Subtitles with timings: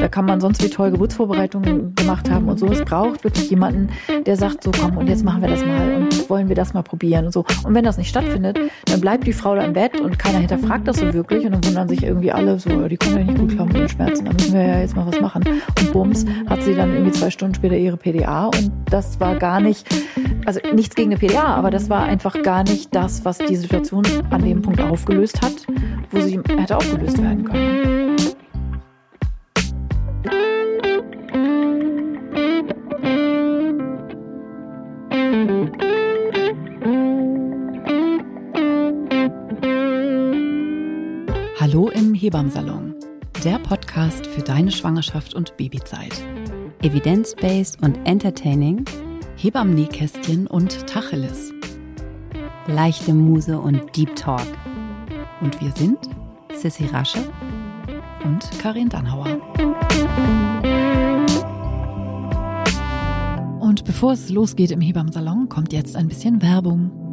[0.00, 2.66] Da kann man sonst wie toll Geburtsvorbereitungen gemacht haben und so.
[2.66, 3.88] Es braucht wirklich jemanden,
[4.26, 6.82] der sagt, so komm, und jetzt machen wir das mal und wollen wir das mal
[6.82, 7.44] probieren und so.
[7.64, 10.86] Und wenn das nicht stattfindet, dann bleibt die Frau da im Bett und keiner hinterfragt
[10.86, 13.50] das so wirklich und dann wundern sich irgendwie alle so, die kommen ja nicht gut
[13.50, 15.44] klar mit den Schmerzen, da müssen wir ja jetzt mal was machen.
[15.78, 19.60] Und bums, hat sie dann irgendwie zwei Stunden später ihre PDA und das war gar
[19.60, 19.86] nicht,
[20.46, 24.04] also nichts gegen eine PDA, aber das war einfach gar nicht das, was die Situation
[24.30, 25.66] an dem Punkt aufgelöst hat,
[26.10, 27.97] wo sie hätte aufgelöst werden können.
[42.28, 42.94] Hebammsalon,
[43.42, 46.12] der Podcast für deine Schwangerschaft und Babyzeit.
[46.82, 48.84] Evidence-based und entertaining,
[49.36, 51.54] Hebammen-Nähkästchen und Tacheles.
[52.66, 54.46] Leichte Muse und Deep Talk.
[55.40, 56.00] Und wir sind
[56.52, 57.20] Sissy Rasche
[58.26, 59.38] und Karin Dannhauer.
[63.58, 67.07] Und bevor es losgeht im Hebammsalon, kommt jetzt ein bisschen Werbung.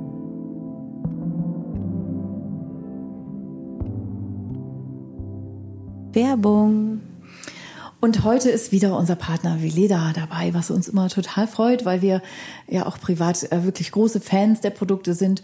[6.15, 7.01] Werbung.
[7.99, 12.21] Und heute ist wieder unser Partner Veleda dabei, was uns immer total freut, weil wir
[12.67, 15.43] ja auch privat äh, wirklich große Fans der Produkte sind.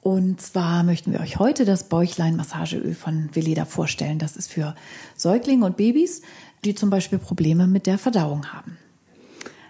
[0.00, 4.18] Und zwar möchten wir euch heute das Bäuchlein-Massageöl von Veleda vorstellen.
[4.18, 4.74] Das ist für
[5.16, 6.22] Säuglinge und Babys,
[6.64, 8.78] die zum Beispiel Probleme mit der Verdauung haben.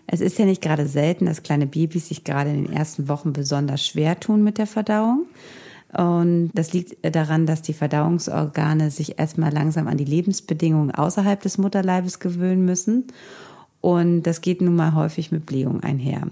[0.06, 3.32] Es ist ja nicht gerade selten, dass kleine Babys sich gerade in den ersten Wochen
[3.32, 5.26] besonders schwer tun mit der Verdauung.
[5.92, 11.56] Und das liegt daran, dass die Verdauungsorgane sich erstmal langsam an die Lebensbedingungen außerhalb des
[11.56, 13.04] Mutterleibes gewöhnen müssen.
[13.80, 16.26] Und das geht nun mal häufig mit Blähung einher.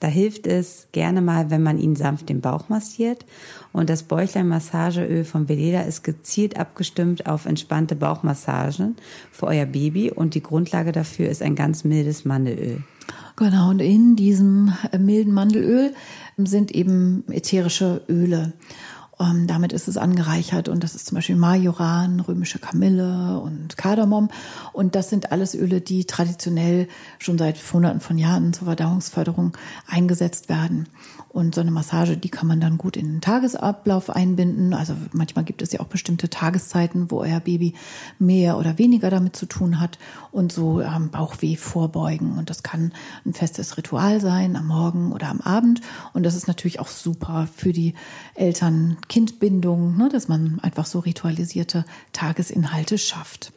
[0.00, 3.24] Da hilft es gerne mal, wenn man ihn sanft den Bauch massiert.
[3.72, 8.96] Und das Bäuchlein-Massageöl von Veleda ist gezielt abgestimmt auf entspannte Bauchmassagen
[9.32, 10.10] für euer Baby.
[10.10, 12.82] Und die Grundlage dafür ist ein ganz mildes Mandelöl.
[13.36, 15.94] Genau, und in diesem milden Mandelöl
[16.38, 18.52] sind eben ätherische Öle.
[19.18, 24.28] Ähm, damit ist es angereichert und das ist zum Beispiel Majoran, römische Kamille und Kardamom.
[24.72, 26.88] Und das sind alles Öle, die traditionell
[27.18, 29.56] schon seit Hunderten von Jahren zur Verdauungsförderung
[29.86, 30.88] eingesetzt werden.
[31.36, 34.72] Und so eine Massage, die kann man dann gut in den Tagesablauf einbinden.
[34.72, 37.74] Also manchmal gibt es ja auch bestimmte Tageszeiten, wo euer Baby
[38.18, 39.98] mehr oder weniger damit zu tun hat
[40.32, 42.38] und so ähm, Bauchweh vorbeugen.
[42.38, 42.94] Und das kann
[43.26, 45.82] ein festes Ritual sein, am Morgen oder am Abend.
[46.14, 47.92] Und das ist natürlich auch super für die
[48.34, 53.52] Eltern-Kind-Bindung, ne, dass man einfach so ritualisierte Tagesinhalte schafft.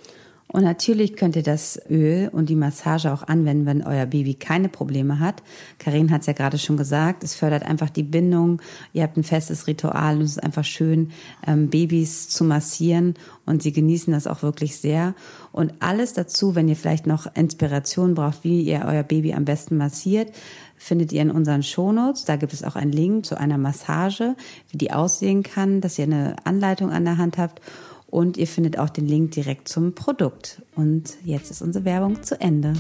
[0.51, 4.67] Und natürlich könnt ihr das Öl und die Massage auch anwenden, wenn euer Baby keine
[4.67, 5.43] Probleme hat.
[5.77, 8.59] Karin hat es ja gerade schon gesagt, es fördert einfach die Bindung.
[8.91, 11.11] Ihr habt ein festes Ritual und es ist einfach schön,
[11.45, 13.13] ähm, Babys zu massieren
[13.45, 15.13] und sie genießen das auch wirklich sehr.
[15.51, 19.77] Und alles dazu, wenn ihr vielleicht noch Inspiration braucht, wie ihr euer Baby am besten
[19.77, 20.31] massiert,
[20.77, 22.25] findet ihr in unseren Shownotes.
[22.25, 24.35] Da gibt es auch einen Link zu einer Massage,
[24.71, 27.61] wie die aussehen kann, dass ihr eine Anleitung an der Hand habt.
[28.09, 30.63] Und ihr findet auch den Link direkt zum Produkt.
[30.75, 32.73] Und jetzt ist unsere Werbung zu Ende.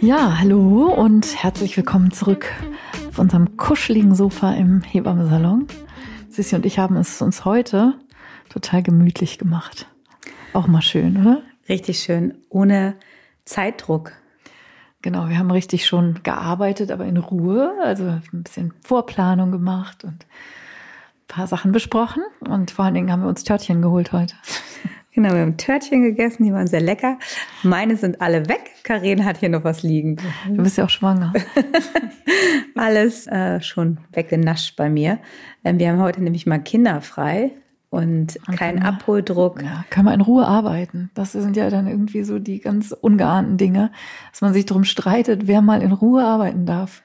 [0.00, 2.52] Ja, hallo und herzlich willkommen zurück
[3.08, 5.66] auf unserem kuscheligen Sofa im Hebammensalon.
[6.28, 7.94] Sissi und ich haben es uns heute
[8.48, 9.88] total gemütlich gemacht.
[10.52, 11.42] Auch mal schön, oder?
[11.68, 12.96] Richtig schön, ohne
[13.44, 14.12] Zeitdruck.
[15.06, 20.24] Genau, wir haben richtig schon gearbeitet, aber in Ruhe, also ein bisschen Vorplanung gemacht und
[20.24, 24.34] ein paar Sachen besprochen und vor allen Dingen haben wir uns Törtchen geholt heute.
[25.12, 27.18] Genau, wir haben Törtchen gegessen, die waren sehr lecker.
[27.62, 28.72] Meine sind alle weg.
[28.82, 30.16] Karin hat hier noch was liegen.
[30.46, 31.32] Du bist ja auch schwanger.
[32.74, 35.18] Alles äh, schon weggenascht bei mir.
[35.64, 37.52] Ähm, wir haben heute nämlich mal kinderfrei
[37.90, 39.62] und kein Abholdruck.
[39.62, 41.10] Ja, kann man in Ruhe arbeiten.
[41.14, 43.92] Das sind ja dann irgendwie so die ganz ungeahnten Dinge,
[44.30, 47.02] dass man sich darum streitet, wer mal in Ruhe arbeiten darf.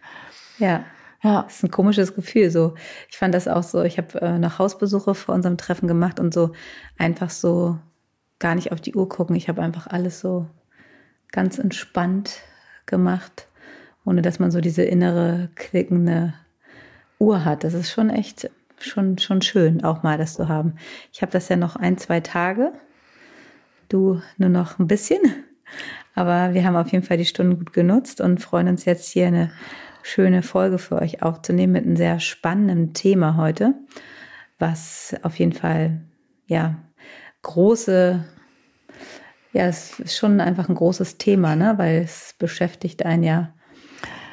[0.58, 0.84] Ja.
[1.24, 2.50] Ja, das ist ein komisches Gefühl.
[2.50, 2.74] So,
[3.10, 3.84] ich fand das auch so.
[3.84, 6.54] Ich habe äh, noch Hausbesuche vor unserem Treffen gemacht und so
[6.98, 7.78] einfach so
[8.40, 9.36] gar nicht auf die Uhr gucken.
[9.36, 10.48] Ich habe einfach alles so
[11.32, 12.40] ganz entspannt
[12.88, 13.48] gemacht,
[14.04, 16.34] ohne dass man so diese innere klickende
[17.20, 17.64] Uhr hat.
[17.64, 18.50] Das ist schon echt
[18.84, 20.76] schon, schon schön, auch mal das zu haben.
[21.12, 22.74] Ich habe das ja noch ein, zwei Tage.
[23.90, 25.22] Du nur noch ein bisschen.
[26.16, 29.28] Aber wir haben auf jeden Fall die Stunden gut genutzt und freuen uns jetzt hier
[29.28, 29.52] eine
[30.04, 33.76] schöne Folge für euch aufzunehmen mit einem sehr spannenden Thema heute,
[34.60, 36.02] was auf jeden Fall,
[36.48, 36.76] ja,
[37.44, 38.24] große,
[39.54, 43.54] ja, es ist schon einfach ein großes Thema, ne, weil es beschäftigt einen ja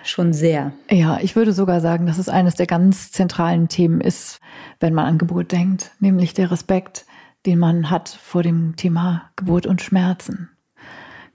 [0.08, 0.72] schon sehr.
[0.90, 4.40] Ja, ich würde sogar sagen, dass es eines der ganz zentralen Themen ist,
[4.80, 7.06] wenn man an Geburt denkt, nämlich der Respekt,
[7.46, 10.50] den man hat vor dem Thema Geburt und Schmerzen.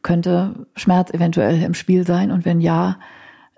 [0.01, 2.31] Könnte Schmerz eventuell im Spiel sein?
[2.31, 2.99] Und wenn ja,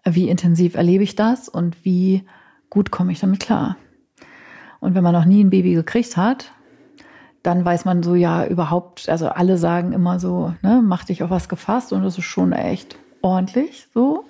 [0.03, 2.23] wie intensiv erlebe ich das und wie
[2.69, 3.77] gut komme ich damit klar?
[4.79, 6.51] Und wenn man noch nie ein Baby gekriegt hat,
[7.41, 11.29] dann weiß man so ja überhaupt, also alle sagen immer so, ne, mach dich auf
[11.29, 14.25] was gefasst und das ist schon echt ordentlich so.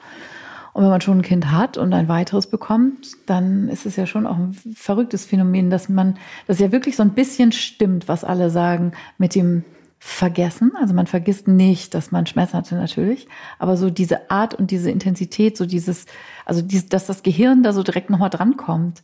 [0.76, 4.06] Und wenn man schon ein Kind hat und ein weiteres bekommt, dann ist es ja
[4.06, 6.18] schon auch ein verrücktes Phänomen, dass man,
[6.48, 9.64] das ja wirklich so ein bisschen stimmt, was alle sagen mit dem
[10.00, 10.74] Vergessen.
[10.76, 14.92] Also man vergisst nicht, dass man Schmerzen hatte natürlich, aber so diese Art und diese
[14.92, 16.08] Intensität, so dieses,
[16.44, 19.02] also dies, dass das Gehirn da so direkt nochmal drankommt,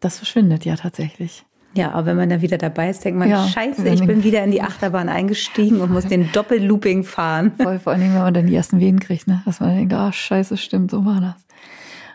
[0.00, 1.44] das verschwindet ja tatsächlich.
[1.74, 4.44] Ja, aber wenn man da wieder dabei ist, denkt man, ja, scheiße, ich bin wieder
[4.44, 7.52] in die Achterbahn eingestiegen und muss den Doppellooping fahren.
[7.62, 9.42] Voll, vor allem, wenn man dann die ersten Wehen kriegt, ne?
[9.46, 11.46] dass man denkt, ah, oh, scheiße, stimmt, so war das.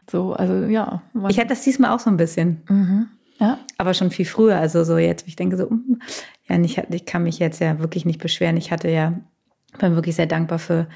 [0.09, 1.01] So, also ja.
[1.27, 2.61] Ich hatte das diesmal auch so ein bisschen.
[2.69, 3.07] Mhm.
[3.39, 3.59] Ja.
[3.77, 4.57] Aber schon viel früher.
[4.57, 5.99] Also so jetzt, ich denke so, mm,
[6.47, 8.57] ja, ich, ich kann mich jetzt ja wirklich nicht beschweren.
[8.57, 9.13] Ich hatte ja,
[9.79, 10.87] bin wirklich sehr dankbar für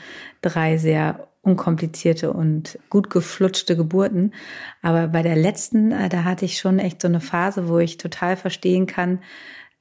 [0.42, 4.34] drei sehr unkomplizierte und gut geflutschte Geburten.
[4.82, 7.98] Aber bei der letzten, äh, da hatte ich schon echt so eine Phase, wo ich
[7.98, 9.20] total verstehen kann,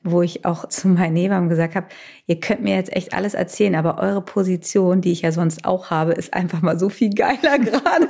[0.03, 1.89] wo ich auch zu meinen Hebammen gesagt habe,
[2.27, 5.91] ihr könnt mir jetzt echt alles erzählen, aber eure Position, die ich ja sonst auch
[5.91, 8.09] habe, ist einfach mal so viel geiler gerade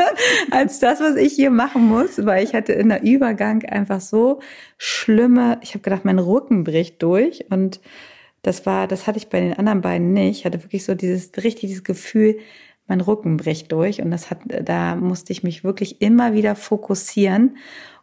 [0.52, 4.40] als das, was ich hier machen muss, weil ich hatte in der Übergang einfach so
[4.78, 7.80] schlimme, ich habe gedacht, mein Rücken bricht durch und
[8.42, 10.38] das war, das hatte ich bei den anderen beiden nicht.
[10.38, 12.38] Ich hatte wirklich so dieses richtig dieses Gefühl,
[12.90, 17.56] mein Rücken bricht durch und das hat, da musste ich mich wirklich immer wieder fokussieren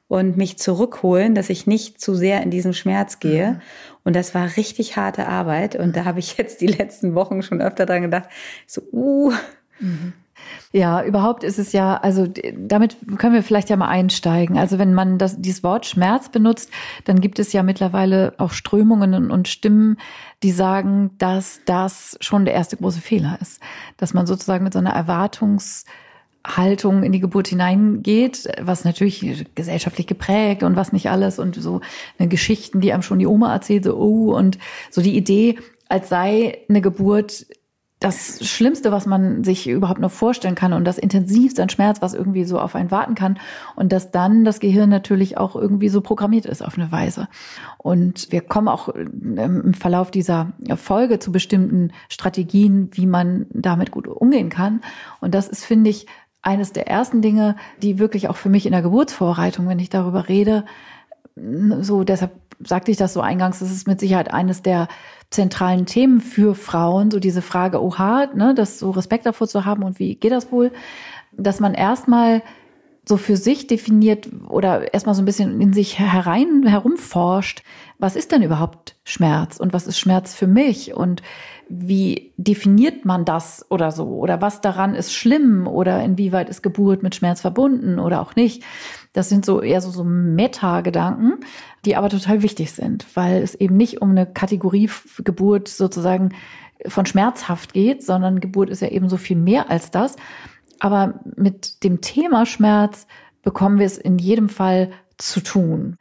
[0.08, 3.52] und mich zurückholen, dass ich nicht zu sehr in diesen Schmerz gehe.
[3.52, 3.62] Mhm.
[4.06, 5.76] Und das war richtig harte Arbeit.
[5.76, 8.30] Und da habe ich jetzt die letzten Wochen schon öfter dran gedacht,
[8.66, 9.34] so, uh.
[9.80, 10.14] Mhm.
[10.72, 14.58] Ja, überhaupt ist es ja, also damit können wir vielleicht ja mal einsteigen.
[14.58, 16.72] Also wenn man das, dieses Wort Schmerz benutzt,
[17.06, 19.98] dann gibt es ja mittlerweile auch Strömungen und Stimmen,
[20.44, 23.60] die sagen, dass das schon der erste große Fehler ist.
[23.98, 30.62] Dass man sozusagen mit so einer Erwartungshaltung in die Geburt hineingeht, was natürlich gesellschaftlich geprägt
[30.64, 31.82] und was nicht alles und so
[32.20, 34.60] eine Geschichten, die einem schon die Oma erzählt, so, oh, und
[34.92, 35.58] so die Idee,
[35.90, 37.48] als sei eine Geburt
[38.00, 42.14] das Schlimmste, was man sich überhaupt noch vorstellen kann und das intensivste an Schmerz, was
[42.14, 43.40] irgendwie so auf einen warten kann
[43.76, 47.28] und dass dann das Gehirn natürlich auch irgendwie so programmiert ist auf eine Weise.
[47.80, 54.08] Und wir kommen auch im Verlauf dieser Folge zu bestimmten Strategien, wie man damit gut
[54.08, 54.82] umgehen kann.
[55.20, 56.06] Und das ist, finde ich,
[56.44, 60.30] eines der ersten Dinge, die wirklich auch für mich in der Geburtsvorbereitung, wenn ich darüber
[60.30, 60.66] rede,
[61.82, 62.32] so deshalb
[62.64, 64.88] sagte ich das so eingangs, das ist mit Sicherheit eines der
[65.30, 69.84] zentralen Themen für Frauen, so diese Frage, oha, ne, das so Respekt davor zu haben
[69.84, 70.72] und wie geht das wohl,
[71.34, 72.42] dass man erstmal
[73.08, 77.64] so für sich definiert oder erstmal so ein bisschen in sich herein herumforscht,
[78.00, 81.22] was ist denn überhaupt Schmerz und was ist Schmerz für mich und
[81.70, 87.04] wie definiert man das oder so oder was daran ist schlimm oder inwieweit ist Geburt
[87.04, 88.64] mit Schmerz verbunden oder auch nicht.
[89.14, 91.40] Das sind so eher so, so Meta-Gedanken,
[91.86, 94.90] die aber total wichtig sind, weil es eben nicht um eine Kategorie
[95.24, 96.34] Geburt sozusagen
[96.86, 100.16] von schmerzhaft geht, sondern Geburt ist ja eben so viel mehr als das.
[100.80, 103.08] Aber mit dem Thema Schmerz
[103.42, 105.98] bekommen wir es in jedem Fall zu tun.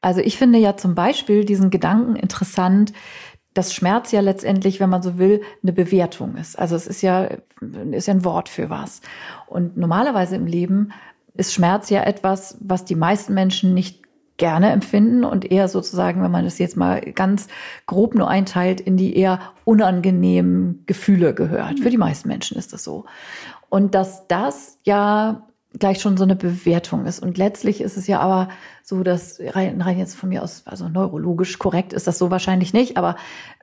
[0.00, 2.92] Also ich finde ja zum Beispiel diesen Gedanken interessant,
[3.54, 6.58] dass Schmerz ja letztendlich, wenn man so will, eine Bewertung ist.
[6.58, 7.28] Also es ist ja,
[7.90, 9.00] ist ja ein Wort für was.
[9.46, 10.92] Und normalerweise im Leben
[11.34, 14.04] ist Schmerz ja etwas, was die meisten Menschen nicht
[14.36, 17.48] gerne empfinden und eher sozusagen, wenn man das jetzt mal ganz
[17.86, 21.80] grob nur einteilt, in die eher unangenehmen Gefühle gehört.
[21.80, 23.04] Für die meisten Menschen ist das so.
[23.70, 25.46] Und dass das ja
[25.78, 27.20] gleich schon so eine Bewertung ist.
[27.20, 28.48] Und letztlich ist es ja aber
[28.82, 32.72] so, dass rein, rein jetzt von mir aus, also neurologisch korrekt ist das so wahrscheinlich
[32.72, 33.16] nicht, aber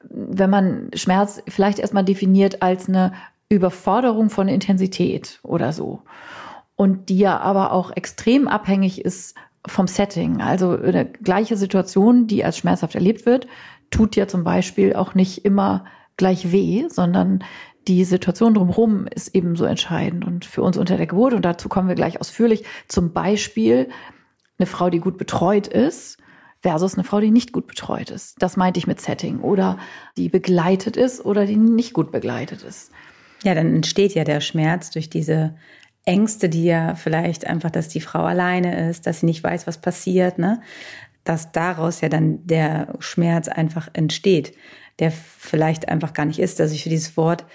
[0.10, 3.14] wenn man Schmerz vielleicht erstmal definiert als eine
[3.50, 6.02] Überforderung von Intensität oder so.
[6.76, 9.36] Und die ja aber auch extrem abhängig ist
[9.66, 10.42] vom Setting.
[10.42, 13.48] Also eine gleiche Situation, die als schmerzhaft erlebt wird,
[13.90, 15.86] tut ja zum Beispiel auch nicht immer
[16.18, 17.44] gleich weh, sondern
[17.88, 20.25] die Situation drumherum ist ebenso entscheidend.
[20.25, 23.89] Und für uns unter der Geburt, und dazu kommen wir gleich ausführlich, zum Beispiel
[24.60, 26.17] eine Frau, die gut betreut ist,
[26.62, 28.36] versus eine Frau, die nicht gut betreut ist.
[28.39, 29.39] Das meinte ich mit Setting.
[29.39, 29.77] Oder
[30.17, 32.91] die begleitet ist oder die nicht gut begleitet ist.
[33.44, 35.56] Ja, dann entsteht ja der Schmerz durch diese
[36.06, 39.79] Ängste, die ja vielleicht einfach, dass die Frau alleine ist, dass sie nicht weiß, was
[39.79, 40.62] passiert, ne?
[41.24, 44.53] Dass daraus ja dann der Schmerz einfach entsteht,
[45.00, 46.60] der vielleicht einfach gar nicht ist.
[46.62, 47.46] Also ich für dieses Wort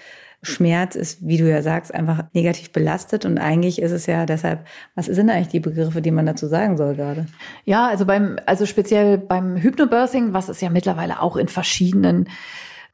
[0.43, 3.25] Schmerz ist, wie du ja sagst, einfach negativ belastet.
[3.25, 6.77] Und eigentlich ist es ja deshalb, was sind eigentlich die Begriffe, die man dazu sagen
[6.77, 7.25] soll gerade?
[7.65, 12.27] Ja, also beim, also speziell beim Hypnobirthing, was es ja mittlerweile auch in verschiedenen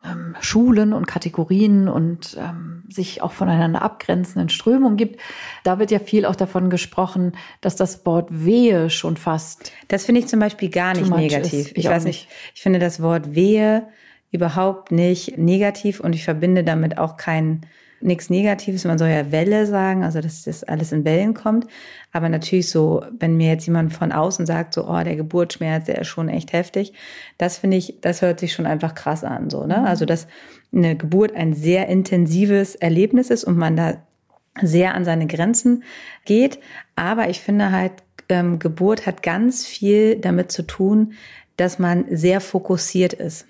[0.05, 5.19] ähm, Schulen und Kategorien und ähm, sich auch voneinander abgrenzenden Strömungen gibt.
[5.63, 9.71] Da wird ja viel auch davon gesprochen, dass das Wort Wehe schon fast.
[9.87, 11.71] Das finde ich zum Beispiel gar nicht negativ.
[11.71, 12.29] Ich, ich weiß nicht.
[12.55, 13.87] Ich finde das Wort Wehe
[14.31, 17.61] überhaupt nicht negativ und ich verbinde damit auch kein
[18.01, 18.85] nichts Negatives.
[18.85, 21.67] Man soll ja Welle sagen, also dass das alles in Wellen kommt.
[22.11, 25.99] Aber natürlich so, wenn mir jetzt jemand von außen sagt, so, oh, der Geburtsschmerz, der
[25.99, 26.93] ist schon echt heftig,
[27.37, 29.85] das finde ich, das hört sich schon einfach krass an, so, ne?
[29.85, 30.27] Also, dass
[30.73, 33.95] eine Geburt ein sehr intensives Erlebnis ist und man da
[34.61, 35.83] sehr an seine Grenzen
[36.25, 36.59] geht.
[36.95, 37.93] Aber ich finde halt,
[38.29, 41.13] ähm, Geburt hat ganz viel damit zu tun,
[41.57, 43.45] dass man sehr fokussiert ist.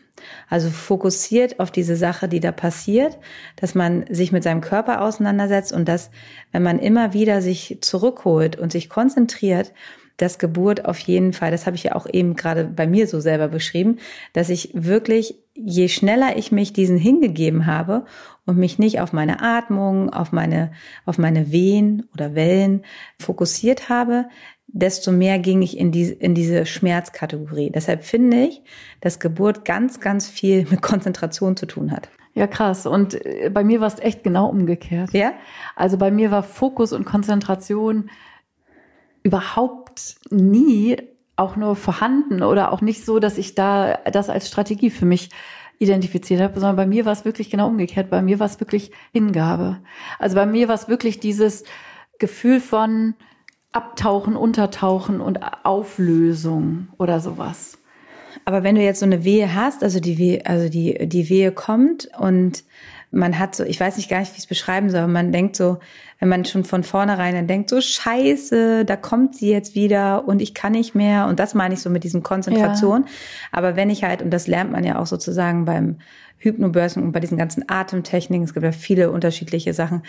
[0.49, 3.17] Also fokussiert auf diese Sache, die da passiert,
[3.55, 6.11] dass man sich mit seinem Körper auseinandersetzt und dass,
[6.51, 9.73] wenn man immer wieder sich zurückholt und sich konzentriert,
[10.19, 13.21] dass Geburt auf jeden Fall, das habe ich ja auch eben gerade bei mir so
[13.21, 13.99] selber beschrieben,
[14.33, 18.05] dass ich wirklich, je schneller ich mich diesen hingegeben habe
[18.45, 20.73] und mich nicht auf meine Atmung, auf meine,
[21.05, 22.83] auf meine Wehen oder Wellen
[23.17, 24.25] fokussiert habe,
[24.71, 27.71] desto mehr ging ich in, die, in diese Schmerzkategorie.
[27.71, 28.61] Deshalb finde ich,
[29.01, 32.09] dass Geburt ganz, ganz viel mit Konzentration zu tun hat.
[32.33, 32.85] Ja, krass.
[32.85, 35.13] Und äh, bei mir war es echt genau umgekehrt.
[35.13, 35.33] Ja?
[35.75, 38.09] Also bei mir war Fokus und Konzentration
[39.23, 40.97] überhaupt nie
[41.35, 45.29] auch nur vorhanden oder auch nicht so, dass ich da das als Strategie für mich
[45.79, 48.09] identifiziert habe, sondern bei mir war es wirklich genau umgekehrt.
[48.09, 49.79] Bei mir war es wirklich Hingabe.
[50.19, 51.63] Also bei mir war es wirklich dieses
[52.19, 53.15] Gefühl von,
[53.71, 57.77] Abtauchen, Untertauchen und Auflösung oder sowas.
[58.45, 61.51] Aber wenn du jetzt so eine Wehe hast, also die Wehe, also die, die Wehe
[61.51, 62.63] kommt und
[63.11, 65.55] man hat so, ich weiß nicht gar nicht, wie ich es beschreiben soll, man denkt
[65.55, 65.79] so,
[66.19, 70.41] wenn man schon von vornherein dann denkt, so scheiße, da kommt sie jetzt wieder und
[70.41, 71.25] ich kann nicht mehr.
[71.27, 73.03] Und das meine ich so mit diesem Konzentration.
[73.05, 73.11] Ja.
[73.51, 75.97] Aber wenn ich halt, und das lernt man ja auch sozusagen beim
[76.39, 80.03] Hypnobörsen und bei diesen ganzen Atemtechniken, es gibt ja viele unterschiedliche Sachen,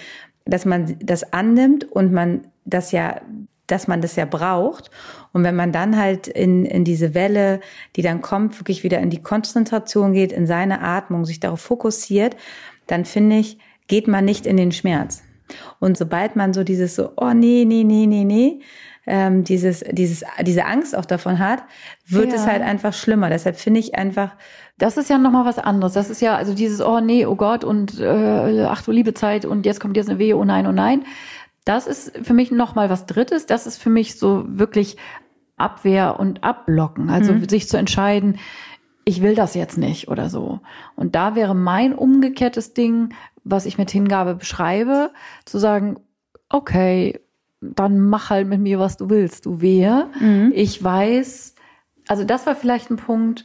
[0.44, 3.20] dass man das annimmt und man das ja
[3.70, 4.90] dass man das ja braucht.
[5.32, 7.60] Und wenn man dann halt in, in diese Welle,
[7.96, 12.37] die dann kommt, wirklich wieder in die Konzentration geht, in seine Atmung, sich darauf fokussiert,
[12.87, 15.22] dann finde ich, geht man nicht in den Schmerz.
[15.78, 18.60] Und sobald man so dieses so, oh nee, nee, nee, nee, nee,
[19.06, 21.64] ähm, dieses, dieses, diese Angst auch davon hat,
[22.06, 22.34] wird ja.
[22.37, 23.30] es halt einfach schlimmer.
[23.30, 24.37] Deshalb finde ich einfach.
[24.80, 25.92] Das ist ja nochmal was anderes.
[25.92, 29.44] Das ist ja, also dieses, oh nee, oh Gott und äh, ach du liebe Zeit
[29.44, 31.04] und jetzt kommt jetzt eine Wehe, oh nein, oh nein.
[31.66, 33.44] Das ist für mich nochmal was Drittes.
[33.44, 34.96] Das ist für mich so wirklich
[35.58, 37.10] Abwehr und Abblocken.
[37.10, 37.46] Also mhm.
[37.46, 38.38] sich zu entscheiden,
[39.04, 40.60] ich will das jetzt nicht oder so.
[40.96, 43.12] Und da wäre mein umgekehrtes Ding,
[43.44, 45.10] was ich mit Hingabe beschreibe,
[45.44, 45.99] zu sagen,
[46.49, 47.20] okay,
[47.60, 50.08] dann mach halt mit mir, was du willst, du wehe.
[50.18, 50.52] Mhm.
[50.54, 51.54] Ich weiß,
[52.08, 53.44] also das war vielleicht ein Punkt,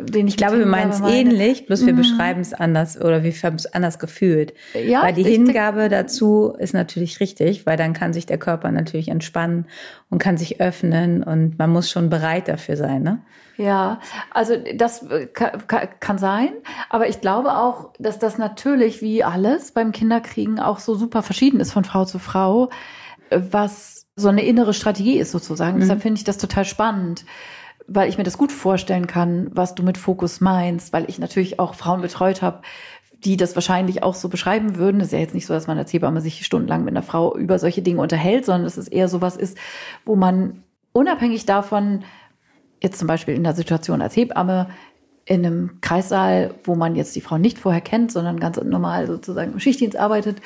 [0.00, 1.98] den ich, ich glaube, wir meinen es ähnlich, bloß wir mhm.
[1.98, 4.54] beschreiben es anders oder wir haben es anders gefühlt.
[4.74, 9.08] Ja, weil die Hingabe dazu ist natürlich richtig, weil dann kann sich der Körper natürlich
[9.08, 9.66] entspannen
[10.08, 13.20] und kann sich öffnen und man muss schon bereit dafür sein, ne?
[13.58, 15.60] Ja, also das kann,
[16.00, 16.52] kann sein,
[16.88, 21.60] aber ich glaube auch, dass das natürlich wie alles beim Kinderkriegen auch so super verschieden
[21.60, 22.70] ist von Frau zu Frau,
[23.28, 25.76] was so eine innere Strategie ist sozusagen.
[25.76, 25.80] Mhm.
[25.80, 27.26] Deshalb finde ich das total spannend
[27.86, 31.58] weil ich mir das gut vorstellen kann, was du mit Fokus meinst, weil ich natürlich
[31.58, 32.62] auch Frauen betreut habe,
[33.24, 35.00] die das wahrscheinlich auch so beschreiben würden.
[35.00, 37.36] Es ist ja jetzt nicht so, dass man als Hebamme sich stundenlang mit einer Frau
[37.36, 39.56] über solche Dinge unterhält, sondern dass es eher sowas ist,
[40.04, 42.04] wo man unabhängig davon,
[42.82, 44.68] jetzt zum Beispiel in der Situation als Hebamme,
[45.24, 49.52] in einem Kreissaal, wo man jetzt die Frau nicht vorher kennt, sondern ganz normal sozusagen
[49.52, 50.40] im Schichtdienst arbeitet,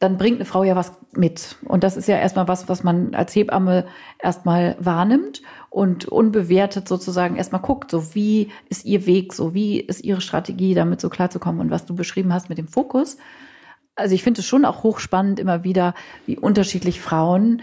[0.00, 1.56] dann bringt eine Frau ja was mit.
[1.62, 3.84] Und das ist ja erstmal was, was man als Hebamme
[4.18, 10.02] erstmal wahrnimmt und unbewertet sozusagen erstmal guckt, so wie ist ihr Weg, so wie ist
[10.02, 11.60] ihre Strategie, damit so klarzukommen.
[11.60, 13.18] Und was du beschrieben hast mit dem Fokus.
[13.94, 17.60] Also ich finde es schon auch hochspannend immer wieder, wie unterschiedlich Frauen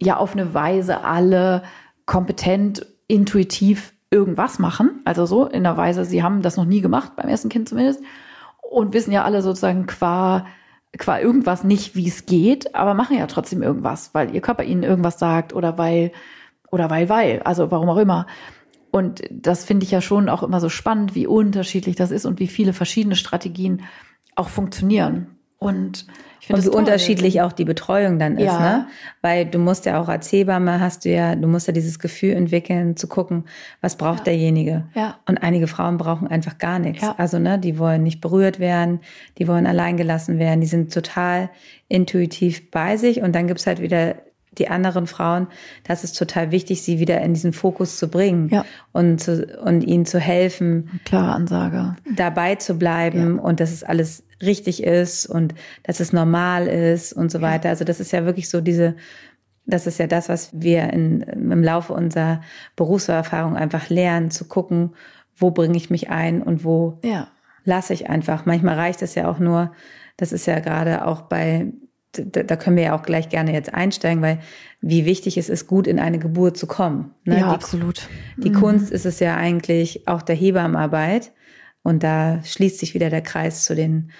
[0.00, 1.62] ja auf eine Weise alle
[2.06, 5.02] kompetent, intuitiv irgendwas machen.
[5.04, 8.00] Also so in der Weise, sie haben das noch nie gemacht, beim ersten Kind zumindest.
[8.62, 10.46] Und wissen ja alle sozusagen qua
[10.98, 14.82] qua irgendwas nicht, wie es geht, aber machen ja trotzdem irgendwas, weil ihr Körper ihnen
[14.82, 16.12] irgendwas sagt oder weil,
[16.70, 18.26] oder weil, weil, also warum auch immer.
[18.90, 22.40] Und das finde ich ja schon auch immer so spannend, wie unterschiedlich das ist und
[22.40, 23.82] wie viele verschiedene Strategien
[24.34, 25.31] auch funktionieren.
[25.62, 26.06] Und
[26.40, 28.60] ich und wie toll, unterschiedlich auch die Betreuung dann ist, ja.
[28.60, 28.86] ne?
[29.20, 32.32] Weil du musst ja auch als Hebamme hast du ja, du musst ja dieses Gefühl
[32.32, 33.44] entwickeln, zu gucken,
[33.80, 34.24] was braucht ja.
[34.24, 34.84] derjenige.
[34.94, 35.18] Ja.
[35.26, 37.02] Und einige Frauen brauchen einfach gar nichts.
[37.02, 37.14] Ja.
[37.16, 39.00] Also, ne, die wollen nicht berührt werden,
[39.38, 41.48] die wollen allein gelassen werden, die sind total
[41.88, 43.22] intuitiv bei sich.
[43.22, 44.16] Und dann gibt's halt wieder
[44.58, 45.46] die anderen Frauen,
[45.84, 48.64] das ist total wichtig, sie wieder in diesen Fokus zu bringen ja.
[48.92, 51.00] und, zu, und ihnen zu helfen.
[51.04, 51.96] Klare Ansage.
[52.16, 53.42] Dabei zu bleiben ja.
[53.42, 57.68] und dass es alles richtig ist und dass es normal ist und so weiter.
[57.68, 58.96] Also das ist ja wirklich so diese,
[59.66, 62.40] das ist ja das, was wir in, im Laufe unserer
[62.76, 64.94] Berufserfahrung einfach lernen, zu gucken,
[65.36, 67.28] wo bringe ich mich ein und wo ja.
[67.64, 68.46] lasse ich einfach.
[68.46, 69.72] Manchmal reicht es ja auch nur,
[70.16, 71.72] das ist ja gerade auch bei
[72.12, 74.38] da, können wir ja auch gleich gerne jetzt einsteigen, weil
[74.80, 77.14] wie wichtig es ist, gut in eine Geburt zu kommen.
[77.24, 77.38] Ne?
[77.38, 78.08] Ja, die, absolut.
[78.36, 78.54] Die mhm.
[78.54, 81.32] Kunst ist es ja eigentlich auch der Hebammenarbeit.
[81.82, 84.10] Und da schließt sich wieder der Kreis zu den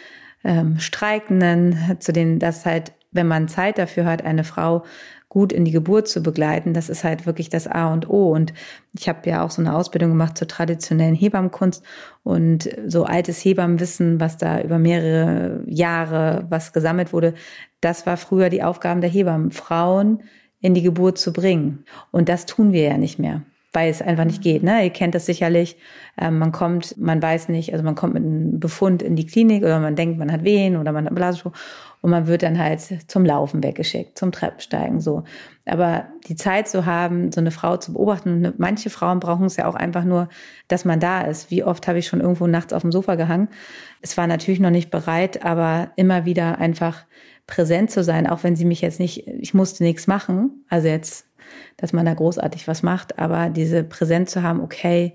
[0.44, 4.84] ähm, Streikenden, zu den, dass halt, wenn man Zeit dafür hat, eine Frau
[5.28, 8.30] gut in die Geburt zu begleiten, das ist halt wirklich das A und O.
[8.32, 8.52] Und
[8.92, 11.82] ich habe ja auch so eine Ausbildung gemacht zur traditionellen Hebammenkunst
[12.22, 17.32] und so altes Hebammenwissen, was da über mehrere Jahre was gesammelt wurde,
[17.80, 20.22] das war früher die Aufgabe der Hebammen, Frauen
[20.60, 21.84] in die Geburt zu bringen.
[22.10, 23.42] Und das tun wir ja nicht mehr
[23.72, 24.62] weil es einfach nicht geht.
[24.62, 24.84] Ne?
[24.84, 25.76] Ihr kennt das sicherlich.
[26.20, 29.62] Ähm, man kommt, man weiß nicht, also man kommt mit einem Befund in die Klinik
[29.62, 31.52] oder man denkt, man hat Wehen oder man hat Blasenschwur
[32.02, 35.24] und man wird dann halt zum Laufen weggeschickt, zum Treppensteigen so.
[35.64, 39.56] Aber die Zeit zu haben, so eine Frau zu beobachten, ne, manche Frauen brauchen es
[39.56, 40.28] ja auch einfach nur,
[40.68, 41.50] dass man da ist.
[41.50, 43.48] Wie oft habe ich schon irgendwo nachts auf dem Sofa gehangen?
[44.02, 47.06] Es war natürlich noch nicht bereit, aber immer wieder einfach
[47.46, 51.26] präsent zu sein, auch wenn sie mich jetzt nicht, ich musste nichts machen, also jetzt
[51.76, 55.14] dass man da großartig was macht, aber diese Präsenz zu haben, okay,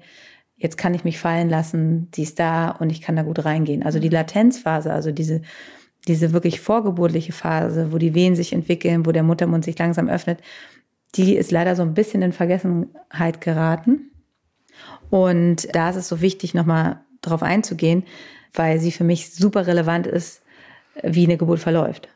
[0.56, 3.84] jetzt kann ich mich fallen lassen, die ist da und ich kann da gut reingehen.
[3.84, 5.42] Also die Latenzphase, also diese,
[6.08, 10.40] diese wirklich vorgeburtliche Phase, wo die Wehen sich entwickeln, wo der Muttermund sich langsam öffnet,
[11.16, 14.12] die ist leider so ein bisschen in Vergessenheit geraten.
[15.10, 18.04] Und da ist es so wichtig, nochmal darauf einzugehen,
[18.54, 20.42] weil sie für mich super relevant ist,
[21.04, 22.10] wie eine Geburt verläuft.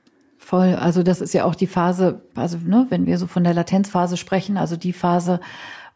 [0.52, 0.76] Voll.
[0.76, 4.18] Also das ist ja auch die Phase, also ne, wenn wir so von der Latenzphase
[4.18, 5.40] sprechen, also die Phase,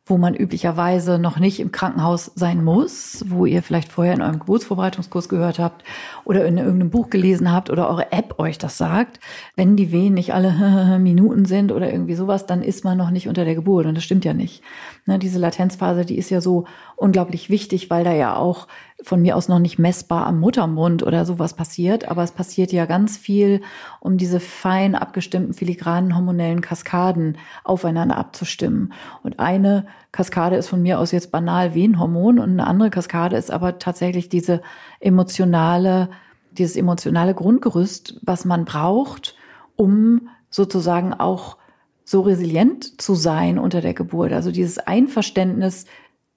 [0.05, 4.39] wo man üblicherweise noch nicht im Krankenhaus sein muss, wo ihr vielleicht vorher in eurem
[4.39, 5.83] Geburtsvorbereitungskurs gehört habt
[6.25, 9.19] oder in irgendeinem Buch gelesen habt oder eure App euch das sagt.
[9.55, 13.27] Wenn die Wehen nicht alle Minuten sind oder irgendwie sowas, dann ist man noch nicht
[13.27, 14.61] unter der Geburt und das stimmt ja nicht.
[15.05, 18.67] Ne, diese Latenzphase, die ist ja so unglaublich wichtig, weil da ja auch
[19.03, 22.85] von mir aus noch nicht messbar am Muttermund oder sowas passiert, aber es passiert ja
[22.85, 23.61] ganz viel,
[23.99, 28.93] um diese fein abgestimmten filigranen hormonellen Kaskaden aufeinander abzustimmen.
[29.21, 29.85] Und eine
[30.15, 34.29] Kaskade ist von mir aus jetzt banal Wehenhormon und eine andere Kaskade ist aber tatsächlich
[34.29, 34.61] diese
[35.01, 36.09] emotionale,
[36.51, 39.35] dieses emotionale Grundgerüst, was man braucht,
[39.75, 41.57] um sozusagen auch
[42.05, 44.31] so resilient zu sein unter der Geburt.
[44.31, 45.85] Also dieses Einverständnis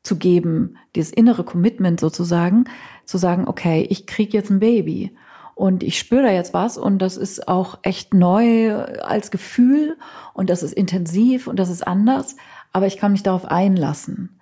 [0.03, 2.65] zu geben, dieses innere Commitment sozusagen,
[3.05, 5.17] zu sagen, okay, ich krieg jetzt ein Baby
[5.55, 9.97] und ich spüre da jetzt was und das ist auch echt neu als Gefühl
[10.35, 12.35] und das ist intensiv und das ist anders,
[12.73, 14.39] aber ich kann mich darauf einlassen.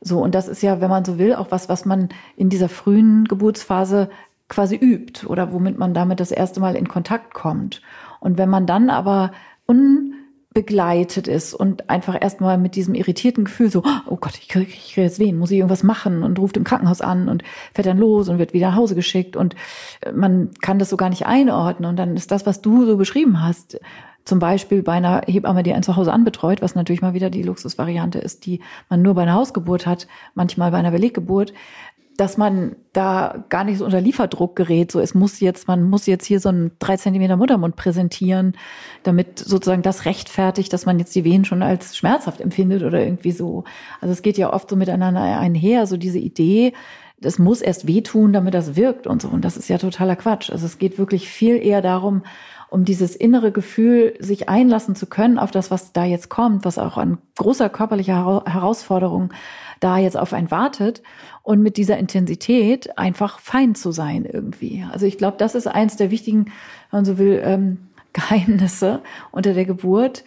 [0.00, 2.68] So, und das ist ja, wenn man so will, auch was, was man in dieser
[2.68, 4.10] frühen Geburtsphase
[4.48, 7.82] quasi übt oder womit man damit das erste Mal in Kontakt kommt.
[8.20, 9.32] Und wenn man dann aber
[9.66, 10.12] un
[10.56, 14.96] begleitet ist und einfach erstmal mit diesem irritierten Gefühl so, oh Gott, ich kriege krieg
[14.96, 17.42] jetzt wen, muss ich irgendwas machen und ruft im Krankenhaus an und
[17.74, 19.54] fährt dann los und wird wieder nach Hause geschickt und
[20.00, 22.96] äh, man kann das so gar nicht einordnen und dann ist das, was du so
[22.96, 23.78] beschrieben hast,
[24.26, 27.44] zum Beispiel bei einer Hebamme, die einen zu Hause anbetreut, was natürlich mal wieder die
[27.44, 28.60] Luxusvariante ist, die
[28.90, 31.54] man nur bei einer Hausgeburt hat, manchmal bei einer Beleggeburt,
[32.16, 34.90] dass man da gar nicht so unter Lieferdruck gerät.
[34.90, 38.56] So, es muss jetzt, man muss jetzt hier so einen drei Zentimeter Muttermund präsentieren,
[39.02, 43.32] damit sozusagen das rechtfertigt, dass man jetzt die Wehen schon als schmerzhaft empfindet oder irgendwie
[43.32, 43.64] so.
[44.00, 46.72] Also es geht ja oft so miteinander einher, so diese Idee,
[47.18, 49.28] das muss erst wehtun, damit das wirkt und so.
[49.28, 50.50] Und das ist ja totaler Quatsch.
[50.50, 52.22] Also es geht wirklich viel eher darum,
[52.68, 56.78] um dieses innere Gefühl, sich einlassen zu können auf das, was da jetzt kommt, was
[56.78, 59.32] auch an großer körperlicher Herausforderung
[59.80, 61.02] da jetzt auf einen wartet
[61.42, 64.84] und mit dieser Intensität einfach fein zu sein irgendwie.
[64.90, 66.46] Also ich glaube, das ist eins der wichtigen,
[66.90, 67.78] wenn man so will, ähm,
[68.16, 70.24] Geheimnisse unter der Geburt,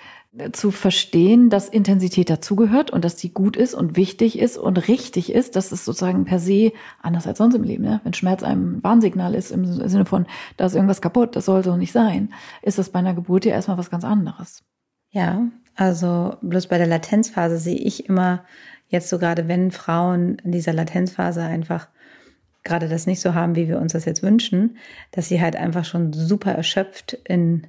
[0.51, 5.31] zu verstehen, dass Intensität dazugehört und dass die gut ist und wichtig ist und richtig
[5.31, 5.55] ist.
[5.55, 7.83] Das ist sozusagen per se anders als sonst im Leben.
[7.83, 7.99] Ne?
[8.03, 11.75] Wenn Schmerz ein Warnsignal ist im Sinne von, da ist irgendwas kaputt, das soll so
[11.75, 14.63] nicht sein, ist das bei einer Geburt ja erstmal was ganz anderes.
[15.09, 18.45] Ja, also bloß bei der Latenzphase sehe ich immer
[18.87, 21.87] jetzt so gerade, wenn Frauen in dieser Latenzphase einfach
[22.63, 24.77] gerade das nicht so haben, wie wir uns das jetzt wünschen,
[25.11, 27.65] dass sie halt einfach schon super erschöpft in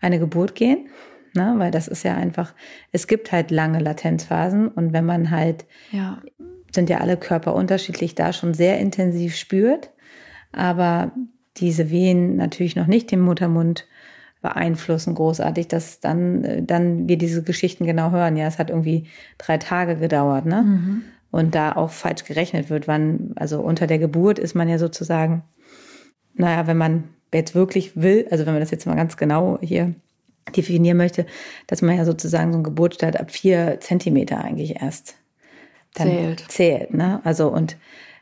[0.00, 0.88] eine Geburt gehen.
[1.34, 1.54] Ne?
[1.56, 2.54] Weil das ist ja einfach,
[2.90, 6.20] es gibt halt lange Latenzphasen und wenn man halt, ja.
[6.74, 9.90] sind ja alle Körper unterschiedlich, da schon sehr intensiv spürt,
[10.52, 11.12] aber
[11.56, 13.86] diese Wehen natürlich noch nicht den Muttermund
[14.42, 18.36] beeinflussen großartig, dass dann, dann wir diese Geschichten genau hören.
[18.36, 19.06] Ja, es hat irgendwie
[19.38, 20.62] drei Tage gedauert, ne?
[20.62, 21.02] Mhm.
[21.30, 25.44] Und da auch falsch gerechnet wird, wann, also unter der Geburt ist man ja sozusagen,
[26.34, 29.94] naja, wenn man jetzt wirklich will, also wenn man das jetzt mal ganz genau hier
[30.56, 31.26] definieren möchte,
[31.66, 35.16] dass man ja sozusagen so ein Geburtsstart ab vier Zentimeter eigentlich erst
[35.94, 36.44] dann zählt.
[36.48, 37.20] zählt ne?
[37.24, 37.76] Also und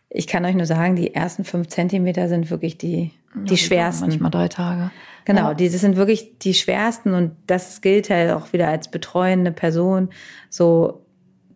[0.09, 4.09] ich kann euch nur sagen, die ersten fünf Zentimeter sind wirklich die, die ja, schwersten.
[4.09, 4.91] Manchmal drei Tage.
[5.25, 5.55] Genau, ja.
[5.55, 10.11] die sind wirklich die schwersten und das gilt halt auch wieder als betreuende Person,
[10.49, 11.07] so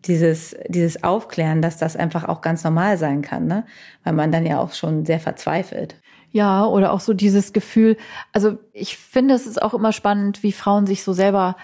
[0.05, 3.65] dieses, dieses Aufklären, dass das einfach auch ganz normal sein kann, ne?
[4.03, 5.99] Weil man dann ja auch schon sehr verzweifelt.
[6.35, 7.95] Ja, oder auch so dieses Gefühl,
[8.33, 11.55] also ich finde, es ist auch immer spannend, wie Frauen sich so selber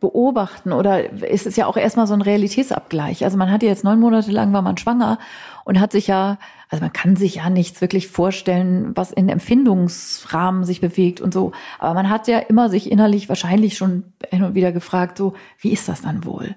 [0.00, 3.22] beobachten oder ist es ja auch erstmal so ein Realitätsabgleich.
[3.22, 5.20] Also man hat ja jetzt neun Monate lang war man schwanger
[5.64, 6.38] und hat sich ja,
[6.70, 11.52] also man kann sich ja nichts wirklich vorstellen, was in Empfindungsrahmen sich bewegt und so.
[11.78, 15.70] Aber man hat ja immer sich innerlich wahrscheinlich schon hin und wieder gefragt, so, wie
[15.70, 16.56] ist das dann wohl?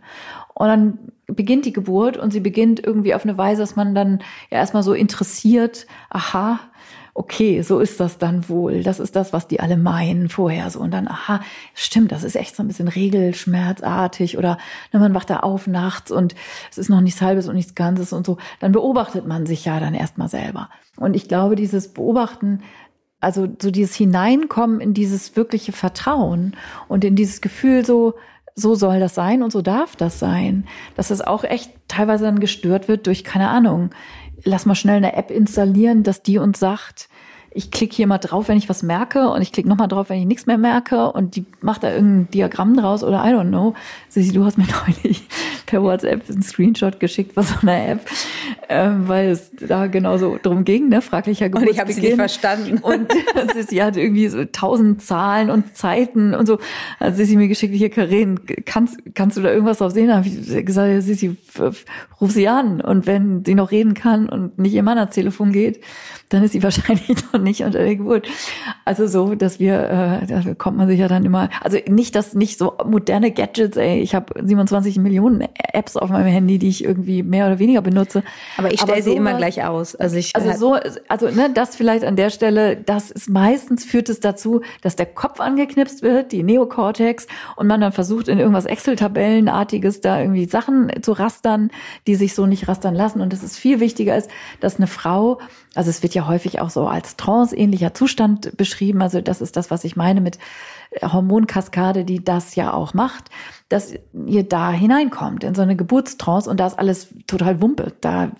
[0.55, 4.23] Und dann beginnt die Geburt und sie beginnt irgendwie auf eine Weise, dass man dann
[4.49, 6.59] ja erstmal so interessiert, aha,
[7.13, 8.83] okay, so ist das dann wohl.
[8.83, 10.79] Das ist das, was die alle meinen vorher so.
[10.79, 11.41] Und dann, aha,
[11.73, 14.57] stimmt, das ist echt so ein bisschen regelschmerzartig oder
[14.93, 16.35] ne, man wacht da auf nachts und
[16.71, 18.37] es ist noch nichts Halbes und nichts Ganzes und so.
[18.59, 20.69] Dann beobachtet man sich ja dann erstmal selber.
[20.97, 22.61] Und ich glaube, dieses Beobachten,
[23.19, 26.55] also so dieses Hineinkommen in dieses wirkliche Vertrauen
[26.87, 28.15] und in dieses Gefühl so,
[28.55, 32.39] so soll das sein und so darf das sein, dass es auch echt teilweise dann
[32.39, 33.91] gestört wird durch, keine Ahnung,
[34.43, 37.09] lass mal schnell eine App installieren, dass die uns sagt,
[37.51, 40.19] ich klicke hier mal drauf, wenn ich was merke und ich klicke nochmal drauf, wenn
[40.19, 43.73] ich nichts mehr merke und die macht da irgendein Diagramm draus oder I don't know.
[44.07, 45.27] Sissi, du hast mir neulich
[45.69, 47.99] per WhatsApp einen Screenshot geschickt von so einer App,
[48.69, 51.69] ähm, weil es da genauso drum ging, ne, fraglicher Geburtsbeginn.
[51.69, 52.77] Und ich habe sie nicht verstanden.
[52.79, 53.11] Und
[53.53, 56.57] Sissi hat irgendwie so tausend Zahlen und Zeiten und so.
[56.99, 60.07] Also Sissi mir geschickt, hier Karin, kannst, kannst du da irgendwas drauf sehen?
[60.07, 61.37] Da habe ich gesagt, Sissi,
[62.19, 65.51] ruf sie an und wenn sie noch reden kann und nicht ihr Mann ans Telefon
[65.51, 65.81] geht,
[66.29, 68.27] dann ist sie wahrscheinlich noch nicht unter der Geburt.
[68.85, 72.33] Also so, dass wir, äh, da kommt man sich ja dann immer, also nicht, dass
[72.33, 76.83] nicht so moderne Gadgets, ey, ich habe 27 Millionen Apps auf meinem Handy, die ich
[76.83, 78.23] irgendwie mehr oder weniger benutze.
[78.57, 79.95] Aber ich stelle sie immer gleich aus.
[79.95, 84.09] Also ich also so, also ne, das vielleicht an der Stelle, das ist meistens führt
[84.09, 88.65] es dazu, dass der Kopf angeknipst wird, die Neokortex, und man dann versucht in irgendwas
[88.65, 91.71] Excel-Tabellenartiges da irgendwie Sachen zu rastern,
[92.07, 93.21] die sich so nicht rastern lassen.
[93.21, 95.39] Und es ist viel wichtiger ist, dass eine Frau
[95.75, 99.01] also es wird ja häufig auch so als tranceähnlicher Zustand beschrieben.
[99.01, 100.39] Also das ist das, was ich meine mit
[101.01, 103.25] Hormonkaskade, die das ja auch macht,
[103.69, 103.93] dass
[104.25, 107.93] ihr da hineinkommt in so eine Geburtstrance und da ist alles total Wumpe.
[108.01, 108.31] Da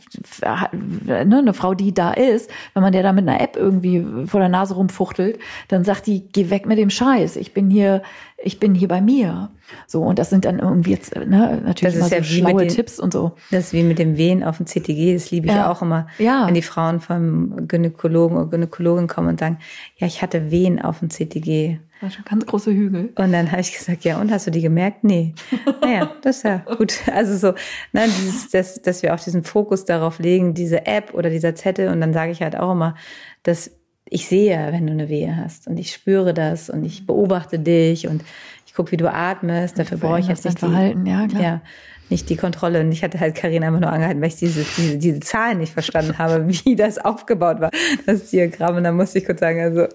[0.41, 4.39] ne, eine Frau, die da ist, wenn man der da mit einer App irgendwie vor
[4.39, 7.35] der Nase rumfuchtelt, dann sagt die, geh weg mit dem Scheiß.
[7.35, 8.01] Ich bin hier,
[8.43, 9.51] ich bin hier bei mir.
[9.85, 12.69] So, und das sind dann irgendwie jetzt, ne, natürlich das ist ja so schlaue den,
[12.69, 13.33] Tipps und so.
[13.51, 15.71] Das ist wie mit dem Wehen auf dem CTG, das liebe ich ja.
[15.71, 16.07] auch immer.
[16.17, 16.47] Ja.
[16.47, 19.59] Wenn die Frauen vom Gynäkologen oder Gynäkologin kommen und sagen,
[19.97, 21.77] ja, ich hatte Wehen auf dem CTG.
[21.99, 23.11] Das war schon ganz große Hügel.
[23.15, 25.03] Und dann habe ich gesagt, ja, und hast du die gemerkt?
[25.03, 25.33] Nee.
[25.81, 26.93] Naja, das ist ja gut.
[27.13, 27.53] Also so,
[27.93, 31.89] ne, dieses, dass, dass wir auch diesen Fokus darauf legen, diese App oder dieser Zettel.
[31.89, 32.95] Und dann sage ich halt auch immer,
[33.43, 33.71] dass
[34.05, 38.07] ich sehe, wenn du eine Wehe hast und ich spüre das und ich beobachte dich
[38.07, 38.23] und
[38.65, 39.77] ich gucke, wie du atmest.
[39.77, 41.41] Dafür brauche ich jetzt nicht Verhalten, die, ja, klar.
[41.41, 41.61] Ja,
[42.09, 42.81] nicht die Kontrolle.
[42.81, 45.73] Und ich hatte halt Karin einfach nur angehalten, weil ich diese, diese, diese Zahlen nicht
[45.73, 47.71] verstanden habe, wie das aufgebaut war,
[48.05, 48.77] das Diagramm.
[48.77, 49.87] Und dann musste ich kurz sagen, also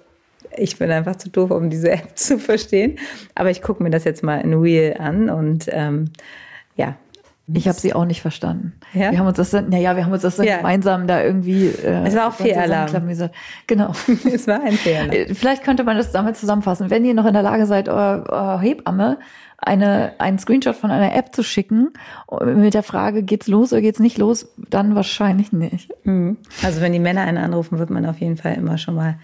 [0.57, 2.99] ich bin einfach zu doof, um diese App zu verstehen.
[3.35, 6.11] Aber ich gucke mir das jetzt mal in Real an und ähm,
[6.77, 6.97] ja.
[7.53, 8.73] Ich habe sie auch nicht verstanden.
[8.95, 9.11] Ja?
[9.11, 10.57] Wir haben uns das dann, naja, wir haben uns das dann ja.
[10.57, 11.67] gemeinsam da irgendwie.
[11.67, 12.91] Äh, es war auch Fehlalarm.
[13.67, 13.93] Genau.
[14.33, 15.11] es war ein Fehlalarm.
[15.11, 16.89] Äh, vielleicht könnte man das damit zusammenfassen.
[16.89, 19.19] Wenn ihr noch in der Lage seid, eure, eure Hebamme
[19.59, 21.93] eine, einen Screenshot von einer App zu schicken
[22.45, 25.93] mit der Frage, geht's los oder geht's nicht los, dann wahrscheinlich nicht.
[26.05, 26.39] Mhm.
[26.63, 29.17] Also wenn die Männer einen anrufen, wird man auf jeden Fall immer schon mal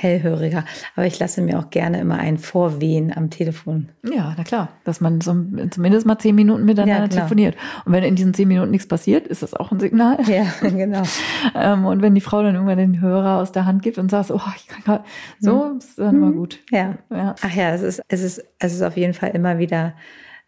[0.00, 0.64] hellhöriger.
[0.94, 3.88] Aber ich lasse mir auch gerne immer einen vorwehen am Telefon.
[4.04, 5.34] Ja, na klar, dass man so,
[5.70, 7.56] zumindest mal zehn Minuten miteinander ja, telefoniert.
[7.84, 10.18] Und wenn in diesen zehn Minuten nichts passiert, ist das auch ein Signal.
[10.28, 11.02] Ja, genau.
[11.54, 14.30] ähm, und wenn die Frau dann irgendwann den Hörer aus der Hand gibt und sagt,
[14.30, 15.04] oh, ich kann gerade,
[15.40, 15.78] so, mhm.
[15.78, 16.60] ist dann immer gut.
[16.70, 16.96] Ja.
[17.10, 17.34] ja.
[17.40, 19.94] Ach ja, es ist, es ist, es ist auf jeden Fall immer wieder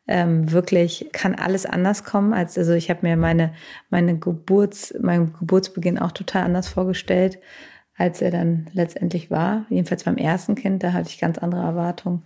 [0.06, 3.52] ähm, wirklich kann alles anders kommen als also ich habe mir meine
[3.90, 7.38] meine Geburts mein Geburtsbeginn auch total anders vorgestellt
[7.96, 12.22] als er dann letztendlich war jedenfalls beim ersten Kind da hatte ich ganz andere Erwartungen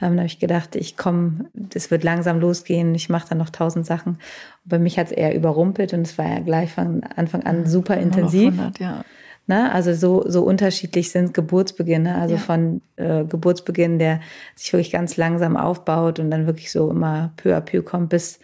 [0.00, 3.50] ähm, da habe ich gedacht ich komme das wird langsam losgehen ich mache dann noch
[3.50, 4.14] tausend Sachen
[4.64, 7.66] und bei mich hat es eher überrumpelt und es war ja gleich von Anfang an
[7.66, 9.04] super intensiv 100, ja.
[9.50, 9.72] Ne?
[9.72, 12.40] Also so, so unterschiedlich sind Geburtsbeginne, also ja.
[12.40, 14.20] von äh, Geburtsbeginn, der
[14.54, 18.38] sich wirklich ganz langsam aufbaut und dann wirklich so immer peu à peu kommt bis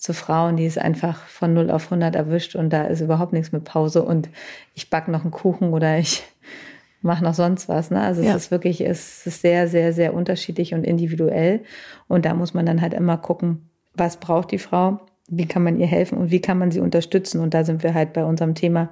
[0.00, 3.52] zu Frauen, die es einfach von 0 auf 100 erwischt und da ist überhaupt nichts
[3.52, 4.30] mit Pause und
[4.74, 6.24] ich back noch einen Kuchen oder ich
[7.02, 7.90] mache noch sonst was.
[7.90, 8.00] Ne?
[8.00, 8.30] Also ja.
[8.30, 11.60] es ist wirklich, es ist sehr, sehr, sehr unterschiedlich und individuell
[12.08, 15.78] und da muss man dann halt immer gucken, was braucht die Frau, wie kann man
[15.78, 18.54] ihr helfen und wie kann man sie unterstützen und da sind wir halt bei unserem
[18.54, 18.88] Thema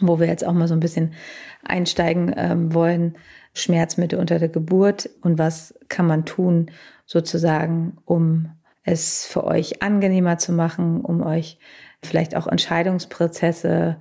[0.00, 1.12] wo wir jetzt auch mal so ein bisschen
[1.62, 3.16] einsteigen ähm, wollen,
[3.52, 6.70] Schmerzmittel unter der Geburt und was kann man tun,
[7.04, 8.50] sozusagen, um
[8.82, 11.58] es für euch angenehmer zu machen, um euch
[12.02, 13.98] vielleicht auch Entscheidungsprozesse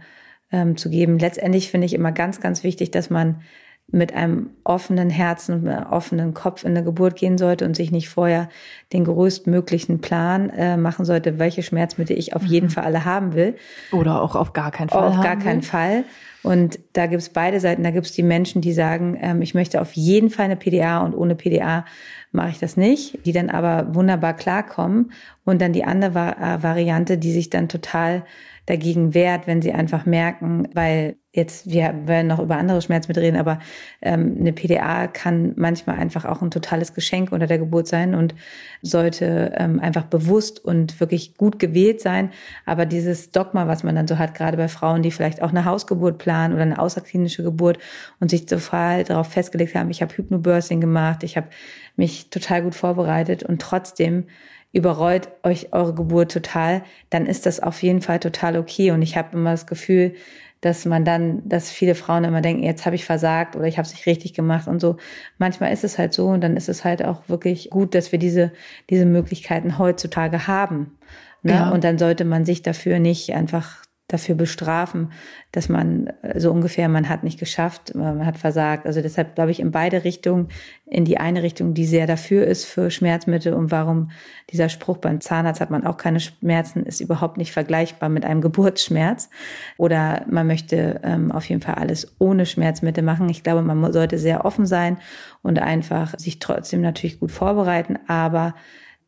[0.52, 1.20] ähm, zu geben.
[1.20, 3.42] Letztendlich finde ich immer ganz, ganz wichtig, dass man
[3.92, 7.92] mit einem offenen Herzen und einem offenen Kopf in eine Geburt gehen sollte und sich
[7.92, 8.50] nicht vorher
[8.94, 12.72] den größtmöglichen Plan äh, machen sollte, welche Schmerzmittel ich auf jeden mhm.
[12.72, 13.56] Fall alle haben will.
[13.92, 15.04] Oder auch auf gar keinen Fall.
[15.04, 15.70] Auf gar keinen will.
[15.70, 16.04] Fall.
[16.42, 17.84] Und da gibt's beide Seiten.
[17.84, 21.14] Da gibt's die Menschen, die sagen, ähm, ich möchte auf jeden Fall eine PDA und
[21.14, 21.86] ohne PDA
[22.32, 25.12] mache ich das nicht, die dann aber wunderbar klarkommen.
[25.46, 28.24] Und dann die andere Va Variante, die sich dann total
[28.70, 33.38] dagegen wehrt, wenn sie einfach merken, weil jetzt, wir werden noch über andere Schmerzmittel reden,
[33.38, 33.58] aber
[34.04, 38.36] ähm, eine PDA kann manchmal einfach auch ein totales Geschenk unter der Geburt sein und
[38.84, 42.30] sollte ähm, einfach bewusst und wirklich gut gewählt sein.
[42.68, 45.66] Aber dieses Dogma, was man dann so hat, gerade bei Frauen, die vielleicht auch eine
[45.66, 47.80] Hausgeburt planen oder eine außerklinische Geburt
[48.20, 51.48] und sich total darauf festgelegt haben, ich habe Hypnobirthing gemacht, ich habe
[51.96, 54.26] mich total gut vorbereitet und trotzdem
[54.72, 58.92] überrollt euch eure Geburt total, dann ist das auf jeden Fall total okay.
[58.92, 60.14] Und ich habe immer das Gefühl,
[60.62, 63.88] dass man dann, dass viele Frauen immer denken, jetzt habe ich versagt oder ich habe
[63.88, 64.98] es nicht richtig gemacht und so.
[65.38, 68.20] Manchmal ist es halt so und dann ist es halt auch wirklich gut, dass wir
[68.20, 68.52] diese,
[68.90, 70.98] diese Möglichkeiten heutzutage haben.
[71.44, 71.54] Ne?
[71.54, 71.70] Ja.
[71.70, 75.12] Und dann sollte man sich dafür nicht einfach dafür bestrafen,
[75.52, 78.86] dass man äh, so ungefähr, man hat nicht geschafft, man hat versagt.
[78.86, 80.50] Also deshalb glaube ich in beide Richtungen,
[80.86, 84.10] in die eine Richtung, die sehr dafür ist für Schmerzmittel und warum
[84.50, 88.42] dieser Spruch beim Zahnarzt hat man auch keine Schmerzen, ist überhaupt nicht vergleichbar mit einem
[88.42, 89.30] Geburtsschmerz.
[89.78, 93.30] Oder man möchte ähm, auf jeden Fall alles ohne Schmerzmittel machen.
[93.30, 94.98] Ich glaube, man sollte sehr offen sein
[95.44, 98.00] und einfach sich trotzdem natürlich gut vorbereiten.
[98.08, 98.56] Aber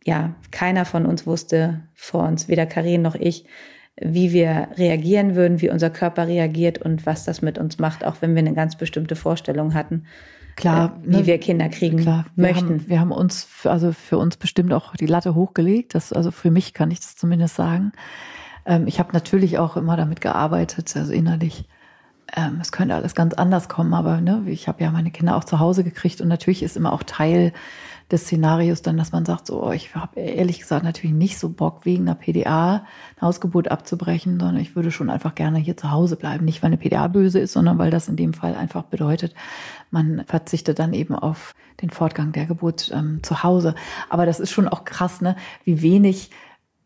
[0.03, 3.45] ja, keiner von uns wusste vor uns, weder Karin noch ich,
[3.99, 8.15] wie wir reagieren würden, wie unser Körper reagiert und was das mit uns macht, auch
[8.21, 10.05] wenn wir eine ganz bestimmte Vorstellung hatten.
[10.55, 12.69] Klar, äh, wie ne, wir Kinder kriegen klar, wir möchten.
[12.69, 15.95] Haben, wir haben uns, also für uns bestimmt auch die Latte hochgelegt.
[15.95, 17.91] Das, also für mich kann ich das zumindest sagen.
[18.65, 21.65] Ähm, ich habe natürlich auch immer damit gearbeitet, also innerlich.
[22.35, 25.43] Ähm, es könnte alles ganz anders kommen, aber ne, ich habe ja meine Kinder auch
[25.43, 27.51] zu Hause gekriegt und natürlich ist immer auch Teil
[28.11, 31.49] des Szenarios dann, dass man sagt, so, oh, ich habe ehrlich gesagt natürlich nicht so
[31.49, 35.91] Bock, wegen einer PDA eine Hausgeburt abzubrechen, sondern ich würde schon einfach gerne hier zu
[35.91, 36.45] Hause bleiben.
[36.45, 39.33] Nicht, weil eine PDA böse ist, sondern weil das in dem Fall einfach bedeutet,
[39.89, 43.75] man verzichtet dann eben auf den Fortgang der Geburt ähm, zu Hause.
[44.09, 46.31] Aber das ist schon auch krass, ne, wie wenig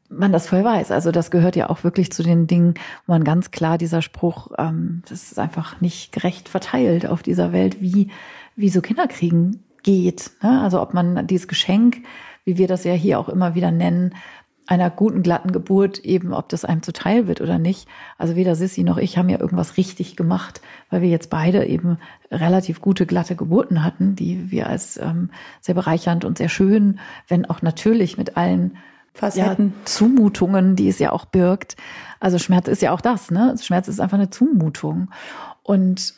[0.10, 0.92] man das voll weiß.
[0.92, 2.76] Also das gehört ja auch wirklich zu den Dingen,
[3.08, 7.52] wo man ganz klar dieser Spruch, ähm, das ist einfach nicht gerecht verteilt auf dieser
[7.52, 8.12] Welt, wie,
[8.56, 10.32] wie so Kinder kriegen geht.
[10.41, 10.62] Ne?
[10.62, 11.98] Also ob man dieses Geschenk,
[12.43, 14.15] wie wir das ja hier auch immer wieder nennen,
[14.67, 17.88] einer guten, glatten Geburt eben, ob das einem zuteil wird oder nicht.
[18.17, 22.00] Also weder Sissy noch ich haben ja irgendwas richtig gemacht, weil wir jetzt beide eben
[22.32, 25.30] relativ gute, glatte Geburten hatten, die wir als ähm,
[25.62, 28.78] sehr bereichernd und sehr schön, wenn auch natürlich mit allen
[29.13, 29.67] Facetten.
[29.67, 31.78] Ja, Zumutungen, die es ja auch birgt.
[32.19, 33.56] Also Schmerz ist ja auch das, ne?
[33.62, 35.10] Schmerz ist einfach eine Zumutung.
[35.65, 36.13] Und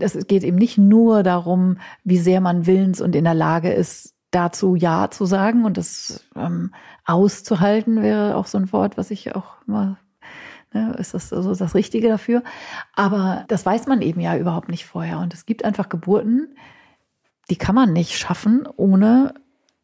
[0.00, 4.16] es geht eben nicht nur darum, wie sehr man willens und in der Lage ist,
[4.32, 9.36] dazu Ja zu sagen und das ähm, auszuhalten wäre auch so ein Wort, was ich
[9.36, 9.98] auch immer,
[10.74, 12.42] ne, ist das so das Richtige dafür.
[12.92, 15.20] Aber das weiß man eben ja überhaupt nicht vorher.
[15.20, 16.56] Und es gibt einfach Geburten,
[17.50, 19.32] die kann man nicht schaffen ohne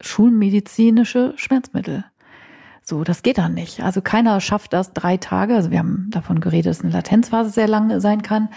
[0.01, 2.03] schulmedizinische Schmerzmittel.
[2.83, 3.81] So, das geht dann nicht.
[3.81, 5.55] Also keiner schafft das drei Tage.
[5.55, 8.49] Also wir haben davon geredet, dass eine Latenzphase sehr lang sein kann.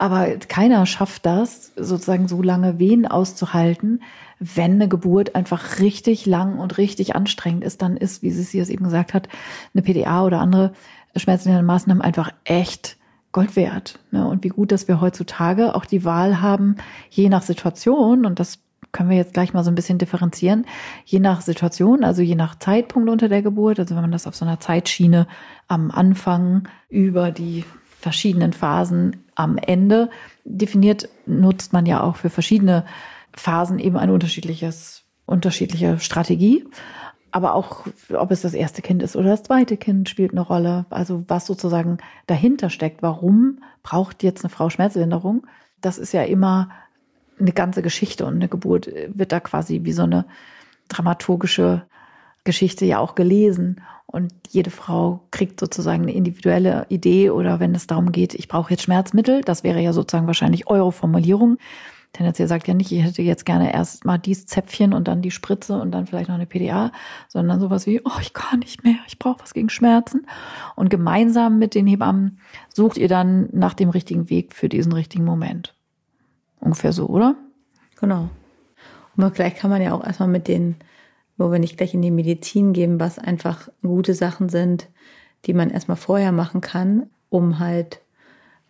[0.00, 4.02] Aber keiner schafft das, sozusagen so lange Wehen auszuhalten,
[4.38, 8.70] wenn eine Geburt einfach richtig lang und richtig anstrengend ist, dann ist, wie sie es
[8.70, 9.28] eben gesagt hat,
[9.74, 10.72] eine PDA oder andere
[11.14, 12.96] schmerzende Maßnahmen einfach echt
[13.32, 13.98] Gold wert.
[14.10, 14.26] Ne?
[14.26, 16.76] Und wie gut, dass wir heutzutage auch die Wahl haben,
[17.10, 18.60] je nach Situation, und das
[18.92, 20.64] können wir jetzt gleich mal so ein bisschen differenzieren,
[21.04, 24.34] je nach Situation, also je nach Zeitpunkt unter der Geburt, also wenn man das auf
[24.34, 25.26] so einer Zeitschiene
[25.68, 27.64] am Anfang über die
[28.00, 30.10] verschiedenen Phasen am Ende
[30.44, 32.84] definiert, nutzt man ja auch für verschiedene
[33.34, 36.66] Phasen eben ein unterschiedliches, unterschiedliche Strategie.
[37.30, 40.86] Aber auch, ob es das erste Kind ist oder das zweite Kind, spielt eine Rolle.
[40.90, 43.02] Also was sozusagen dahinter steckt.
[43.02, 45.46] Warum braucht jetzt eine Frau Schmerzlinderung?
[45.80, 46.70] Das ist ja immer
[47.38, 50.24] eine ganze Geschichte und eine Geburt wird da quasi wie so eine
[50.88, 51.82] dramaturgische
[52.44, 53.80] Geschichte ja auch gelesen.
[54.06, 58.70] Und jede Frau kriegt sozusagen eine individuelle Idee oder wenn es darum geht, ich brauche
[58.72, 61.58] jetzt Schmerzmittel, das wäre ja sozusagen wahrscheinlich eure Formulierung.
[62.12, 65.30] Tendenziell sagt ja nicht, ich hätte jetzt gerne erst mal dies Zäpfchen und dann die
[65.30, 66.90] Spritze und dann vielleicht noch eine PDA,
[67.28, 70.26] sondern sowas wie, oh, ich kann nicht mehr, ich brauche was gegen Schmerzen.
[70.74, 72.40] Und gemeinsam mit den Hebammen
[72.74, 75.76] sucht ihr dann nach dem richtigen Weg für diesen richtigen Moment.
[76.58, 77.36] Ungefähr so, oder?
[78.00, 78.28] Genau.
[79.16, 80.76] Und vielleicht kann man ja auch erstmal mit den,
[81.40, 84.88] wo wir nicht gleich in die Medizin gehen, was einfach gute Sachen sind,
[85.46, 88.02] die man erstmal vorher machen kann, um halt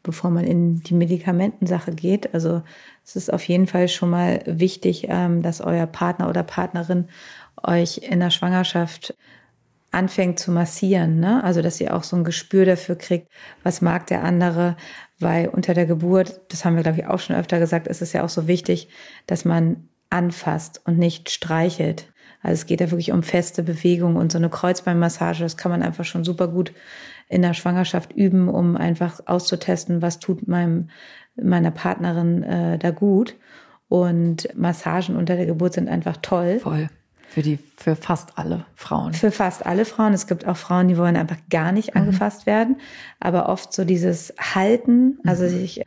[0.03, 2.33] bevor man in die Medikamentensache geht.
[2.33, 2.63] Also
[3.05, 7.09] es ist auf jeden Fall schon mal wichtig, ähm, dass euer Partner oder Partnerin
[7.63, 9.15] euch in der Schwangerschaft
[9.91, 11.43] anfängt zu massieren, ne?
[11.43, 13.29] Also dass ihr auch so ein Gespür dafür kriegt,
[13.65, 14.77] was mag der andere,
[15.19, 18.13] weil unter der Geburt, das haben wir glaube ich auch schon öfter gesagt, ist es
[18.13, 18.89] ja auch so wichtig,
[19.27, 22.07] dass man anfasst und nicht streichelt.
[22.43, 25.83] Also es geht ja wirklich um feste Bewegung und so eine Kreuzbeinmassage, das kann man
[25.83, 26.73] einfach schon super gut
[27.29, 30.89] in der Schwangerschaft üben, um einfach auszutesten, was tut meinem,
[31.37, 33.37] meiner Partnerin äh, da gut.
[33.89, 36.61] Und Massagen unter der Geburt sind einfach toll.
[36.61, 36.89] Voll.
[37.29, 39.15] Für die, für fast alle Frauen.
[39.15, 40.13] Für fast alle Frauen.
[40.13, 42.01] Es gibt auch Frauen, die wollen einfach gar nicht mhm.
[42.01, 42.77] angefasst werden.
[43.21, 45.83] Aber oft so dieses Halten, also mhm.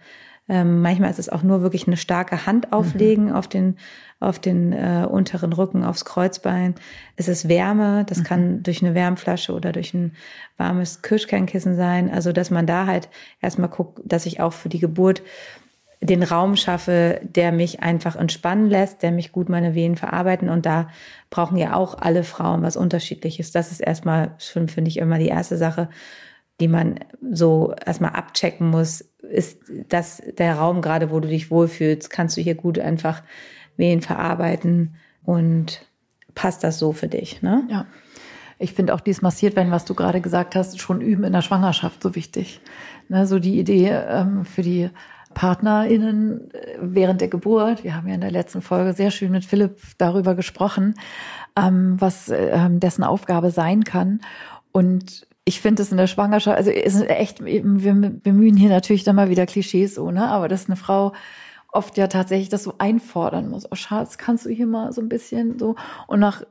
[0.49, 2.73] Ähm, manchmal ist es auch nur wirklich eine starke Hand mhm.
[2.73, 3.33] auflegen mhm.
[3.33, 3.77] auf den,
[4.19, 6.75] auf den äh, unteren Rücken, aufs Kreuzbein.
[7.15, 8.23] Es ist Wärme, das mhm.
[8.23, 10.15] kann durch eine Wärmflasche oder durch ein
[10.57, 12.11] warmes Kirschkernkissen sein.
[12.11, 13.09] Also, dass man da halt
[13.41, 15.23] erstmal guckt, dass ich auch für die Geburt
[16.01, 20.49] den Raum schaffe, der mich einfach entspannen lässt, der mich gut meine Wehen verarbeiten.
[20.49, 20.89] Und da
[21.29, 23.51] brauchen ja auch alle Frauen was Unterschiedliches.
[23.51, 25.87] Das ist erstmal schon, finde ich, immer die erste Sache,
[26.59, 26.99] die man
[27.31, 29.59] so erstmal abchecken muss, ist
[29.89, 32.09] das der Raum gerade, wo du dich wohlfühlst?
[32.09, 33.23] Kannst du hier gut einfach
[33.77, 35.85] Wehen verarbeiten und
[36.35, 37.41] passt das so für dich?
[37.41, 37.63] Ne?
[37.69, 37.85] Ja.
[38.59, 41.41] Ich finde auch dieses massiert werden, was du gerade gesagt hast, schon üben in der
[41.41, 42.61] Schwangerschaft so wichtig.
[43.09, 44.89] Ne, so die Idee ähm, für die
[45.33, 47.83] PartnerInnen äh, während der Geburt.
[47.83, 50.95] Wir haben ja in der letzten Folge sehr schön mit Philipp darüber gesprochen,
[51.57, 54.21] ähm, was ähm, dessen Aufgabe sein kann.
[54.71, 59.03] Und ich finde es in der Schwangerschaft, also es ist echt, wir bemühen hier natürlich
[59.03, 60.27] dann mal wieder Klischees so, ne?
[60.27, 61.13] Aber dass eine Frau
[61.71, 63.69] oft ja tatsächlich das so einfordern muss.
[63.69, 65.75] Oh Schatz, kannst du hier mal so ein bisschen so?
[66.07, 66.43] Und nach,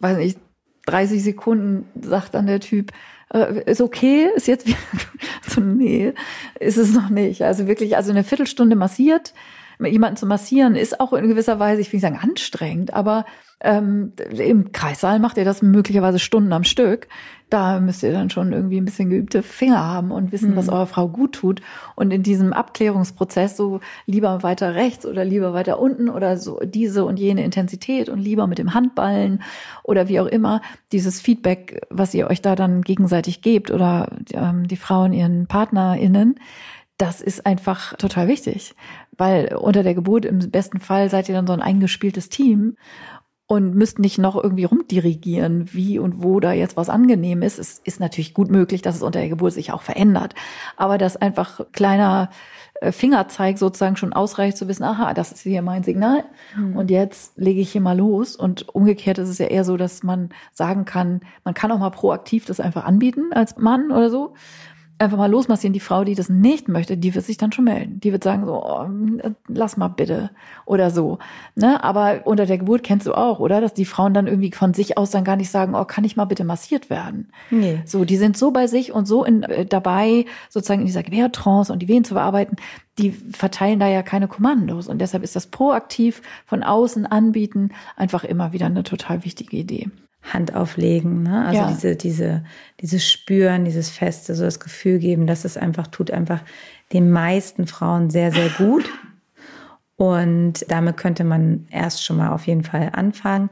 [0.00, 0.38] weiß nicht,
[0.86, 2.90] 30 Sekunden sagt dann der Typ,
[3.32, 4.78] äh, ist okay, ist jetzt wieder,
[5.46, 6.12] so, nee,
[6.58, 7.44] ist es noch nicht.
[7.44, 9.32] Also wirklich, also eine Viertelstunde massiert,
[9.78, 13.24] jemanden zu massieren, ist auch in gewisser Weise, ich will nicht sagen anstrengend, aber
[13.62, 17.08] ähm, Im Kreissaal macht ihr das möglicherweise Stunden am Stück.
[17.50, 20.56] Da müsst ihr dann schon irgendwie ein bisschen geübte Finger haben und wissen, mhm.
[20.56, 21.60] was eurer Frau gut tut.
[21.96, 27.04] Und in diesem Abklärungsprozess so lieber weiter rechts oder lieber weiter unten oder so diese
[27.04, 29.42] und jene Intensität und lieber mit dem Handballen
[29.82, 34.68] oder wie auch immer, dieses Feedback, was ihr euch da dann gegenseitig gebt oder ähm,
[34.68, 36.36] die Frauen ihren PartnerInnen,
[37.00, 38.74] das ist einfach total wichtig,
[39.16, 42.76] weil unter der Geburt im besten Fall seid ihr dann so ein eingespieltes Team
[43.50, 47.58] und müsst nicht noch irgendwie rumdirigieren, wie und wo da jetzt was angenehm ist.
[47.58, 50.36] Es ist natürlich gut möglich, dass es unter der Geburt sich auch verändert.
[50.76, 52.30] Aber dass einfach kleiner
[52.74, 56.22] äh, Fingerzeig sozusagen schon ausreicht zu wissen, aha, das ist hier mein Signal
[56.56, 56.76] mhm.
[56.76, 58.36] und jetzt lege ich hier mal los.
[58.36, 61.90] Und umgekehrt ist es ja eher so, dass man sagen kann, man kann auch mal
[61.90, 64.34] proaktiv das einfach anbieten als Mann oder so
[65.00, 65.72] einfach mal losmassieren.
[65.72, 68.00] Die Frau, die das nicht möchte, die wird sich dann schon melden.
[68.00, 68.86] Die wird sagen so, oh,
[69.48, 70.30] lass mal bitte
[70.66, 71.18] oder so.
[71.54, 71.82] Ne?
[71.82, 73.60] Aber unter der Geburt kennst du auch, oder?
[73.60, 76.16] Dass die Frauen dann irgendwie von sich aus dann gar nicht sagen, oh, kann ich
[76.16, 77.32] mal bitte massiert werden?
[77.50, 77.80] Nee.
[77.84, 81.72] So, die sind so bei sich und so in, äh, dabei, sozusagen in dieser Gebärtrance
[81.72, 82.56] und die Wehen zu bearbeiten.
[82.98, 84.88] Die verteilen da ja keine Kommandos.
[84.88, 89.88] Und deshalb ist das proaktiv von außen anbieten einfach immer wieder eine total wichtige Idee.
[90.22, 91.46] Hand auflegen, ne?
[91.46, 91.68] Also ja.
[91.68, 92.44] diese, diese,
[92.80, 96.42] dieses Spüren, dieses Feste, so das Gefühl geben, dass es einfach tut einfach
[96.92, 98.90] den meisten Frauen sehr, sehr gut.
[99.96, 103.50] Und damit könnte man erst schon mal auf jeden Fall anfangen.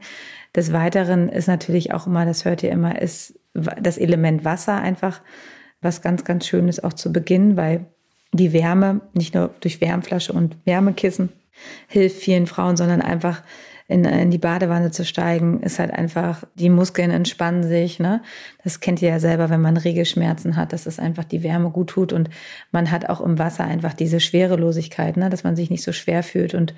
[0.55, 5.21] Des Weiteren ist natürlich auch immer, das hört ihr immer, ist das Element Wasser einfach
[5.81, 7.85] was ganz, ganz Schönes auch zu Beginn, weil
[8.31, 11.29] die Wärme, nicht nur durch Wärmflasche und Wärmekissen,
[11.87, 13.41] hilft vielen Frauen, sondern einfach
[13.89, 17.99] in, in die Badewanne zu steigen, ist halt einfach, die Muskeln entspannen sich.
[17.99, 18.21] Ne?
[18.63, 21.89] Das kennt ihr ja selber, wenn man Regelschmerzen hat, dass es einfach die Wärme gut
[21.89, 22.29] tut und
[22.71, 25.31] man hat auch im Wasser einfach diese Schwerelosigkeit, ne?
[25.31, 26.75] dass man sich nicht so schwer fühlt und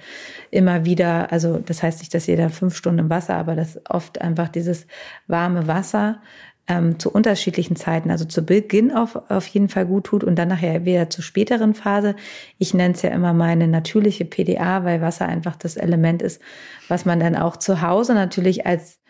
[0.52, 4.22] immer wieder, also das heißt nicht, dass jeder fünf Stunden im Wasser, aber dass oft
[4.22, 4.88] einfach dieses
[5.28, 6.22] warme Wasser
[6.68, 10.48] ähm, zu unterschiedlichen Zeiten, also zu Beginn auf, auf jeden Fall gut tut und dann
[10.48, 12.16] nachher wieder zur späteren Phase.
[12.58, 16.42] Ich nenne es ja immer meine natürliche PDA, weil Wasser einfach das Element ist,
[16.88, 19.01] was man dann auch zu Hause natürlich als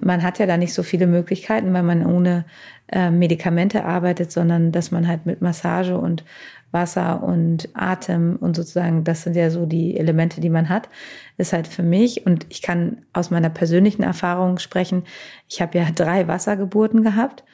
[0.00, 2.44] man hat ja da nicht so viele Möglichkeiten, weil man ohne
[2.88, 6.24] äh, Medikamente arbeitet, sondern dass man halt mit Massage und
[6.72, 10.88] Wasser und Atem und sozusagen, das sind ja so die Elemente, die man hat,
[11.36, 15.04] ist halt für mich, und ich kann aus meiner persönlichen Erfahrung sprechen,
[15.48, 17.44] ich habe ja drei Wassergeburten gehabt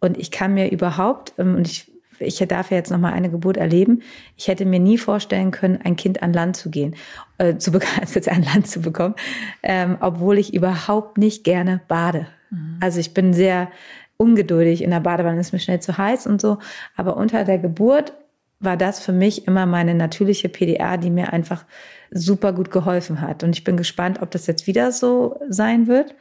[0.00, 1.91] und ich kann mir überhaupt, ähm, und ich,
[2.22, 4.02] ich darf ja jetzt nochmal eine Geburt erleben,
[4.36, 6.94] ich hätte mir nie vorstellen können, ein Kind an Land zu gehen,
[7.38, 9.14] äh, zu also jetzt an Land zu bekommen,
[9.62, 12.26] ähm, obwohl ich überhaupt nicht gerne bade.
[12.50, 12.78] Mhm.
[12.80, 13.68] Also ich bin sehr
[14.16, 16.58] ungeduldig in der Badewanne, ist mir schnell zu heiß und so.
[16.96, 18.12] Aber unter der Geburt
[18.60, 21.64] war das für mich immer meine natürliche PDA, die mir einfach
[22.12, 23.42] super gut geholfen hat.
[23.42, 26.14] Und ich bin gespannt, ob das jetzt wieder so sein wird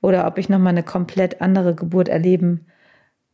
[0.00, 2.66] oder ob ich nochmal eine komplett andere Geburt erleben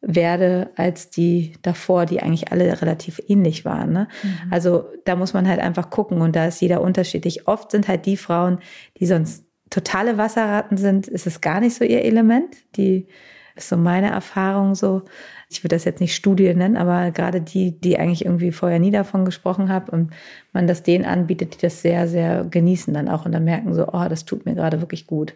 [0.03, 3.93] werde als die davor, die eigentlich alle relativ ähnlich waren.
[3.93, 4.09] Ne?
[4.23, 4.53] Mhm.
[4.53, 7.47] Also da muss man halt einfach gucken und da ist jeder unterschiedlich.
[7.47, 8.61] Oft sind halt die Frauen,
[8.99, 12.57] die sonst totale Wasserratten sind, ist es gar nicht so ihr Element.
[12.77, 13.07] Die
[13.55, 15.03] ist so meine Erfahrung so
[15.51, 18.93] ich würde das jetzt nicht Studie nennen, aber gerade die, die eigentlich irgendwie vorher nie
[18.93, 20.13] davon gesprochen haben und
[20.53, 23.89] man das denen anbietet, die das sehr, sehr genießen dann auch und dann merken so,
[23.89, 25.35] oh, das tut mir gerade wirklich gut.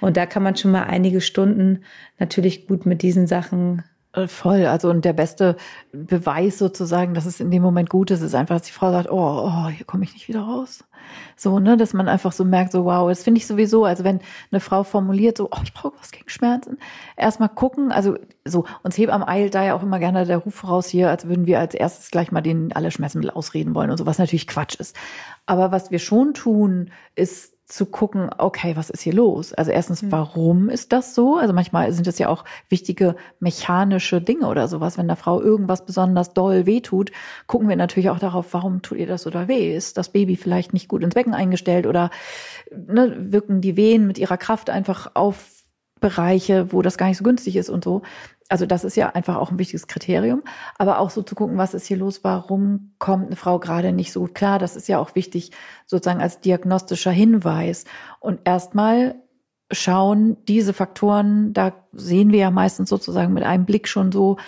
[0.00, 1.84] Und da kann man schon mal einige Stunden
[2.18, 3.82] natürlich gut mit diesen Sachen
[4.14, 4.66] äh, voll.
[4.66, 5.56] Also und der beste
[5.92, 9.10] Beweis sozusagen, dass es in dem Moment gut ist, ist einfach, dass die Frau sagt,
[9.10, 10.84] oh, oh hier komme ich nicht wieder raus.
[11.36, 14.20] So, ne, dass man einfach so merkt, so wow, das finde ich sowieso, also wenn
[14.50, 16.78] eine Frau formuliert, so, oh, ich brauche was gegen Schmerzen,
[17.16, 20.88] erstmal gucken, also so, uns Hebammen eilt da ja auch immer gerne der Ruf voraus
[20.88, 24.06] hier, als würden wir als erstes gleich mal denen alle Schmerzmittel ausreden wollen und so,
[24.06, 24.96] was natürlich Quatsch ist.
[25.46, 29.52] Aber was wir schon tun, ist zu gucken, okay, was ist hier los?
[29.52, 30.10] Also erstens, hm.
[30.10, 31.36] warum ist das so?
[31.36, 34.96] Also manchmal sind das ja auch wichtige mechanische Dinge oder sowas.
[34.96, 37.12] Wenn der Frau irgendwas besonders doll wehtut,
[37.46, 39.76] gucken wir natürlich auch darauf, warum tut ihr das oder weh?
[39.76, 42.10] Ist das Baby vielleicht nicht gut ins Becken eingestellt oder
[42.74, 45.58] ne, wirken die Wehen mit ihrer Kraft einfach auf
[46.00, 48.02] Bereiche, wo das gar nicht so günstig ist und so
[48.48, 50.42] also das ist ja einfach auch ein wichtiges Kriterium,
[50.78, 54.12] aber auch so zu gucken, was ist hier los, warum kommt eine Frau gerade nicht
[54.12, 55.52] so gut klar, das ist ja auch wichtig
[55.86, 57.84] sozusagen als diagnostischer Hinweis.
[58.20, 59.16] Und erstmal
[59.70, 64.38] schauen diese Faktoren, da sehen wir ja meistens sozusagen mit einem Blick schon so,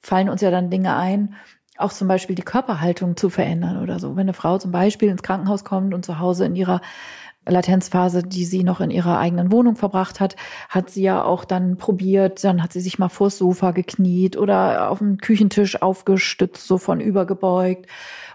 [0.00, 1.34] fallen uns ja dann Dinge ein,
[1.76, 4.16] auch zum Beispiel die Körperhaltung zu verändern oder so.
[4.16, 6.80] Wenn eine Frau zum Beispiel ins Krankenhaus kommt und zu Hause in ihrer
[7.48, 10.36] Latenzphase, die sie noch in ihrer eigenen Wohnung verbracht hat,
[10.68, 14.90] hat sie ja auch dann probiert, dann hat sie sich mal vors Sofa gekniet oder
[14.90, 17.86] auf dem Küchentisch aufgestützt, so von übergebeugt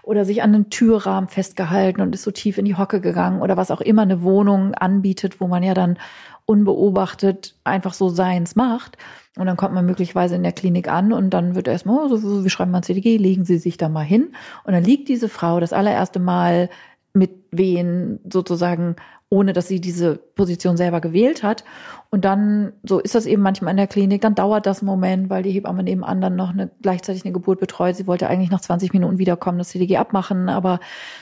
[0.02, 3.56] oder sich an den Türrahmen festgehalten und ist so tief in die Hocke gegangen oder
[3.56, 5.98] was auch immer eine Wohnung anbietet, wo man ja dann
[6.46, 8.98] unbeobachtet einfach so seins macht.
[9.36, 12.44] Und dann kommt man möglicherweise in der Klinik an und dann wird erstmal, oh, so,
[12.44, 14.32] wir schreiben mal CDG, legen Sie sich da mal hin.
[14.64, 16.68] Und dann liegt diese Frau das allererste Mal
[17.14, 18.96] mit wen sozusagen,
[19.30, 21.64] ohne dass sie diese Position selber gewählt hat.
[22.10, 25.30] Und dann, so ist das eben manchmal in der Klinik, dann dauert das einen Moment,
[25.30, 27.96] weil die Hebamme nebenan dann noch eine, gleichzeitig eine Geburt betreut.
[27.96, 30.80] Sie wollte eigentlich nach 20 Minuten wiederkommen, das CDG abmachen, aber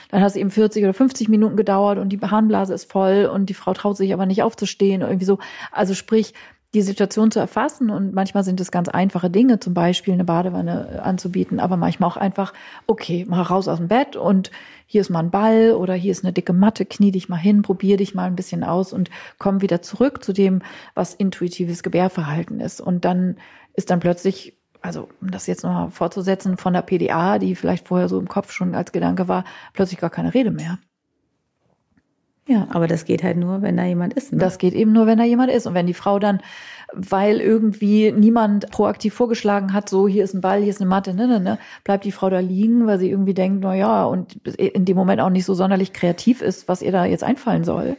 [0.09, 3.49] dann hat es eben 40 oder 50 Minuten gedauert und die Harnblase ist voll und
[3.49, 5.37] die Frau traut sich aber nicht aufzustehen, irgendwie so.
[5.71, 6.33] Also sprich,
[6.73, 7.89] die Situation zu erfassen.
[7.89, 12.17] Und manchmal sind es ganz einfache Dinge, zum Beispiel eine Badewanne anzubieten, aber manchmal auch
[12.17, 12.53] einfach,
[12.87, 14.51] okay, mach raus aus dem Bett und
[14.85, 17.61] hier ist mal ein Ball oder hier ist eine dicke Matte, knie dich mal hin,
[17.61, 20.61] probier dich mal ein bisschen aus und komm wieder zurück zu dem,
[20.95, 22.81] was intuitives Gebärverhalten ist.
[22.81, 23.37] Und dann
[23.73, 28.09] ist dann plötzlich also um das jetzt nochmal fortzusetzen, von der PDA, die vielleicht vorher
[28.09, 30.77] so im Kopf schon als Gedanke war, plötzlich gar keine Rede mehr.
[32.45, 34.33] Ja, aber das geht halt nur, wenn da jemand ist.
[34.33, 34.39] Ne?
[34.39, 35.65] Das geht eben nur, wenn da jemand ist.
[35.65, 36.41] Und wenn die Frau dann,
[36.93, 41.13] weil irgendwie niemand proaktiv vorgeschlagen hat, so hier ist ein Ball, hier ist eine Matte,
[41.13, 44.35] ne, ne, ne, bleibt die Frau da liegen, weil sie irgendwie denkt, na ja, und
[44.57, 47.95] in dem Moment auch nicht so sonderlich kreativ ist, was ihr da jetzt einfallen soll.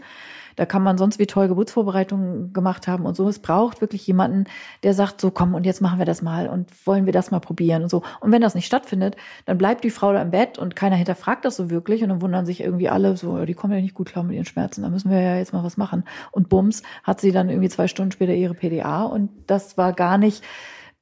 [0.57, 3.29] Da kann man sonst wie toll Geburtsvorbereitungen gemacht haben und so.
[3.29, 4.45] Es braucht wirklich jemanden,
[4.83, 7.41] der sagt, so komm und jetzt machen wir das mal und wollen wir das mal
[7.41, 8.03] probieren und so.
[8.21, 11.45] Und wenn das nicht stattfindet, dann bleibt die Frau da im Bett und keiner hinterfragt
[11.45, 14.09] das so wirklich und dann wundern sich irgendwie alle so, die kommen ja nicht gut
[14.09, 16.05] klar mit ihren Schmerzen, da müssen wir ja jetzt mal was machen.
[16.31, 20.19] Und bums, hat sie dann irgendwie zwei Stunden später ihre PDA und das war gar
[20.19, 20.45] nicht,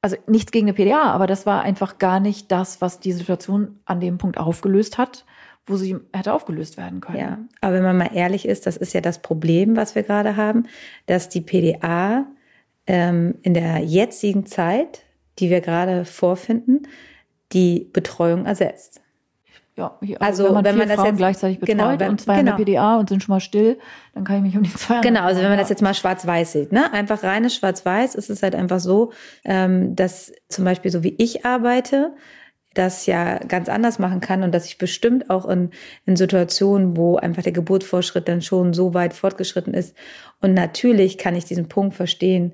[0.01, 3.79] also nichts gegen eine PDA, aber das war einfach gar nicht das, was die Situation
[3.85, 5.25] an dem Punkt aufgelöst hat
[5.65, 7.19] wo sie hätte aufgelöst werden können.
[7.19, 10.35] Ja, aber wenn man mal ehrlich ist, das ist ja das Problem, was wir gerade
[10.35, 10.65] haben,
[11.05, 12.25] dass die PDA
[12.85, 15.03] ähm, in der jetzigen Zeit,
[15.39, 16.87] die wir gerade vorfinden,
[17.53, 19.03] die Betreuung ersetzt.
[19.75, 22.37] Ja, also, also wenn man, wenn man das jetzt gleichzeitig betreut genau, wenn, und zwei
[22.37, 22.51] genau.
[22.51, 23.79] in der PDA und sind schon mal still,
[24.13, 25.01] dann kann ich mich um die zwei.
[25.01, 28.43] Genau, also wenn man das jetzt mal schwarz-weiß sieht, ne, einfach reines Schwarz-Weiß, ist es
[28.43, 32.13] halt einfach so, ähm, dass zum Beispiel so wie ich arbeite,
[32.73, 35.71] das ja ganz anders machen kann und dass ich bestimmt auch in,
[36.05, 39.95] in Situationen, wo einfach der Geburtsvorschritt dann schon so weit fortgeschritten ist.
[40.41, 42.53] Und natürlich kann ich diesen Punkt verstehen,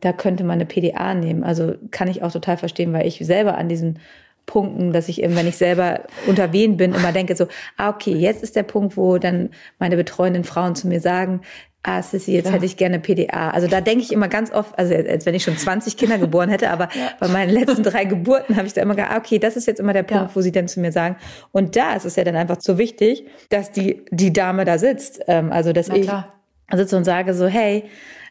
[0.00, 1.44] da könnte man eine PDA nehmen.
[1.44, 3.98] Also kann ich auch total verstehen, weil ich selber an diesen
[4.46, 7.46] Punkten, dass ich eben, wenn ich selber unter wen bin, immer denke so,
[7.76, 11.42] ah, okay, jetzt ist der Punkt, wo dann meine betreuenden Frauen zu mir sagen,
[11.82, 12.52] ah, Sissy, jetzt ja.
[12.52, 13.50] hätte ich gerne PDA.
[13.50, 16.48] Also da denke ich immer ganz oft, also als wenn ich schon 20 Kinder geboren
[16.48, 17.10] hätte, aber ja.
[17.18, 19.80] bei meinen letzten drei Geburten habe ich da immer gedacht, ah, okay, das ist jetzt
[19.80, 20.34] immer der Punkt, ja.
[20.34, 21.16] wo sie dann zu mir sagen.
[21.52, 25.20] Und da ist es ja dann einfach so wichtig, dass die, die Dame da sitzt.
[25.26, 26.08] Ähm, also, dass ich
[26.78, 27.84] sitze und sage so, hey,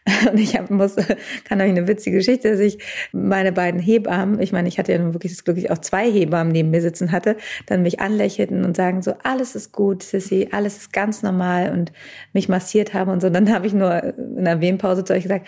[0.31, 0.95] Und ich hab, muss,
[1.43, 2.79] kann euch eine witzige Geschichte, dass ich
[3.11, 6.09] meine beiden Hebammen, ich meine, ich hatte ja nun wirklich das Glück, ich auch zwei
[6.09, 7.35] Hebammen neben mir sitzen hatte,
[7.65, 11.91] dann mich anlächelten und sagen so, alles ist gut, Sissy, alles ist ganz normal und
[12.33, 13.29] mich massiert haben und so.
[13.29, 15.47] dann habe ich nur in einer Wehenpause zu euch gesagt,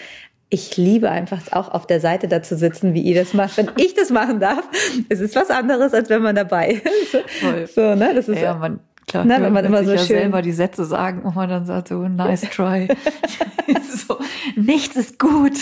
[0.53, 3.55] ich liebe einfach auch auf der Seite da zu sitzen, wie ihr das macht.
[3.55, 4.67] Wenn ich das machen darf,
[5.09, 7.17] es ist was anderes, als wenn man dabei ist.
[7.39, 7.67] Voll.
[7.67, 8.11] So, ne?
[8.13, 8.81] Das ist ja, man
[9.11, 11.65] Klar, ne, wenn man immer so ja schön selber die Sätze sagen und man dann
[11.65, 12.87] sagt so nice try.
[13.93, 14.17] so,
[14.55, 15.57] nichts ist gut.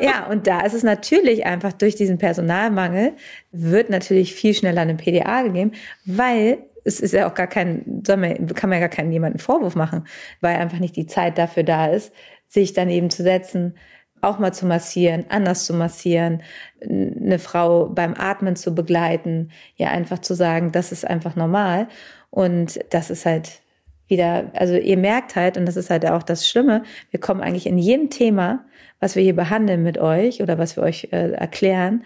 [0.00, 3.14] ja, und da ist es natürlich einfach durch diesen Personalmangel
[3.52, 5.72] wird natürlich viel schneller eine PDA gegeben,
[6.04, 10.04] weil es ist ja auch gar kein, kann man ja gar keinen jemanden Vorwurf machen,
[10.42, 12.12] weil einfach nicht die Zeit dafür da ist,
[12.48, 13.76] sich dann eben zu setzen,
[14.22, 16.42] auch mal zu massieren, anders zu massieren,
[16.82, 21.88] eine Frau beim Atmen zu begleiten, ja einfach zu sagen, das ist einfach normal.
[22.30, 23.60] Und das ist halt
[24.08, 27.66] wieder, also ihr merkt halt, und das ist halt auch das Schlimme, wir kommen eigentlich
[27.66, 28.64] in jedem Thema,
[28.98, 32.04] was wir hier behandeln mit euch oder was wir euch äh, erklären,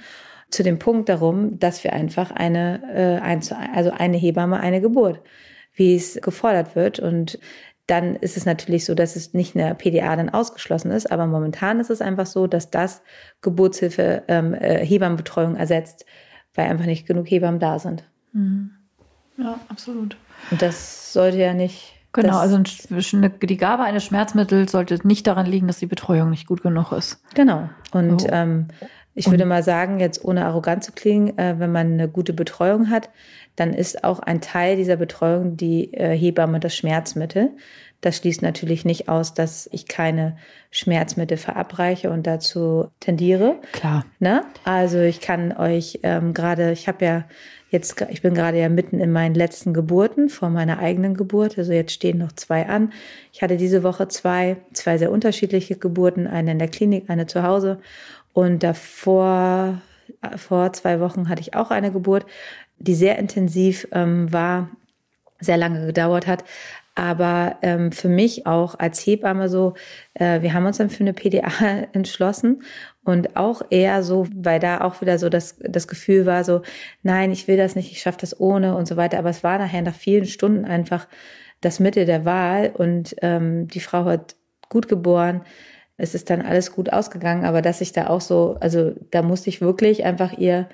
[0.50, 3.40] zu dem Punkt darum, dass wir einfach eine, äh, ein,
[3.74, 5.20] also eine Hebamme, eine Geburt,
[5.74, 7.00] wie es gefordert wird.
[7.00, 7.38] Und
[7.86, 11.80] dann ist es natürlich so, dass es nicht eine PDA dann ausgeschlossen ist, aber momentan
[11.80, 13.02] ist es einfach so, dass das
[13.42, 16.06] Geburtshilfe ähm, äh, Hebammenbetreuung ersetzt,
[16.54, 18.04] weil einfach nicht genug Hebammen da sind.
[18.32, 18.70] Mhm.
[19.36, 20.16] Ja, absolut.
[20.50, 21.92] Und das sollte ja nicht.
[22.12, 26.62] Genau, also die Gabe eines Schmerzmittels sollte nicht daran liegen, dass die Betreuung nicht gut
[26.62, 27.20] genug ist.
[27.34, 27.68] Genau.
[27.92, 28.28] Und oh.
[28.30, 28.68] ähm,
[29.14, 32.88] ich würde mal sagen, jetzt ohne arrogant zu klingen, äh, wenn man eine gute Betreuung
[32.88, 33.10] hat,
[33.56, 37.50] dann ist auch ein Teil dieser Betreuung die äh, Hebamme das Schmerzmittel.
[38.00, 40.36] Das schließt natürlich nicht aus, dass ich keine
[40.70, 43.56] Schmerzmittel verabreiche und dazu tendiere.
[43.72, 44.04] Klar.
[44.18, 44.44] Ne?
[44.64, 47.24] Also ich kann euch ähm, gerade, ich habe ja
[47.70, 51.56] jetzt, ich bin gerade ja mitten in meinen letzten Geburten vor meiner eigenen Geburt.
[51.56, 52.92] Also jetzt stehen noch zwei an.
[53.32, 57.42] Ich hatte diese Woche zwei, zwei sehr unterschiedliche Geburten, eine in der Klinik, eine zu
[57.42, 57.78] Hause.
[58.34, 59.80] Und davor,
[60.36, 62.26] vor zwei Wochen hatte ich auch eine Geburt
[62.78, 64.70] die sehr intensiv ähm, war,
[65.40, 66.44] sehr lange gedauert hat.
[66.96, 69.74] Aber ähm, für mich auch als Hebamme so,
[70.14, 71.50] äh, wir haben uns dann für eine PDA
[71.92, 72.62] entschlossen
[73.04, 76.62] und auch eher so, weil da auch wieder so das, das Gefühl war so,
[77.02, 79.18] nein, ich will das nicht, ich schaffe das ohne und so weiter.
[79.18, 81.08] Aber es war nachher nach vielen Stunden einfach
[81.60, 84.36] das Mittel der Wahl und ähm, die Frau hat
[84.68, 85.42] gut geboren.
[85.96, 89.48] Es ist dann alles gut ausgegangen, aber dass ich da auch so, also da musste
[89.48, 90.68] ich wirklich einfach ihr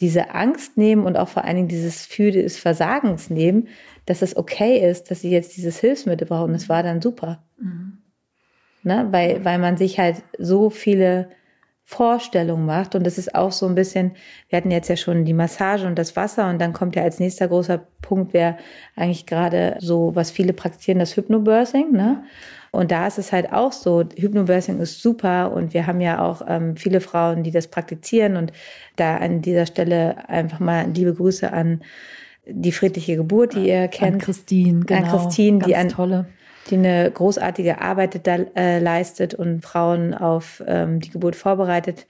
[0.00, 3.68] diese Angst nehmen und auch vor allen Dingen dieses Gefühl des Versagens nehmen,
[4.06, 6.52] dass es okay ist, dass sie jetzt dieses Hilfsmittel brauchen.
[6.52, 7.42] Das war dann super.
[7.58, 7.98] Mhm.
[8.82, 9.08] Ne?
[9.10, 11.28] Weil, weil man sich halt so viele
[11.90, 12.94] Vorstellungen macht.
[12.94, 14.12] Und das ist auch so ein bisschen,
[14.48, 17.18] wir hatten jetzt ja schon die Massage und das Wasser und dann kommt ja als
[17.18, 18.58] nächster großer Punkt, wäre
[18.94, 21.90] eigentlich gerade so, was viele praktizieren, das Hypnobirthing.
[21.90, 22.22] Ne?
[22.72, 26.42] Und da ist es halt auch so, Hypnobirthing ist super und wir haben ja auch
[26.46, 28.52] ähm, viele Frauen, die das praktizieren und
[28.96, 31.82] da an dieser Stelle einfach mal liebe Grüße an
[32.46, 34.14] die friedliche Geburt, die ihr kennt.
[34.14, 35.00] An Christine, genau.
[35.02, 36.26] An Christine, die an, tolle
[36.68, 42.06] die eine großartige Arbeit da äh, leistet und Frauen auf ähm, die Geburt vorbereitet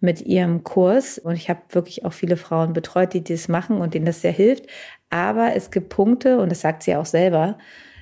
[0.00, 1.18] mit ihrem Kurs.
[1.18, 4.32] Und ich habe wirklich auch viele Frauen betreut, die das machen und denen das sehr
[4.32, 4.66] hilft.
[5.10, 7.58] Aber es gibt Punkte, und das sagt sie auch selber,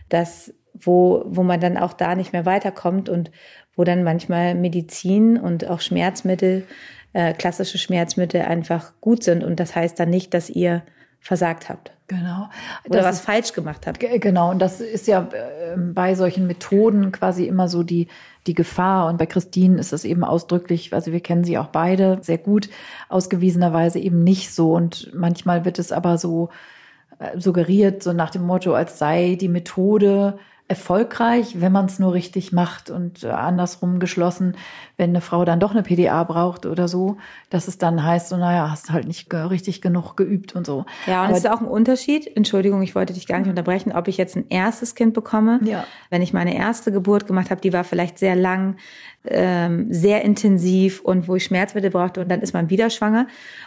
[0.08, 3.30] dass wo, wo man dann auch da nicht mehr weiterkommt und
[3.76, 6.66] wo dann manchmal Medizin und auch Schmerzmittel,
[7.12, 9.44] äh, klassische Schmerzmittel einfach gut sind.
[9.44, 10.82] Und das heißt dann nicht, dass ihr
[11.20, 11.92] versagt habt.
[12.08, 12.48] Genau.
[12.84, 14.00] Oder das was ist, falsch gemacht habt.
[14.00, 14.50] Genau.
[14.50, 18.08] Und das ist ja äh, bei solchen Methoden quasi immer so die,
[18.46, 19.08] die Gefahr.
[19.08, 22.68] Und bei Christine ist es eben ausdrücklich, also wir kennen sie auch beide sehr gut,
[23.08, 24.72] ausgewiesenerweise eben nicht so.
[24.72, 26.50] Und manchmal wird es aber so
[27.18, 30.38] äh, suggeriert, so nach dem Motto, als sei die Methode
[30.72, 34.56] erfolgreich, wenn man es nur richtig macht und äh, andersrum geschlossen,
[34.96, 37.18] wenn eine Frau dann doch eine PDA braucht oder so,
[37.50, 40.86] dass es dann heißt, so naja, hast halt nicht richtig genug geübt und so.
[41.06, 44.08] Ja, und es ist auch ein Unterschied, Entschuldigung, ich wollte dich gar nicht unterbrechen, ob
[44.08, 45.60] ich jetzt ein erstes Kind bekomme.
[45.62, 45.84] Ja.
[46.08, 48.76] Wenn ich meine erste Geburt gemacht habe, die war vielleicht sehr lang,
[49.26, 53.26] ähm, sehr intensiv und wo ich Schmerzmittel brauchte und dann ist man wieder schwanger.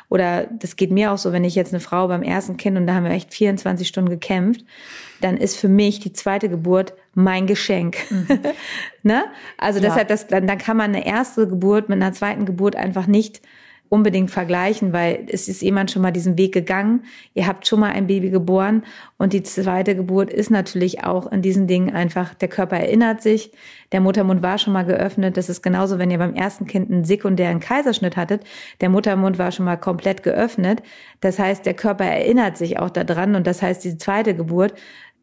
[0.09, 2.87] Oder das geht mir auch so, wenn ich jetzt eine Frau beim ersten Kind und
[2.87, 4.65] da haben wir echt 24 Stunden gekämpft
[5.25, 7.97] dann ist für mich die zweite Geburt mein Geschenk.
[8.11, 8.27] Mhm.
[9.03, 9.25] ne?
[9.57, 9.89] Also ja.
[9.89, 13.41] deshalb, das, dann, dann kann man eine erste Geburt mit einer zweiten Geburt einfach nicht
[13.89, 17.03] unbedingt vergleichen, weil es ist jemand schon mal diesen Weg gegangen.
[17.33, 18.83] Ihr habt schon mal ein Baby geboren
[19.17, 23.51] und die zweite Geburt ist natürlich auch in diesen Dingen einfach, der Körper erinnert sich,
[23.91, 25.37] der Muttermund war schon mal geöffnet.
[25.37, 28.43] Das ist genauso, wenn ihr beim ersten Kind einen sekundären Kaiserschnitt hattet,
[28.81, 30.81] der Muttermund war schon mal komplett geöffnet.
[31.21, 34.73] Das heißt, der Körper erinnert sich auch daran und das heißt, die zweite Geburt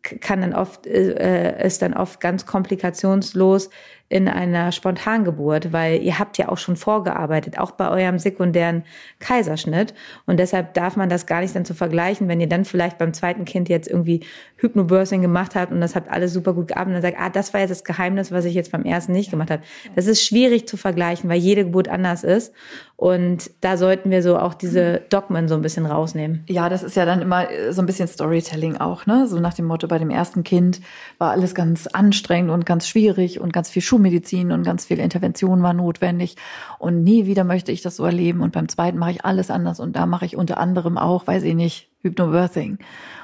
[0.02, 3.70] kann dann oft, äh, ist dann oft ganz komplikationslos
[4.12, 8.84] in einer Spontangeburt, weil ihr habt ja auch schon vorgearbeitet, auch bei eurem sekundären
[9.20, 9.94] Kaiserschnitt.
[10.26, 13.14] Und deshalb darf man das gar nicht dann zu vergleichen, wenn ihr dann vielleicht beim
[13.14, 14.20] zweiten Kind jetzt irgendwie
[14.56, 17.54] Hypnobirthing gemacht habt und das habt alles super gut gearbeitet und dann sagt, ah, das
[17.54, 19.62] war jetzt das Geheimnis, was ich jetzt beim ersten nicht gemacht habe.
[19.96, 22.52] Das ist schwierig zu vergleichen, weil jede Geburt anders ist.
[22.96, 26.44] Und da sollten wir so auch diese Dogmen so ein bisschen rausnehmen.
[26.48, 29.26] Ja, das ist ja dann immer so ein bisschen Storytelling auch, ne?
[29.26, 30.80] So nach dem Motto, bei dem ersten Kind
[31.18, 34.98] war alles ganz anstrengend und ganz schwierig und ganz viel Schum Schulmedizin und ganz viel
[34.98, 36.36] Intervention war notwendig.
[36.78, 38.40] Und nie wieder möchte ich das so erleben.
[38.40, 39.80] Und beim zweiten mache ich alles anders.
[39.80, 42.78] Und da mache ich unter anderem auch, weiß ich nicht, Hypnobirthing.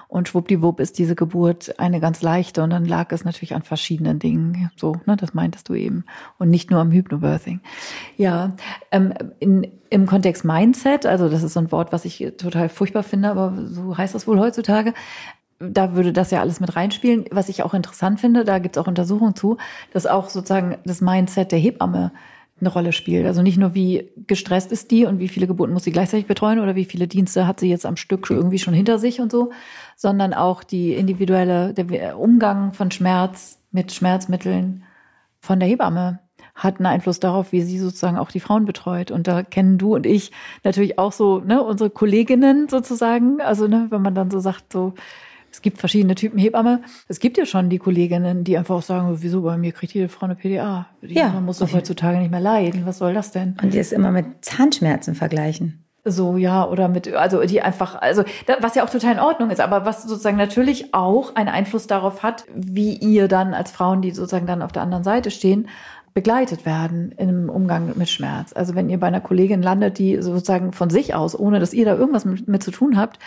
[0.06, 2.62] Und schwuppdiwupp ist diese Geburt eine ganz leichte.
[2.62, 4.70] Und dann lag es natürlich an verschiedenen Dingen.
[4.76, 6.04] So, ne, das meintest du eben.
[6.38, 7.60] Und nicht nur am Hypnobirthing.
[8.16, 8.56] Ja,
[8.92, 13.02] ähm, in, im Kontext Mindset, also das ist so ein Wort, was ich total furchtbar
[13.02, 14.94] finde, aber so heißt das wohl heutzutage
[15.58, 17.24] da würde das ja alles mit reinspielen.
[17.30, 19.56] Was ich auch interessant finde, da gibt es auch Untersuchungen zu,
[19.92, 22.12] dass auch sozusagen das Mindset der Hebamme
[22.60, 23.26] eine Rolle spielt.
[23.26, 26.58] Also nicht nur, wie gestresst ist die und wie viele Geburten muss sie gleichzeitig betreuen
[26.58, 29.50] oder wie viele Dienste hat sie jetzt am Stück irgendwie schon hinter sich und so,
[29.96, 34.84] sondern auch die individuelle, der Umgang von Schmerz mit Schmerzmitteln
[35.40, 36.20] von der Hebamme
[36.54, 39.12] hat einen Einfluss darauf, wie sie sozusagen auch die Frauen betreut.
[39.12, 40.32] Und da kennen du und ich
[40.64, 43.40] natürlich auch so, ne, unsere Kolleginnen sozusagen.
[43.40, 44.94] Also, ne, wenn man dann so sagt, so,
[45.58, 46.82] es gibt verschiedene Typen Hebamme.
[47.08, 50.08] Es gibt ja schon die Kolleginnen, die einfach auch sagen, wieso bei mir kriegt jede
[50.08, 50.86] Frau eine PDA?
[51.02, 51.30] Die ja.
[51.30, 52.86] Man muss doch heutzutage nicht mehr leiden.
[52.86, 53.56] Was soll das denn?
[53.60, 55.82] Und die ist immer mit Zahnschmerzen vergleichen.
[56.04, 58.22] So, ja, oder mit, also die einfach, also
[58.60, 62.22] was ja auch total in Ordnung ist, aber was sozusagen natürlich auch einen Einfluss darauf
[62.22, 65.68] hat, wie ihr dann als Frauen, die sozusagen dann auf der anderen Seite stehen,
[66.14, 68.52] begleitet werden im Umgang mit Schmerz.
[68.52, 71.84] Also wenn ihr bei einer Kollegin landet, die sozusagen von sich aus, ohne dass ihr
[71.84, 73.18] da irgendwas mit, mit zu tun habt,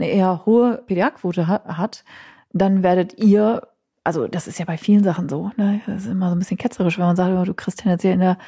[0.00, 2.04] eine eher hohe PDA-Quote hat,
[2.52, 3.68] dann werdet ihr,
[4.04, 5.80] also das ist ja bei vielen Sachen so, ne?
[5.86, 8.20] das ist immer so ein bisschen ketzerisch, wenn man sagt, oh, du kriegst tendenziell in
[8.20, 8.38] der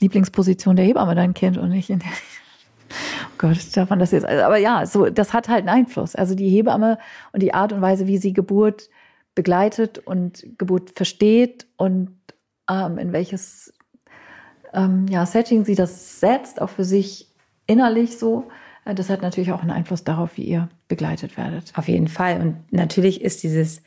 [0.00, 2.08] Lieblingsposition der Hebamme dein Kind und nicht in der
[2.90, 4.26] Oh Gott, darf man das jetzt?
[4.26, 6.14] Aber ja, so, das hat halt einen Einfluss.
[6.14, 6.98] Also die Hebamme
[7.32, 8.88] und die Art und Weise, wie sie Geburt
[9.34, 12.16] begleitet und Geburt versteht und
[12.70, 13.72] ähm, in welches
[14.72, 17.28] ähm, ja, Setting sie das setzt, auch für sich
[17.66, 18.48] innerlich so,
[18.92, 21.72] das hat natürlich auch einen Einfluss darauf, wie ihr begleitet werdet.
[21.74, 22.40] Auf jeden Fall.
[22.40, 23.82] Und natürlich ist dieses,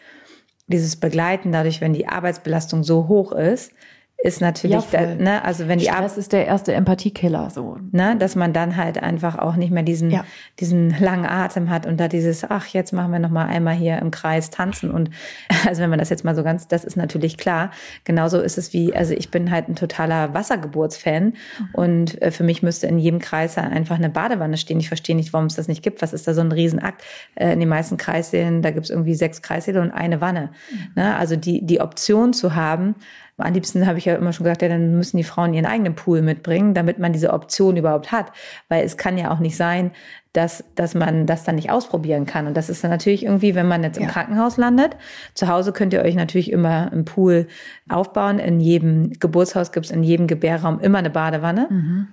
[0.68, 3.72] dieses Begleiten dadurch, wenn die Arbeitsbelastung so hoch ist,
[4.20, 7.78] ist natürlich, ja, da, ne, also wenn die Stress ist der erste Empathiekiller, so.
[7.92, 10.26] Ne, dass man dann halt einfach auch nicht mehr diesen, ja.
[10.60, 14.00] diesen langen Atem hat und da dieses, ach, jetzt machen wir noch mal einmal hier
[14.00, 15.12] im Kreis tanzen und,
[15.68, 17.70] also wenn man das jetzt mal so ganz, das ist natürlich klar.
[18.06, 21.34] Genauso ist es wie, also ich bin halt ein totaler Wassergeburtsfan mhm.
[21.74, 24.80] und äh, für mich müsste in jedem Kreis einfach eine Badewanne stehen.
[24.80, 26.02] Ich verstehe nicht, warum es das nicht gibt.
[26.02, 27.04] Was ist da so ein Riesenakt?
[27.36, 30.50] Äh, in den meisten Kreissälen, da gibt es irgendwie sechs Kreissäle und eine Wanne.
[30.72, 30.78] Mhm.
[30.96, 32.96] Ne, also die, die Option zu haben,
[33.38, 35.94] am liebsten habe ich ja immer schon gesagt, ja, dann müssen die Frauen ihren eigenen
[35.94, 38.32] Pool mitbringen, damit man diese Option überhaupt hat.
[38.68, 39.92] Weil es kann ja auch nicht sein,
[40.34, 42.48] dass, dass man das dann nicht ausprobieren kann.
[42.48, 44.10] Und das ist dann natürlich irgendwie, wenn man jetzt im ja.
[44.10, 44.96] Krankenhaus landet.
[45.36, 47.48] Zu Hause könnt ihr euch natürlich immer einen Pool
[47.90, 48.40] aufbauen.
[48.40, 51.68] In jedem Geburtshaus gibt es in jedem Gebärraum immer eine Badewanne.
[51.70, 52.08] Mhm.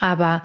[0.00, 0.42] Aber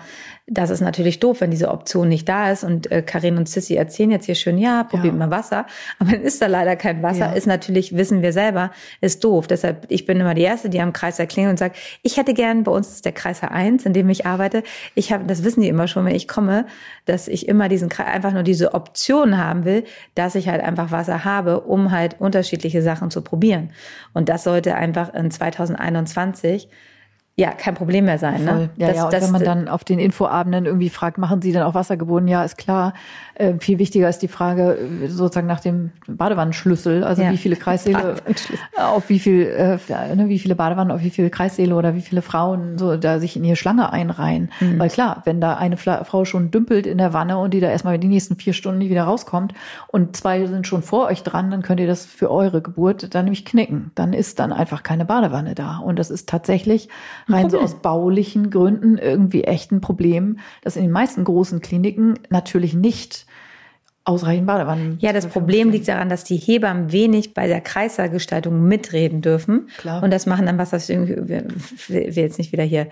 [0.51, 2.63] das ist natürlich doof, wenn diese Option nicht da ist.
[2.63, 5.19] Und äh, Karin und Sissy erzählen jetzt hier schön, ja, probiert ja.
[5.19, 5.65] mal Wasser.
[5.99, 7.27] Aber dann ist da leider kein Wasser.
[7.27, 7.33] Ja.
[7.33, 8.71] Ist natürlich, wissen wir selber,
[9.01, 9.47] ist doof.
[9.47, 12.63] Deshalb, ich bin immer die Erste, die am Kreis erklingt und sagt, ich hätte gern,
[12.63, 14.63] bei uns ist der Kreiser 1, in dem ich arbeite.
[14.95, 16.65] Ich habe, das wissen die immer schon, wenn ich komme,
[17.05, 19.83] dass ich immer diesen einfach nur diese Option haben will,
[20.15, 23.71] dass ich halt einfach Wasser habe, um halt unterschiedliche Sachen zu probieren.
[24.13, 26.69] Und das sollte einfach in 2021
[27.39, 28.43] ja kein Problem mehr sein.
[28.43, 28.69] Ne?
[28.75, 31.53] Ja, das, ja, und das, wenn man dann auf den Infoabenden irgendwie fragt, machen Sie
[31.53, 32.27] denn auch Wassergebunden?
[32.27, 32.93] Ja, ist klar.
[33.35, 37.31] Äh, viel wichtiger ist die Frage äh, sozusagen nach dem Badewannenschlüssel, also ja.
[37.31, 38.15] wie viele Kreissäle,
[38.77, 42.21] auf wie viel, äh, ne, wie viele Badewannen, auf wie viele Kreissäle oder wie viele
[42.21, 44.51] Frauen so da sich in ihre Schlange einreihen.
[44.59, 44.77] Mhm.
[44.77, 47.97] Weil klar, wenn da eine Frau schon dümpelt in der Wanne und die da erstmal
[47.97, 49.53] die nächsten vier Stunden nicht wieder rauskommt
[49.87, 53.23] und zwei sind schon vor euch dran, dann könnt ihr das für eure Geburt dann
[53.23, 53.91] nämlich knicken.
[53.95, 55.77] Dann ist dann einfach keine Badewanne da.
[55.77, 56.89] Und das ist tatsächlich
[57.29, 62.15] rein so aus baulichen Gründen irgendwie echt ein Problem, dass in den meisten großen Kliniken
[62.29, 63.25] natürlich nicht
[64.05, 64.97] ausreichend Badewannen.
[65.01, 69.69] Ja, das Problem liegt daran, dass die Hebammen wenig bei der Kreissahlgestaltung mitreden dürfen.
[69.77, 70.01] Klar.
[70.01, 72.87] Und das machen dann was, das irgendwie, will jetzt nicht wieder hier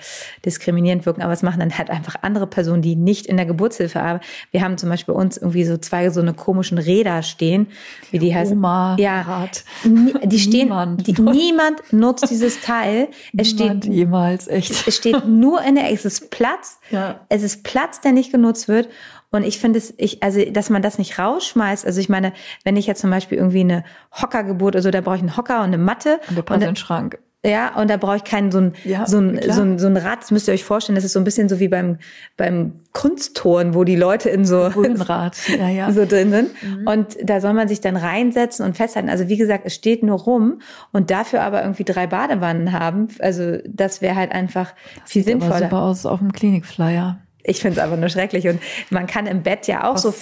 [0.45, 3.99] diskriminierend wirken, aber es machen dann halt einfach andere Personen, die nicht in der Geburtshilfe
[3.99, 4.26] arbeiten.
[4.51, 7.68] Wir haben zum Beispiel bei uns irgendwie so zwei so eine komischen Räder stehen,
[8.12, 8.55] wie die heißen.
[8.55, 9.64] Oma, ja, Rad.
[9.84, 13.08] Die stehen, niemand, die, niemand nutzt dieses Teil.
[13.36, 14.88] Es niemand steht jemals, echt.
[14.88, 16.80] Es steht nur in der, es ist Platz.
[16.91, 17.22] Ja.
[17.30, 18.89] Es ist Platz, der nicht genutzt wird.
[19.32, 21.86] Und ich finde es, ich, also, dass man das nicht rausschmeißt.
[21.86, 25.17] Also ich meine, wenn ich jetzt zum Beispiel irgendwie eine Hockergeburt oder so, da brauche
[25.17, 26.19] ich einen Hocker und eine Matte.
[26.30, 27.19] Und der passt in den Schrank.
[27.45, 29.95] Ja, und da brauche ich keinen so ein, ja, so, ein, so, ein, so ein
[29.95, 31.97] Rad, das müsst ihr euch vorstellen, das ist so ein bisschen so wie beim,
[32.36, 35.38] beim Kunsttoren, wo die Leute in so, Rad.
[35.57, 35.91] Ja, ja.
[35.91, 36.49] so drin sind.
[36.63, 36.88] Mhm.
[36.88, 39.09] Und da soll man sich dann reinsetzen und festhalten.
[39.09, 40.61] Also wie gesagt, es steht nur rum
[40.91, 43.07] und dafür aber irgendwie drei Badewannen haben.
[43.19, 45.55] Also das wäre halt einfach das viel sinnvoller.
[45.55, 48.48] Aber super aus auf dem Klinikflyer ich finde es einfach nur schrecklich.
[48.48, 50.14] Und man kann im Bett ja auch so,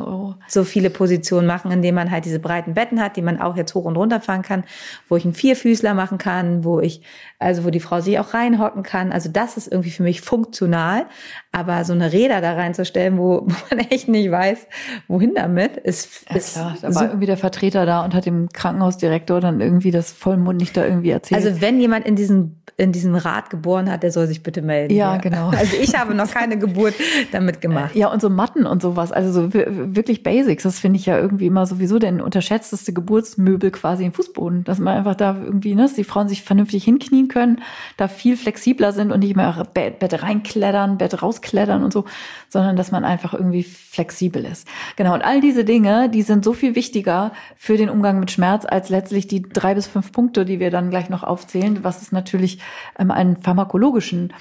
[0.00, 0.34] Euro.
[0.48, 3.74] so viele Positionen machen, indem man halt diese breiten Betten hat, die man auch jetzt
[3.74, 4.64] hoch und runter fahren kann,
[5.08, 7.02] wo ich einen Vierfüßler machen kann, wo ich,
[7.38, 9.12] also wo die Frau sich auch reinhocken kann.
[9.12, 11.06] Also das ist irgendwie für mich funktional.
[11.52, 14.66] Aber so eine Räder da reinzustellen, wo man echt nicht weiß,
[15.08, 16.76] wohin damit, ist, ja, ist klar.
[16.80, 20.84] Da war irgendwie der Vertreter da und hat dem Krankenhausdirektor dann irgendwie das vollmundig da
[20.84, 21.44] irgendwie erzählt.
[21.44, 24.94] Also wenn jemand in diesem in diesem Rad geboren hat, der soll sich bitte melden.
[24.94, 25.20] Ja, ja.
[25.20, 25.50] genau.
[25.62, 26.94] Also ich habe noch keine Geburt
[27.30, 27.94] damit gemacht.
[27.94, 31.46] Ja, und so Matten und sowas, also so wirklich Basics, das finde ich ja irgendwie
[31.46, 35.94] immer sowieso denn unterschätzteste Geburtsmöbel quasi im Fußboden, dass man einfach da irgendwie, ne, dass
[35.94, 37.60] die Frauen sich vernünftig hinknien können,
[37.96, 42.04] da viel flexibler sind und nicht mehr Bett, Bett reinklettern, Bett rausklettern und so,
[42.48, 44.66] sondern dass man einfach irgendwie flexibel ist.
[44.96, 48.64] Genau, und all diese Dinge, die sind so viel wichtiger für den Umgang mit Schmerz
[48.64, 52.12] als letztlich die drei bis fünf Punkte, die wir dann gleich noch aufzählen, was es
[52.12, 52.58] natürlich
[52.98, 54.32] ähm, an pharmakologischen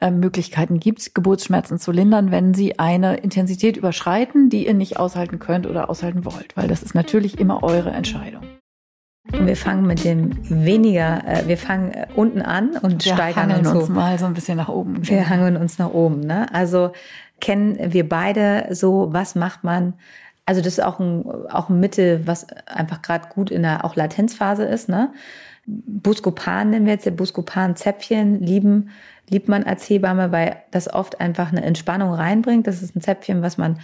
[0.00, 5.38] ähm, Möglichkeiten gibt, Geburtsschmerzen zu lindern, wenn sie eine Intensität überschreiten, die ihr nicht aushalten
[5.38, 8.42] könnt oder aushalten wollt, weil das ist natürlich immer eure Entscheidung.
[9.30, 13.68] Wir fangen mit dem weniger, äh, wir fangen äh, unten an und wir steigern uns,
[13.68, 15.06] uns mal so ein bisschen nach oben.
[15.08, 16.20] Wir hangeln uns nach oben.
[16.20, 16.52] Ne?
[16.52, 16.92] Also
[17.40, 19.94] kennen wir beide so, was macht man?
[20.46, 23.96] Also das ist auch ein, auch ein Mittel, was einfach gerade gut in der auch
[23.96, 24.90] Latenzphase ist.
[24.90, 25.10] Ne?
[25.66, 28.90] Buscopan nennen wir jetzt, der Buscopan-Zäpfchen lieben,
[29.30, 32.66] liebt man als Hebamme, weil das oft einfach eine Entspannung reinbringt.
[32.66, 33.78] Das ist ein Zäpfchen, was man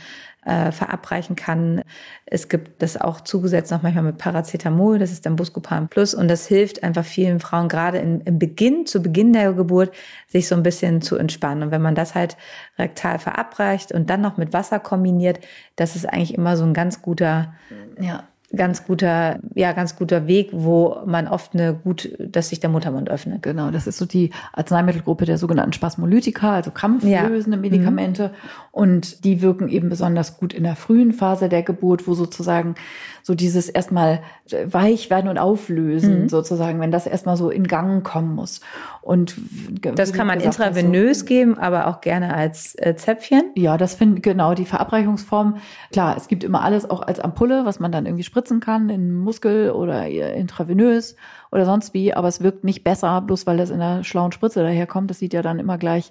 [0.45, 1.83] äh, verabreichen kann.
[2.27, 6.29] Es gibt das auch zugesetzt noch manchmal mit Paracetamol, das ist dann Buscopan Plus und
[6.29, 9.93] das hilft einfach vielen Frauen gerade im, im Beginn, zu Beginn der Geburt,
[10.29, 11.65] sich so ein bisschen zu entspannen.
[11.65, 12.37] Und wenn man das halt
[12.79, 15.41] rektal verabreicht und dann noch mit Wasser kombiniert,
[15.77, 17.53] das ist eigentlich immer so ein ganz guter,
[18.01, 18.25] ja,
[18.55, 23.09] ganz guter, ja, ganz guter Weg, wo man oft eine gut, dass sich der Muttermund
[23.09, 23.43] öffnet.
[23.43, 27.61] Genau, das ist so die Arzneimittelgruppe der sogenannten Spasmolytika, also krampflösende ja.
[27.61, 28.29] Medikamente.
[28.29, 28.33] Mhm.
[28.73, 32.75] Und die wirken eben besonders gut in der frühen Phase der Geburt, wo sozusagen
[33.23, 34.23] so dieses erstmal
[34.67, 36.29] weich werden und auflösen, mhm.
[36.29, 38.61] sozusagen, wenn das erstmal so in Gang kommen muss.
[39.03, 39.37] Und
[39.81, 43.43] das kann man gesagt, intravenös so, geben, aber auch gerne als äh, Zäpfchen.
[43.57, 45.57] Ja, das finde genau die Verabreichungsform.
[45.93, 49.15] Klar, es gibt immer alles auch als Ampulle, was man dann irgendwie spritzen kann in
[49.15, 51.17] Muskel oder intravenös
[51.51, 54.63] oder sonst wie, aber es wirkt nicht besser, bloß weil das in der schlauen Spritze
[54.63, 55.11] daherkommt.
[55.11, 56.11] Das sieht ja dann immer gleich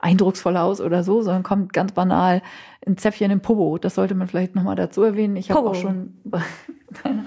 [0.00, 2.42] eindrucksvoll aus oder so, sondern kommt ganz banal
[2.86, 3.78] ein Zäpfchen im Popo.
[3.78, 5.36] Das sollte man vielleicht nochmal dazu erwähnen.
[5.36, 6.40] Ich habe auch schon bei
[7.04, 7.24] einer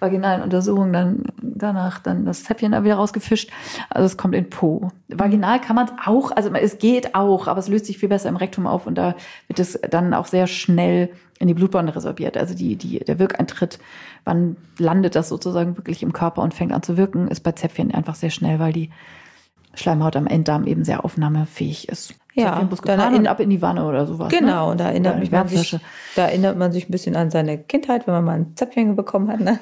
[0.00, 3.50] vaginalen Untersuchung dann danach dann das Zäpfchen da wieder rausgefischt.
[3.88, 4.90] Also es kommt in Po.
[5.08, 8.28] Vaginal kann man es auch, also es geht auch, aber es löst sich viel besser
[8.28, 9.14] im Rektum auf und da
[9.46, 12.36] wird es dann auch sehr schnell in die Blutbahn resorbiert.
[12.36, 13.78] Also die, die, der Wirkeintritt,
[14.24, 17.92] wann landet das sozusagen wirklich im Körper und fängt an zu wirken, ist bei Zäpfchen
[17.92, 18.90] einfach sehr schnell, weil die
[19.74, 22.14] Schleimhaut am Enddarm eben sehr aufnahmefähig ist.
[22.36, 24.30] Ja, dann erinnert, ab in die Wanne oder sowas.
[24.30, 24.38] Ne?
[24.38, 24.76] Genau, ne?
[24.76, 25.78] da erinnert, mich man sich,
[26.16, 29.28] da erinnert man sich ein bisschen an seine Kindheit, wenn man mal ein Zäpfchen bekommen
[29.28, 29.40] hat.
[29.40, 29.58] Ne?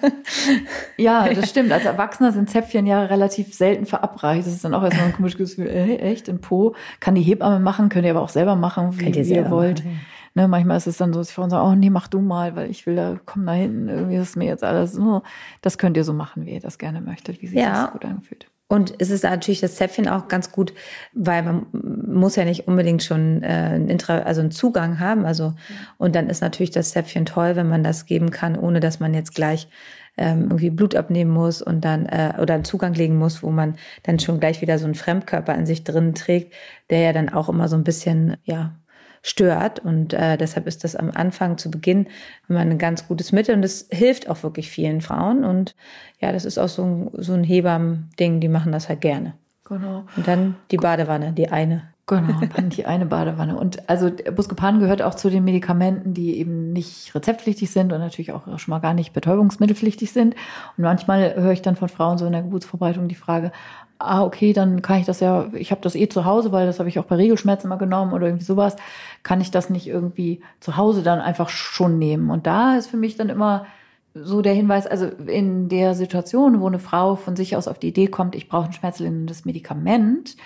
[0.97, 1.71] Ja, das stimmt.
[1.71, 4.47] Als Erwachsener sind Zäpfchen ja relativ selten verabreicht.
[4.47, 6.75] Das ist dann auch erstmal ein komisches Gefühl, äh, echt, in Po.
[6.99, 9.85] Kann die Hebamme machen, könnt ihr aber auch selber machen, wie, ihr, wie ihr wollt.
[9.85, 10.01] Machen.
[10.35, 12.57] Ne, manchmal ist es dann so, dass die Frauen sagen, oh nee, mach du mal,
[12.57, 15.23] weil ich will da, kommen da hinten, irgendwie ist mir jetzt alles so.
[15.63, 17.85] Das könnt ihr so machen, wie ihr das gerne möchtet, wie sich ja.
[17.85, 18.49] das gut anfühlt.
[18.67, 20.73] Und es ist natürlich das Zäpfchen auch ganz gut,
[21.13, 25.27] weil man muss ja nicht unbedingt schon äh, einen, Intra, also einen Zugang haben.
[25.27, 25.55] Also
[25.99, 29.13] und dann ist natürlich das Zäpfchen toll, wenn man das geben kann, ohne dass man
[29.13, 29.69] jetzt gleich
[30.17, 33.77] ähm, irgendwie Blut abnehmen muss und dann äh, oder einen Zugang legen muss, wo man
[34.05, 36.55] dann schon gleich wieder so einen Fremdkörper in sich drin trägt,
[36.89, 38.77] der ja dann auch immer so ein bisschen ja
[39.25, 39.81] stört.
[39.81, 42.07] Und äh, deshalb ist das am Anfang zu Beginn
[42.49, 45.45] immer ein ganz gutes Mittel und das hilft auch wirklich vielen Frauen.
[45.45, 45.75] Und
[46.21, 49.35] ja, das ist auch so ein, so ein Hebammen-Ding, die machen das halt gerne.
[49.65, 50.05] Genau.
[50.15, 51.94] Und dann die Badewanne, die eine.
[52.07, 53.57] Genau, dann die eine Badewanne.
[53.57, 58.33] Und also Buscopan gehört auch zu den Medikamenten, die eben nicht rezeptpflichtig sind und natürlich
[58.33, 60.35] auch schon mal gar nicht betäubungsmittelpflichtig sind.
[60.77, 63.53] Und manchmal höre ich dann von Frauen so in der Geburtsvorbereitung die Frage,
[63.99, 66.79] ah, okay, dann kann ich das ja, ich habe das eh zu Hause, weil das
[66.79, 68.77] habe ich auch bei Regelschmerzen mal genommen oder irgendwie sowas,
[69.23, 72.31] kann ich das nicht irgendwie zu Hause dann einfach schon nehmen.
[72.31, 73.65] Und da ist für mich dann immer
[74.13, 77.89] so der Hinweis, also in der Situation, wo eine Frau von sich aus auf die
[77.89, 80.37] Idee kommt, ich brauche ein schmerzlinderndes Medikament,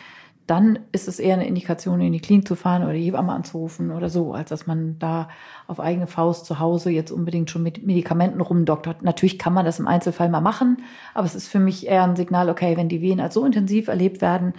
[0.48, 3.90] dann ist es eher eine Indikation, in die Klinik zu fahren oder die Hebamme anzurufen
[3.90, 5.28] oder so, als dass man da
[5.66, 9.02] auf eigene Faust zu Hause jetzt unbedingt schon mit Medikamenten rumdoktert.
[9.02, 10.78] Natürlich kann man das im Einzelfall mal machen,
[11.12, 13.88] aber es ist für mich eher ein Signal, okay, wenn die Wehen als so intensiv
[13.88, 14.54] erlebt werden,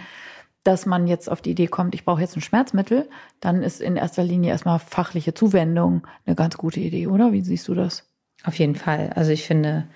[0.62, 3.08] dass man jetzt auf die Idee kommt, ich brauche jetzt ein Schmerzmittel,
[3.40, 7.32] dann ist in erster Linie erstmal fachliche Zuwendung eine ganz gute Idee, oder?
[7.32, 8.06] Wie siehst du das?
[8.44, 9.10] Auf jeden Fall.
[9.16, 9.88] Also ich finde,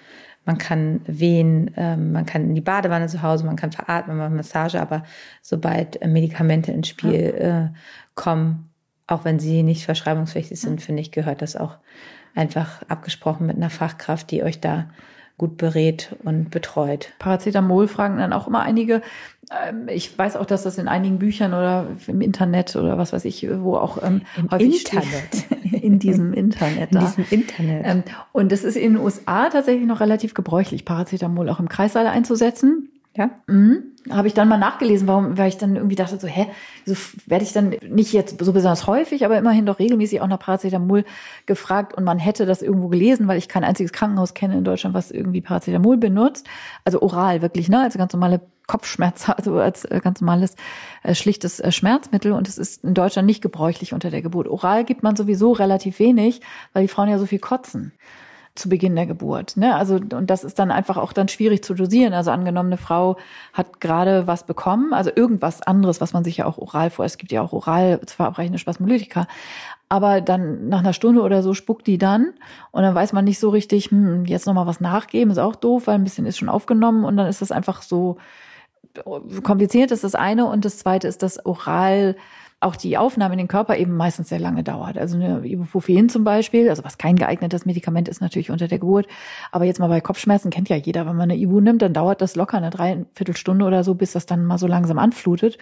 [0.45, 4.37] man kann wehen, ähm, man kann in die Badewanne zu Hause, man kann veratmen, man
[4.37, 5.05] Massage, aber
[5.43, 7.79] sobald äh, Medikamente ins Spiel äh,
[8.15, 8.71] kommen,
[9.07, 11.79] auch wenn sie nicht verschreibungspflichtig sind, finde ich, gehört das auch
[12.35, 14.91] einfach abgesprochen mit einer Fachkraft, die euch da
[15.37, 17.13] gut berät und betreut.
[17.19, 19.03] Paracetamol fragen dann auch immer einige.
[19.51, 23.25] Ähm, ich weiß auch, dass das in einigen Büchern oder im Internet oder was weiß
[23.25, 25.47] ich, wo auch ähm, Im Internet.
[25.73, 26.93] in diesem Internet.
[26.93, 27.87] In diesem Internet.
[27.87, 32.07] Ähm, und das ist in den USA tatsächlich noch relativ gebräuchlich, Paracetamol auch im Kreissaal
[32.07, 32.91] einzusetzen.
[33.17, 33.31] Ja.
[33.47, 33.93] Mhm.
[34.11, 36.49] Habe ich dann mal nachgelesen, warum, weil ich dann irgendwie dachte, so, hä,
[36.85, 36.95] so
[37.27, 41.05] werde ich dann nicht jetzt so besonders häufig, aber immerhin doch regelmäßig auch nach Paracetamol
[41.47, 44.95] gefragt und man hätte das irgendwo gelesen, weil ich kein einziges Krankenhaus kenne in Deutschland,
[44.95, 46.47] was irgendwie Paracetamol benutzt.
[46.85, 50.57] Also oral wirklich, ne, als ganz normale Kopfschmerz, also als äh, ganz normales,
[51.05, 54.49] äh, schlichtes äh, Schmerzmittel und es ist in Deutschland nicht gebräuchlich unter der Geburt.
[54.49, 56.41] Oral gibt man sowieso relativ wenig,
[56.73, 57.93] weil die Frauen ja so viel kotzen
[58.55, 59.57] zu Beginn der Geburt.
[59.57, 59.75] Ne?
[59.75, 62.15] Also, und das ist dann einfach auch dann schwierig zu dosieren.
[62.15, 63.17] Also angenommen, eine Frau
[63.53, 67.19] hat gerade was bekommen, also irgendwas anderes, was man sich ja auch oral vor, es
[67.19, 69.27] gibt ja auch oral zu verabreichende Spasmolytika.
[69.89, 72.33] Aber dann nach einer Stunde oder so spuckt die dann
[72.71, 75.89] und dann weiß man nicht so richtig, hm, jetzt nochmal was nachgeben, ist auch doof,
[75.89, 78.19] weil ein bisschen ist schon aufgenommen und dann ist das einfach so
[79.43, 80.47] kompliziert, das ist das eine.
[80.47, 82.17] Und das zweite ist, dass oral
[82.65, 84.99] auch die Aufnahme in den Körper eben meistens sehr lange dauert.
[84.99, 89.07] Also eine Ibuprofen zum Beispiel, also was kein geeignetes Medikament ist natürlich unter der Geburt.
[89.53, 92.21] Aber jetzt mal bei Kopfschmerzen kennt ja jeder, wenn man eine Ibu nimmt, dann dauert
[92.21, 95.59] das locker eine Dreiviertelstunde oder so, bis das dann mal so langsam anflutet.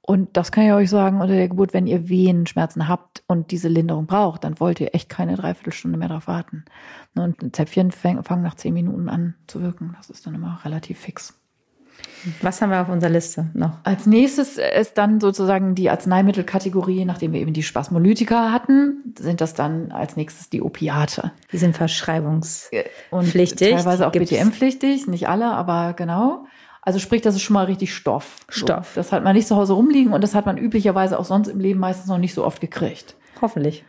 [0.00, 3.66] Und das kann ich euch sagen, unter der Geburt, wenn ihr Wehenschmerzen habt und diese
[3.66, 6.64] Linderung braucht, dann wollt ihr echt keine Dreiviertelstunde mehr darauf warten.
[7.16, 9.94] Und Zäpfchen fangen nach zehn Minuten an zu wirken.
[9.96, 11.34] Das ist dann immer relativ fix.
[12.42, 13.72] Was haben wir auf unserer Liste noch?
[13.84, 19.54] Als nächstes ist dann sozusagen die Arzneimittelkategorie, nachdem wir eben die Spasmolytika hatten, sind das
[19.54, 21.32] dann als nächstes die Opiate.
[21.52, 23.72] Die sind verschreibungspflichtig.
[23.72, 26.46] Und teilweise auch BTM-pflichtig, nicht alle, aber genau.
[26.82, 28.40] Also sprich, das ist schon mal richtig Stoff.
[28.48, 28.90] Stoff.
[28.94, 31.48] So, das hat man nicht zu Hause rumliegen und das hat man üblicherweise auch sonst
[31.48, 33.16] im Leben meistens noch nicht so oft gekriegt.
[33.40, 33.84] Hoffentlich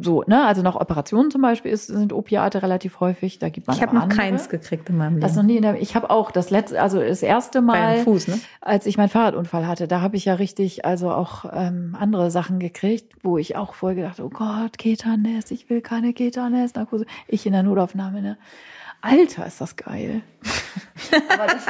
[0.00, 0.46] so, ne?
[0.46, 3.38] Also nach Operationen zum Beispiel ist, sind Opiate relativ häufig.
[3.38, 4.18] Da gibt man Ich habe noch andere.
[4.18, 5.20] keins gekriegt in meinem Leben.
[5.20, 8.28] Das noch nie in der, ich habe auch das letzte, also das erste Mal, Fuß,
[8.28, 8.40] ne?
[8.60, 12.58] als ich meinen Fahrradunfall hatte, da habe ich ja richtig, also auch ähm, andere Sachen
[12.58, 17.06] gekriegt, wo ich auch vorher gedacht, oh Gott, Ketanes, ich will keine Ketanes-Narkose.
[17.26, 18.36] Ich in der Notaufnahme, ne?
[19.00, 20.22] Alter, ist das geil.
[21.10, 21.66] das,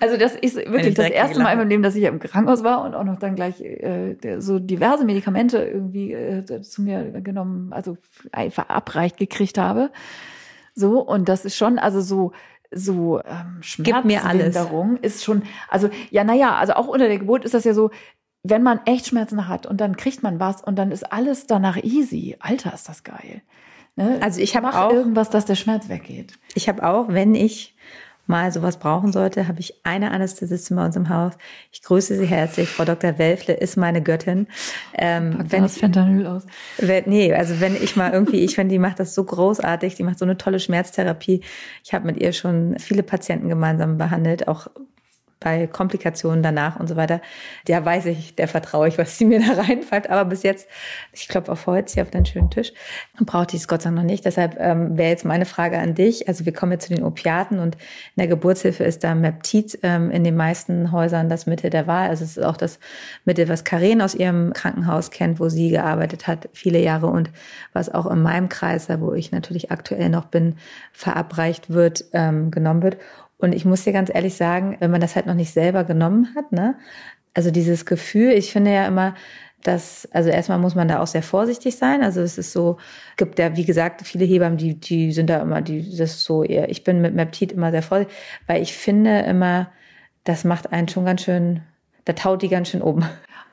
[0.00, 2.84] also das ist wirklich das erste Mal in meinem Leben, dass ich im Krankenhaus war
[2.84, 7.96] und auch noch dann gleich äh, so diverse Medikamente irgendwie äh, zu mir genommen, also
[8.50, 9.90] verabreicht gekriegt habe.
[10.74, 12.32] So, und das ist schon, also so,
[12.70, 17.64] so ähm, Schmerzlinderung ist schon, also ja, naja, also auch unter der Geburt ist das
[17.64, 17.90] ja so,
[18.42, 21.76] wenn man echt Schmerzen hat und dann kriegt man was und dann ist alles danach
[21.82, 22.36] easy.
[22.38, 23.42] Alter, ist das geil.
[23.96, 24.18] Ne?
[24.20, 26.34] Also ich habe auch irgendwas, dass der Schmerz weggeht.
[26.54, 27.74] Ich habe auch, wenn ich
[28.26, 31.34] mal sowas brauchen sollte, habe ich eine Anästhesistin bei uns im Haus.
[31.72, 32.68] Ich grüße Sie herzlich.
[32.68, 33.18] Frau Dr.
[33.18, 34.48] Welfle ist meine Göttin.
[34.94, 36.44] Ähm, wenn das Fentanyl aus.
[36.78, 40.02] Wenn, nee, also wenn ich mal irgendwie, ich finde, die macht das so großartig, die
[40.02, 41.42] macht so eine tolle Schmerztherapie.
[41.84, 44.66] Ich habe mit ihr schon viele Patienten gemeinsam behandelt, auch
[45.38, 47.20] bei Komplikationen danach und so weiter,
[47.68, 50.08] der weiß ich, der vertraue ich, was sie mir da reinfällt.
[50.08, 50.68] Aber bis jetzt,
[51.12, 52.72] ich klopfe auf Holz hier auf deinen schönen Tisch,
[53.20, 54.24] braucht ich es Gott sei Dank noch nicht.
[54.24, 56.26] Deshalb ähm, wäre jetzt meine Frage an dich.
[56.28, 60.10] Also wir kommen jetzt zu den Opiaten und in der Geburtshilfe ist da Meptid ähm,
[60.10, 62.08] in den meisten Häusern das Mittel der Wahl.
[62.08, 62.78] Also es ist auch das
[63.24, 67.30] Mittel, was Karen aus ihrem Krankenhaus kennt, wo sie gearbeitet hat, viele Jahre und
[67.72, 70.56] was auch in meinem Kreis, wo ich natürlich aktuell noch bin,
[70.92, 72.96] verabreicht wird, ähm, genommen wird.
[73.38, 76.34] Und ich muss dir ganz ehrlich sagen, wenn man das halt noch nicht selber genommen
[76.34, 76.76] hat, ne,
[77.34, 79.14] also dieses Gefühl, ich finde ja immer,
[79.62, 82.02] dass, also erstmal muss man da auch sehr vorsichtig sein.
[82.02, 82.78] Also es ist so,
[83.16, 86.44] gibt ja, wie gesagt, viele Hebammen, die, die sind da immer, die, das ist so
[86.44, 88.16] eher, ich bin mit Meptid immer sehr vorsichtig,
[88.46, 89.70] weil ich finde immer,
[90.24, 91.62] das macht einen schon ganz schön,
[92.04, 93.06] da taut die ganz schön oben.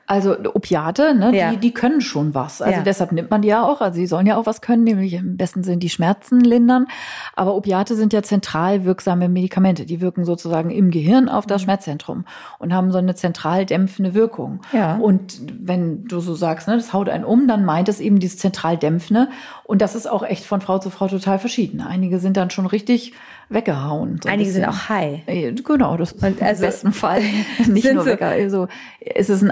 [0.06, 1.50] Also Opiate, ne, ja.
[1.52, 2.60] die, die können schon was.
[2.60, 2.82] Also ja.
[2.82, 3.80] deshalb nimmt man die ja auch.
[3.80, 6.86] Also sie sollen ja auch was können, nämlich im besten Sinn die Schmerzen lindern.
[7.34, 9.86] Aber Opiate sind ja zentral wirksame Medikamente.
[9.86, 11.64] Die wirken sozusagen im Gehirn auf das mhm.
[11.64, 12.24] Schmerzzentrum
[12.58, 14.60] und haben so eine zentral dämpfende Wirkung.
[14.72, 14.96] Ja.
[14.96, 18.36] Und wenn du so sagst, ne, das haut einen um, dann meint es eben dieses
[18.36, 19.28] zentral dämpfende.
[19.64, 21.80] Und das ist auch echt von Frau zu Frau total verschieden.
[21.80, 23.14] Einige sind dann schon richtig
[23.48, 24.20] weggehauen.
[24.22, 25.22] So Einige sind auch high.
[25.26, 27.22] Genau, das ist also, im besten Fall
[27.66, 28.42] nicht nur so, weggehauen.
[28.42, 28.68] Also
[29.00, 29.50] es ist ein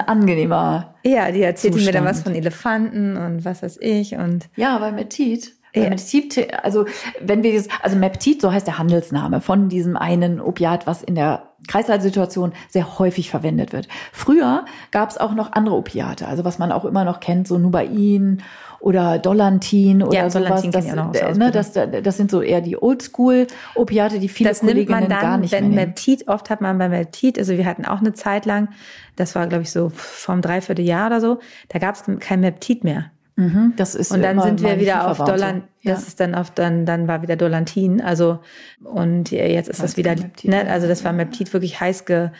[0.51, 4.81] angenehmer Ja, die erzählt mir dann was von Elefanten und was weiß ich und Ja,
[4.81, 5.89] weil Metit ja.
[5.89, 6.85] Meptid, also
[7.19, 11.15] wenn wir jetzt, also Meptid, so heißt der Handelsname von diesem einen Opiat, was in
[11.15, 13.87] der Kreislaufsituation sehr häufig verwendet wird.
[14.11, 17.57] Früher gab es auch noch andere Opiate, also was man auch immer noch kennt, so
[17.57, 18.43] Nubain
[18.83, 20.61] oder Dolantin oder ja, sowas.
[20.69, 25.09] Das, das, ne, das, das sind so eher die Oldschool-Opiate, die viele das Kolleginnen nimmt
[25.09, 27.85] man dann, gar nicht wenn mehr Meptid, oft hat man bei Meptid, also wir hatten
[27.85, 28.67] auch eine Zeit lang,
[29.15, 33.05] das war glaube ich so vom Dreivierteljahr oder so, da gab es kein Meptid mehr.
[33.37, 35.93] Mhm, das ist und dann sind wir wieder auf Dollar, das ja.
[35.93, 38.39] ist dann auf dann dann war wieder Dolantin, also
[38.83, 42.31] und jetzt ist das, das wieder, ne, also das war Meptid wirklich heiß ge,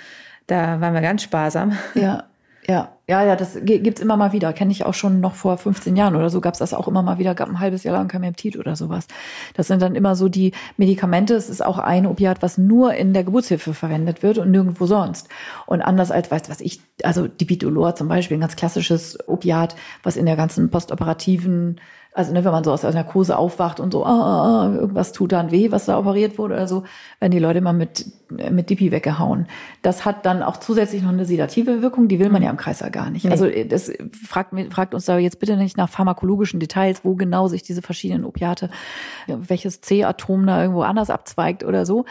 [0.47, 1.77] da waren wir ganz sparsam.
[1.95, 2.25] Ja,
[2.68, 4.53] ja, ja, ja, das gibt's immer mal wieder.
[4.53, 7.18] Kenne ich auch schon noch vor 15 Jahren oder so gab's das auch immer mal
[7.18, 7.36] wieder.
[7.36, 9.07] Gab ein halbes Jahr lang kein Meptid oder sowas.
[9.55, 11.36] Das sind dann immer so die Medikamente.
[11.36, 15.28] Es ist auch ein Opiat, was nur in der Geburtshilfe verwendet wird und nirgendwo sonst.
[15.66, 20.16] Und anders als, weißt was ich, also Dibidolor zum Beispiel, ein ganz klassisches Opiat, was
[20.16, 21.82] in der ganzen postoperativen
[22.14, 25.14] also ne, wenn man so aus der Narkose aufwacht und so, ah, ah, ah, irgendwas
[25.14, 26.84] tut dann weh, was da operiert wurde oder so,
[27.20, 29.47] werden die Leute immer mit, mit Dipi weggehauen.
[29.82, 32.91] Das hat dann auch zusätzlich noch eine sedative Wirkung, die will man ja im Kreißsaal
[32.91, 33.26] gar nicht.
[33.26, 33.32] Nee.
[33.32, 33.91] Also das
[34.28, 38.26] fragt, fragt uns da jetzt bitte nicht nach pharmakologischen Details, wo genau sich diese verschiedenen
[38.26, 38.70] Opiate,
[39.28, 42.05] welches C-Atom da irgendwo anders abzweigt oder so,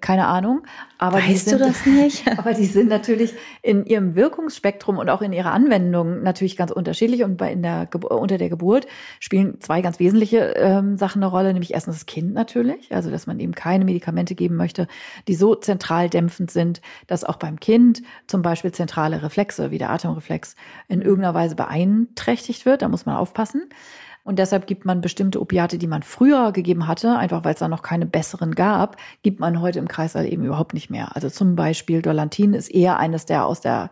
[0.00, 0.62] keine Ahnung.
[0.98, 2.28] Aber weißt die sind, du das nicht?
[2.38, 7.24] aber die sind natürlich in ihrem Wirkungsspektrum und auch in ihrer Anwendung natürlich ganz unterschiedlich
[7.24, 8.86] und bei in der unter der Geburt
[9.20, 13.10] spielen spielen zwei ganz wesentliche ähm, Sachen eine Rolle, nämlich erstens das Kind natürlich, also
[13.10, 14.86] dass man eben keine Medikamente geben möchte,
[15.26, 19.90] die so zentral dämpfend sind, dass auch beim Kind zum Beispiel zentrale Reflexe wie der
[19.90, 20.56] Atemreflex
[20.88, 22.82] in irgendeiner Weise beeinträchtigt wird.
[22.82, 23.68] Da muss man aufpassen.
[24.24, 27.68] Und deshalb gibt man bestimmte Opiate, die man früher gegeben hatte, einfach weil es da
[27.68, 31.16] noch keine besseren gab, gibt man heute im Kreislauf eben überhaupt nicht mehr.
[31.16, 33.90] Also zum Beispiel Dolantin ist eher eines der aus der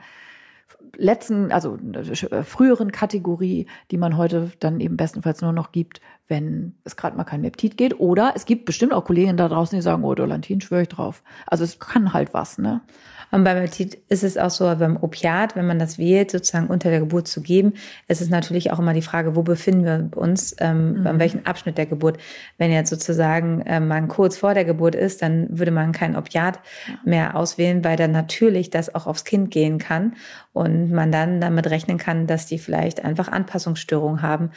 [0.97, 6.75] letzten, also äh, früheren Kategorie, die man heute dann eben bestenfalls nur noch gibt, wenn
[6.85, 8.01] es gerade mal kein Leptid geht.
[8.01, 11.23] Oder es gibt bestimmt auch Kolleginnen da draußen, die sagen, oh, Dolantin schwöre ich drauf.
[11.47, 12.83] Also es kann halt was, ne?
[13.31, 16.91] Und beim Appetit ist es auch so, beim Opiat, wenn man das wählt, sozusagen unter
[16.91, 17.75] der Geburt zu geben,
[18.09, 21.07] ist es natürlich auch immer die Frage, wo befinden wir uns, ähm, mhm.
[21.07, 22.19] an welchem Abschnitt der Geburt.
[22.59, 26.61] Wenn jetzt sozusagen äh, man kurz vor der Geburt ist, dann würde man kein Opiat
[27.05, 30.15] mehr auswählen, weil dann natürlich das auch aufs Kind gehen kann
[30.53, 34.51] und man dann damit rechnen kann, dass die vielleicht einfach Anpassungsstörungen haben,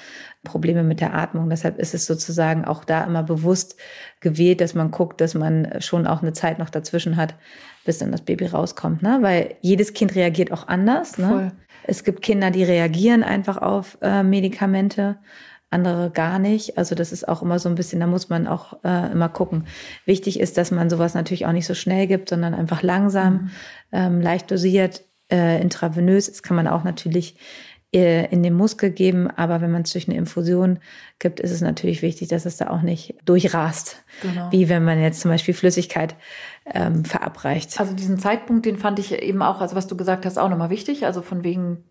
[0.43, 1.49] Probleme mit der Atmung.
[1.49, 3.75] Deshalb ist es sozusagen auch da immer bewusst
[4.21, 7.35] gewählt, dass man guckt, dass man schon auch eine Zeit noch dazwischen hat,
[7.89, 9.17] bis dann das Baby rauskommt, ne?
[9.21, 11.17] Weil jedes Kind reagiert auch anders.
[11.17, 11.27] Ne?
[11.27, 11.51] Voll.
[11.85, 15.17] Es gibt Kinder, die reagieren einfach auf äh, Medikamente,
[15.71, 16.77] andere gar nicht.
[16.77, 19.65] Also das ist auch immer so ein bisschen, da muss man auch äh, immer gucken.
[20.05, 23.49] Wichtig ist, dass man sowas natürlich auch nicht so schnell gibt, sondern einfach langsam, mhm.
[23.91, 26.27] ähm, leicht dosiert, äh, intravenös.
[26.27, 27.37] Das kann man auch natürlich
[27.91, 30.77] äh, in den Muskel geben, aber wenn man es durch eine Infusion
[31.17, 34.51] gibt, ist es natürlich wichtig, dass es da auch nicht durchrast, genau.
[34.51, 36.15] wie wenn man jetzt zum Beispiel Flüssigkeit
[36.65, 37.79] ähm, verabreicht.
[37.79, 40.69] Also diesen Zeitpunkt, den fand ich eben auch, also was du gesagt hast, auch nochmal
[40.69, 41.05] wichtig.
[41.05, 41.83] Also von wegen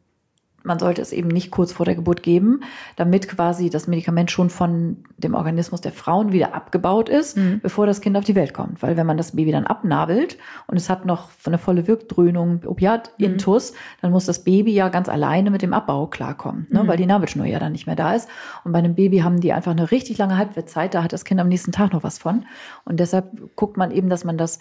[0.65, 2.61] man sollte es eben nicht kurz vor der Geburt geben,
[2.97, 7.61] damit quasi das Medikament schon von dem Organismus der Frauen wieder abgebaut ist, mhm.
[7.61, 8.83] bevor das Kind auf die Welt kommt.
[8.83, 10.37] Weil wenn man das Baby dann abnabelt
[10.67, 13.77] und es hat noch eine volle Wirkdröhnung, Opiat-Intus, mhm.
[14.03, 16.83] dann muss das Baby ja ganz alleine mit dem Abbau klarkommen, ne?
[16.83, 16.89] Mhm.
[16.89, 18.29] weil die Nabelschnur ja dann nicht mehr da ist.
[18.65, 21.41] Und bei einem Baby haben die einfach eine richtig lange Halbwertszeit, da hat das Kind
[21.41, 22.45] am nächsten Tag noch was von.
[22.85, 24.59] Und deshalb guckt man eben, dass man das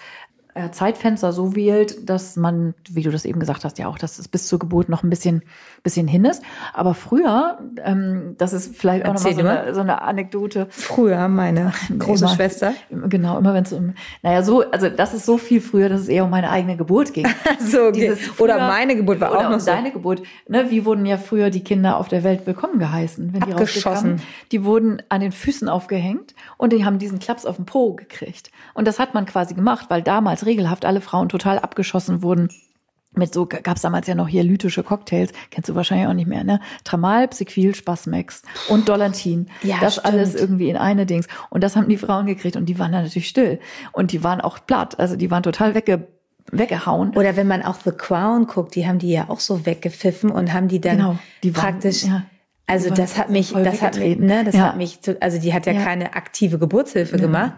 [0.72, 4.28] Zeitfenster so wählt, dass man, wie du das eben gesagt hast, ja auch, dass es
[4.28, 5.44] bis zur Geburt noch ein bisschen,
[5.84, 6.42] bisschen hin ist.
[6.74, 10.68] Aber früher, ähm, das ist vielleicht auch nochmal so eine, so eine Anekdote.
[10.70, 12.74] Früher, meine große immer, Schwester.
[12.90, 13.94] Genau, immer wenn es um,
[14.24, 17.14] naja, so, also das ist so viel früher, dass es eher um meine eigene Geburt
[17.14, 17.28] ging.
[17.60, 18.16] so, okay.
[18.16, 19.72] Früher, oder meine Geburt war auch noch um so.
[19.72, 20.24] deine Geburt.
[20.48, 24.22] Ne, wie wurden ja früher die Kinder auf der Welt willkommen geheißen, wenn die Abgeschossen.
[24.52, 28.52] Die wurden an den Füßen aufgehängt und die haben diesen Klaps auf den Po gekriegt.
[28.74, 32.50] Und das hat man quasi gemacht, weil damals regelhaft alle Frauen total abgeschossen wurden.
[33.16, 36.44] Mit so gab's damals ja noch hier lytische Cocktails, kennst du wahrscheinlich auch nicht mehr,
[36.44, 36.60] ne?
[36.84, 39.48] Tramal, Psiquil, Spasmex und Dolantin.
[39.64, 40.06] Ja, das stimmt.
[40.08, 41.28] alles irgendwie in eine Dings.
[41.50, 43.60] Und das haben die Frauen gekriegt und die waren dann natürlich still.
[43.92, 46.08] Und die waren auch platt, also die waren total wegge
[46.52, 47.16] weggehauen.
[47.18, 50.54] Oder wenn man auch The Crown guckt, die haben die ja auch so weggepfiffen und
[50.54, 52.24] haben die dann genau, die waren, praktisch ja.
[52.70, 54.68] Also das hat mich, das hat mich, ne, das Ja.
[54.68, 55.84] hat mich, also die hat ja, Ja.
[55.84, 57.54] keine aktive Geburtshilfe gemacht.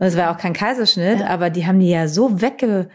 [0.00, 2.88] Und es war auch kein Kaiserschnitt, aber die haben die ja so wegge,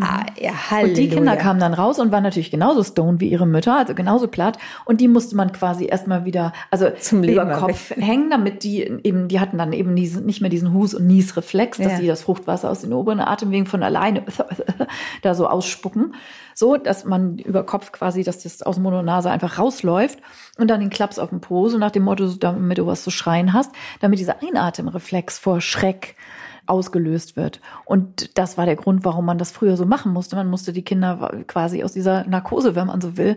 [0.00, 0.82] ah, ja, Halleluja.
[0.82, 0.88] Mhm.
[0.88, 3.94] Und die Kinder kamen dann raus und waren natürlich genauso stoned wie ihre Mütter, also
[3.94, 4.58] genauso platt.
[4.84, 8.82] Und die musste man quasi erstmal wieder, also Zum Leben über Kopf hängen, damit die
[8.82, 11.98] eben, die hatten dann eben diesen, nicht mehr diesen Hus- und Niesreflex, dass Ja.
[11.98, 14.24] sie das Fruchtwasser aus den oberen Atemwegen von alleine
[15.22, 16.14] da so ausspucken.
[16.54, 20.18] So, dass man über Kopf quasi, dass das aus Mund und Nase einfach rausläuft
[20.58, 23.10] und dann den Klaps auf den Po, so nach dem Motto, damit du was zu
[23.10, 26.14] schreien hast, damit dieser Einatemreflex vor Schreck
[26.66, 27.60] ausgelöst wird.
[27.84, 30.36] Und das war der Grund, warum man das früher so machen musste.
[30.36, 33.36] Man musste die Kinder quasi aus dieser Narkose, wenn man so will,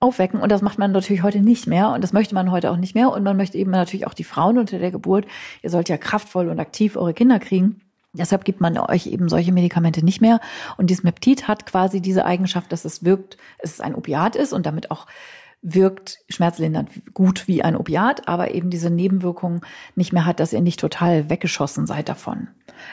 [0.00, 0.40] aufwecken.
[0.40, 1.90] Und das macht man natürlich heute nicht mehr.
[1.90, 3.10] Und das möchte man heute auch nicht mehr.
[3.10, 5.26] Und man möchte eben natürlich auch die Frauen unter der Geburt,
[5.62, 7.80] ihr sollt ja kraftvoll und aktiv eure Kinder kriegen.
[8.12, 10.40] Deshalb gibt man euch eben solche Medikamente nicht mehr.
[10.76, 14.66] Und dieses Meptid hat quasi diese Eigenschaft, dass es wirkt, es ein Opiat ist und
[14.66, 15.06] damit auch
[15.62, 19.62] wirkt schmerzlindernd gut wie ein Opiat, aber eben diese Nebenwirkungen
[19.94, 22.48] nicht mehr hat, dass ihr nicht total weggeschossen seid davon.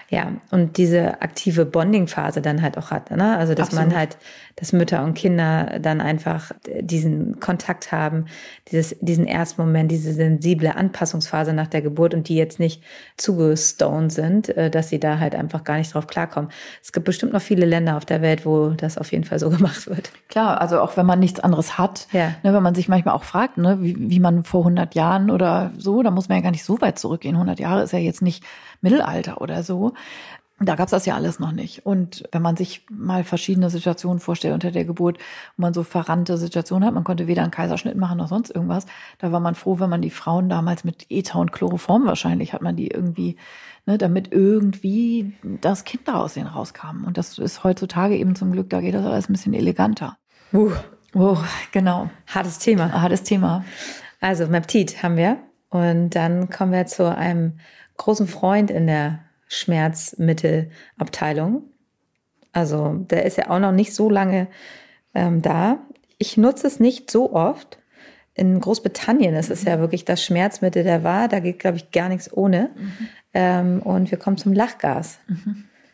[0.09, 3.37] Ja, und diese aktive Bonding-Phase dann halt auch hat, ne?
[3.37, 3.97] Also, dass man Absolut.
[3.97, 4.17] halt,
[4.55, 8.25] dass Mütter und Kinder dann einfach diesen Kontakt haben,
[8.71, 12.83] dieses, diesen ersten Moment, diese sensible Anpassungsphase nach der Geburt und die jetzt nicht
[13.17, 16.51] zugestoned sind, äh, dass sie da halt einfach gar nicht drauf klarkommen.
[16.81, 19.49] Es gibt bestimmt noch viele Länder auf der Welt, wo das auf jeden Fall so
[19.51, 20.11] gemacht wird.
[20.29, 22.35] Klar, also auch wenn man nichts anderes hat, Ja.
[22.43, 25.71] ne, wenn man sich manchmal auch fragt, ne, wie, wie man vor 100 Jahren oder
[25.77, 27.35] so, da muss man ja gar nicht so weit zurückgehen.
[27.35, 28.43] 100 Jahre ist ja jetzt nicht
[28.83, 29.93] Mittelalter oder so.
[30.59, 31.85] Da gab's das ja alles noch nicht.
[31.85, 35.17] Und wenn man sich mal verschiedene Situationen vorstellt unter der Geburt,
[35.57, 38.85] wo man so verrannte Situationen hat, man konnte weder einen Kaiserschnitt machen noch sonst irgendwas,
[39.17, 42.61] da war man froh, wenn man die Frauen damals mit Ether und Chloroform wahrscheinlich hat
[42.61, 43.35] man die irgendwie,
[43.87, 47.03] ne, damit irgendwie das Kind da aus denen rauskam.
[47.05, 50.17] Und das ist heutzutage eben zum Glück, da geht das alles ein bisschen eleganter.
[50.53, 50.71] Uh,
[51.15, 51.37] Oh,
[51.71, 52.09] genau.
[52.25, 52.91] hartes Thema.
[52.91, 53.63] Hartes Thema.
[54.19, 55.37] Also Meptid haben wir.
[55.69, 57.59] Und dann kommen wir zu einem
[57.97, 61.63] großen Freund in der Schmerzmittelabteilung.
[62.51, 64.47] Also der ist ja auch noch nicht so lange
[65.13, 65.79] ähm, da.
[66.17, 67.77] Ich nutze es nicht so oft.
[68.35, 71.27] In Großbritannien ist es ja wirklich das Schmerzmittel der Wahl.
[71.27, 72.71] Da geht, glaube ich, gar nichts ohne.
[73.33, 75.19] Ähm, und wir kommen zum Lachgas.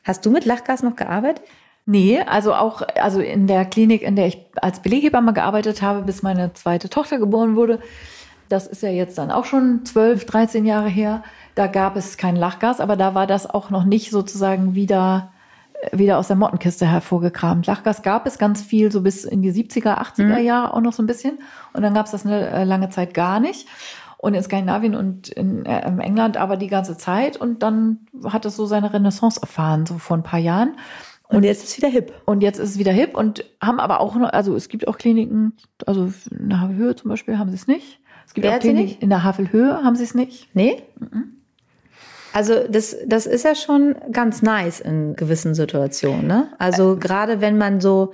[0.03, 1.43] Hast du mit Lachgas noch gearbeitet?
[1.85, 6.21] Nee, also auch, also in der Klinik, in der ich als Beleghebamme gearbeitet habe, bis
[6.21, 7.79] meine zweite Tochter geboren wurde,
[8.47, 11.23] das ist ja jetzt dann auch schon 12, 13 Jahre her,
[11.55, 15.31] da gab es kein Lachgas, aber da war das auch noch nicht sozusagen wieder,
[15.91, 17.67] wieder aus der Mottenkiste hervorgekramt.
[17.67, 21.03] Lachgas gab es ganz viel, so bis in die 70er, 80er Jahre auch noch so
[21.03, 21.39] ein bisschen.
[21.73, 23.67] Und dann gab es das eine äh, lange Zeit gar nicht.
[24.17, 27.37] Und in Skandinavien und in äh, in England aber die ganze Zeit.
[27.37, 30.75] Und dann hat es so seine Renaissance erfahren, so vor ein paar Jahren.
[31.29, 32.11] Und jetzt ist wieder hip.
[32.25, 34.97] Und jetzt ist es wieder hip und haben aber auch noch, also es gibt auch
[34.97, 35.53] Kliniken,
[35.85, 37.99] also in der Havelhöhe zum Beispiel haben sie es nicht.
[38.25, 39.03] Es gibt Wer auch Kliniken nicht?
[39.03, 40.49] in der Havelhöhe haben sie es nicht.
[40.55, 40.81] Nee?
[42.33, 46.27] Also das, das ist ja schon ganz nice in gewissen Situationen.
[46.27, 46.49] Ne?
[46.57, 48.13] Also gerade wenn man so,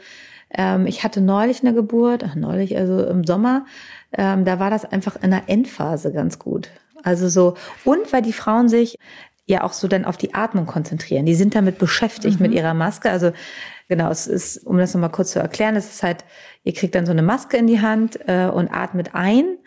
[0.51, 3.66] ähm, ich hatte neulich eine Geburt, ach, neulich, also im Sommer,
[4.13, 6.70] ähm, da war das einfach in der Endphase ganz gut.
[7.03, 8.97] Also so, und weil die Frauen sich
[9.45, 11.26] ja auch so dann auf die Atmung konzentrieren.
[11.26, 13.11] Die sind damit beschäftigt mit ihrer Maske.
[13.11, 13.32] Also
[13.88, 16.26] genau, es ist, um das nochmal kurz zu erklären, es ist halt,
[16.63, 19.57] ihr kriegt dann so eine Maske in die Hand äh, und atmet ein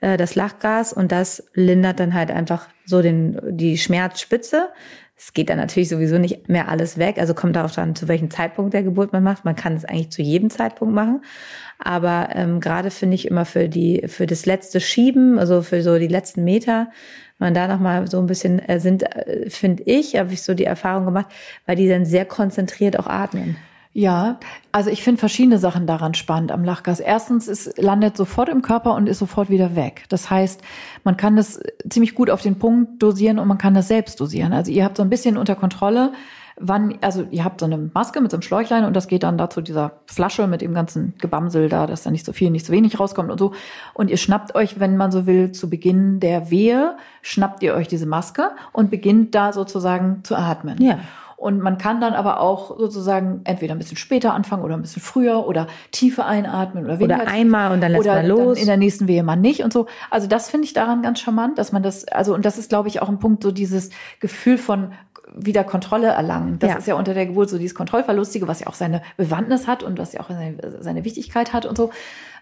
[0.00, 4.68] äh, das Lachgas und das lindert dann halt einfach so den, die Schmerzspitze.
[5.16, 7.18] Es geht dann natürlich sowieso nicht mehr alles weg.
[7.18, 9.44] Also kommt darauf an, zu welchem Zeitpunkt der Geburt man macht.
[9.44, 11.22] Man kann es eigentlich zu jedem Zeitpunkt machen.
[11.80, 15.98] Aber ähm, gerade finde ich immer für die, für das letzte Schieben, also für so
[15.98, 16.90] die letzten Meter,
[17.38, 20.64] man da nochmal so ein bisschen äh, sind, äh, finde ich, habe ich so die
[20.64, 21.26] Erfahrung gemacht,
[21.66, 23.56] weil die dann sehr konzentriert auch atmen.
[23.98, 24.38] Ja,
[24.70, 27.00] also ich finde verschiedene Sachen daran spannend am Lachgas.
[27.00, 30.04] Erstens, es landet sofort im Körper und ist sofort wieder weg.
[30.08, 30.62] Das heißt,
[31.02, 31.60] man kann das
[31.90, 34.52] ziemlich gut auf den Punkt dosieren und man kann das selbst dosieren.
[34.52, 36.12] Also ihr habt so ein bisschen unter Kontrolle,
[36.60, 39.36] wann, also ihr habt so eine Maske mit so einem Schläuchlein und das geht dann
[39.36, 42.66] da zu dieser Flasche mit dem ganzen Gebamsel da, dass da nicht so viel, nicht
[42.66, 43.52] so wenig rauskommt und so.
[43.94, 47.88] Und ihr schnappt euch, wenn man so will, zu Beginn der Wehe, schnappt ihr euch
[47.88, 50.80] diese Maske und beginnt da sozusagen zu atmen.
[50.80, 51.00] Ja.
[51.38, 55.00] Und man kann dann aber auch sozusagen entweder ein bisschen später anfangen oder ein bisschen
[55.00, 57.22] früher oder tiefer einatmen oder weniger.
[57.22, 58.58] Oder einmal und dann lässt man los.
[58.58, 59.86] in der nächsten Wehe mal nicht und so.
[60.10, 62.88] Also das finde ich daran ganz charmant, dass man das, also und das ist, glaube
[62.88, 64.90] ich, auch ein Punkt, so dieses Gefühl von
[65.32, 66.58] wieder Kontrolle erlangen.
[66.58, 66.76] Das ja.
[66.78, 69.96] ist ja unter der Geburt so dieses Kontrollverlustige, was ja auch seine Bewandtnis hat und
[69.98, 71.90] was ja auch seine, seine Wichtigkeit hat und so.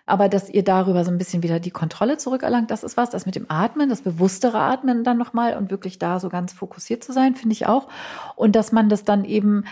[0.06, 3.10] Aber dass ihr darüber so ein bisschen wieder die Kontrolle zurückerlangt, das ist was.
[3.10, 7.02] Das mit dem Atmen, das bewusstere Atmen dann nochmal und wirklich da so ganz fokussiert
[7.02, 7.88] zu sein, finde ich auch.
[8.36, 9.64] Und dass man das dann eben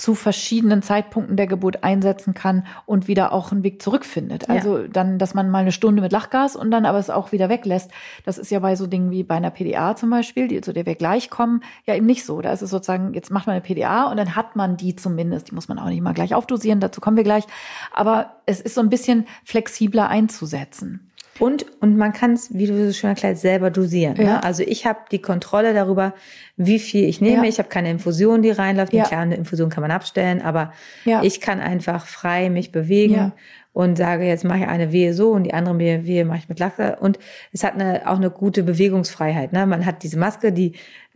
[0.00, 4.48] zu verschiedenen Zeitpunkten der Geburt einsetzen kann und wieder auch einen Weg zurückfindet.
[4.48, 4.88] Also ja.
[4.88, 7.90] dann, dass man mal eine Stunde mit Lachgas und dann aber es auch wieder weglässt.
[8.24, 10.86] Das ist ja bei so Dingen wie bei einer PDA zum Beispiel, die, zu der
[10.86, 12.40] wir gleich kommen, ja eben nicht so.
[12.40, 15.50] Da ist es sozusagen, jetzt macht man eine PDA und dann hat man die zumindest.
[15.50, 17.44] Die muss man auch nicht mal gleich aufdosieren, dazu kommen wir gleich.
[17.92, 21.09] Aber es ist so ein bisschen flexibler einzusetzen.
[21.40, 24.16] Und, und man kann es, wie du so schön erklärst, selber dosieren.
[24.16, 24.24] Ne?
[24.24, 24.34] Ja.
[24.34, 24.44] Ne?
[24.44, 26.14] Also ich habe die Kontrolle darüber,
[26.56, 27.44] wie viel ich nehme.
[27.44, 27.48] Ja.
[27.48, 28.92] Ich habe keine Infusion, die reinläuft.
[28.92, 29.04] Ja.
[29.04, 30.72] Klar, eine Infusion kann man abstellen, aber
[31.04, 31.22] ja.
[31.22, 33.32] ich kann einfach frei mich bewegen
[33.72, 36.48] und sage, jetzt mache ich eine Wehe so und die andere Wehe, Wehe mache ich
[36.48, 36.96] mit Lachse.
[37.00, 37.18] Und
[37.52, 39.52] es hat eine, auch eine gute Bewegungsfreiheit.
[39.52, 39.64] Ne?
[39.66, 40.72] Man hat diese Maske, die,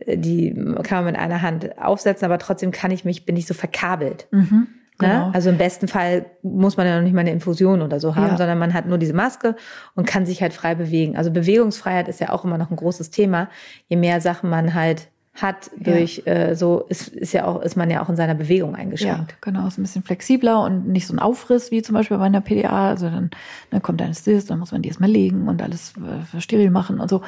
[0.07, 0.53] die
[0.83, 4.27] kann man mit einer Hand aufsetzen, aber trotzdem kann ich mich, bin ich so verkabelt.
[4.31, 4.67] Mhm.
[5.01, 5.07] Ne?
[5.09, 5.31] Genau.
[5.33, 8.31] Also im besten Fall muss man ja noch nicht mal eine Infusion oder so haben,
[8.31, 8.37] ja.
[8.37, 9.55] sondern man hat nur diese Maske
[9.93, 11.17] und kann sich halt frei bewegen.
[11.17, 13.49] Also Bewegungsfreiheit ist ja auch immer noch ein großes Thema.
[13.87, 16.31] Je mehr Sachen man halt hat durch ja.
[16.31, 19.31] äh, so ist, ist ja auch ist man ja auch in seiner Bewegung eingeschränkt.
[19.31, 22.23] Ja, genau, ist ein bisschen flexibler und nicht so ein Aufriss wie zum Beispiel bei
[22.23, 22.89] einer PDA.
[22.89, 23.31] Also dann,
[23.69, 27.01] dann kommt ein Cis, dann muss man die erstmal legen und alles äh, steril machen
[27.01, 27.21] und so.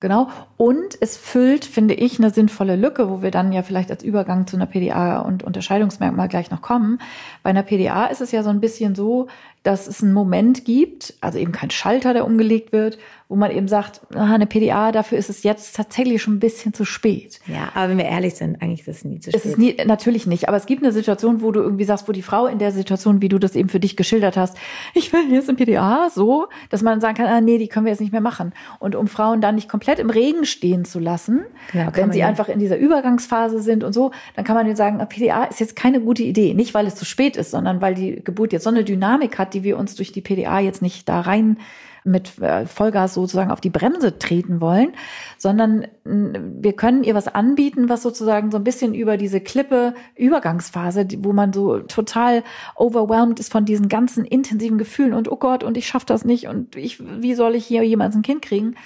[0.00, 0.28] Genau.
[0.56, 4.46] Und es füllt, finde ich, eine sinnvolle Lücke, wo wir dann ja vielleicht als Übergang
[4.46, 7.00] zu einer PDA und Unterscheidungsmerkmal gleich noch kommen.
[7.42, 9.28] Bei einer PDA ist es ja so ein bisschen so,
[9.62, 13.68] dass es einen Moment gibt, also eben kein Schalter, der umgelegt wird, wo man eben
[13.68, 17.38] sagt, aha, eine PDA, dafür ist es jetzt tatsächlich schon ein bisschen zu spät.
[17.46, 19.40] Ja, aber wenn wir ehrlich sind, eigentlich ist es nie zu spät.
[19.40, 22.12] Es ist nie, natürlich nicht, aber es gibt eine Situation, wo du irgendwie sagst, wo
[22.12, 24.56] die Frau in der Situation, wie du das eben für dich geschildert hast,
[24.94, 27.92] ich will jetzt eine PDA, so, dass man sagen kann, ah, nee, die können wir
[27.92, 28.52] jetzt nicht mehr machen.
[28.80, 31.42] Und um Frauen dann nicht komplett im Regen stehen zu lassen,
[31.72, 32.26] ja, wenn sie ja.
[32.26, 35.76] einfach in dieser Übergangsphase sind und so, dann kann man ihnen sagen, PDA ist jetzt
[35.76, 36.54] keine gute Idee.
[36.54, 39.49] Nicht, weil es zu spät ist, sondern weil die Geburt jetzt so eine Dynamik hat,
[39.54, 41.58] die wir uns durch die PDA jetzt nicht da rein
[42.04, 44.92] mit äh, Vollgas sozusagen auf die Bremse treten wollen,
[45.36, 51.06] sondern wir können ihr was anbieten, was sozusagen so ein bisschen über diese Klippe Übergangsphase,
[51.18, 52.42] wo man so total
[52.74, 56.48] overwhelmed ist von diesen ganzen intensiven Gefühlen und oh Gott und ich schaffe das nicht
[56.48, 58.76] und ich wie soll ich hier jemals ein Kind kriegen?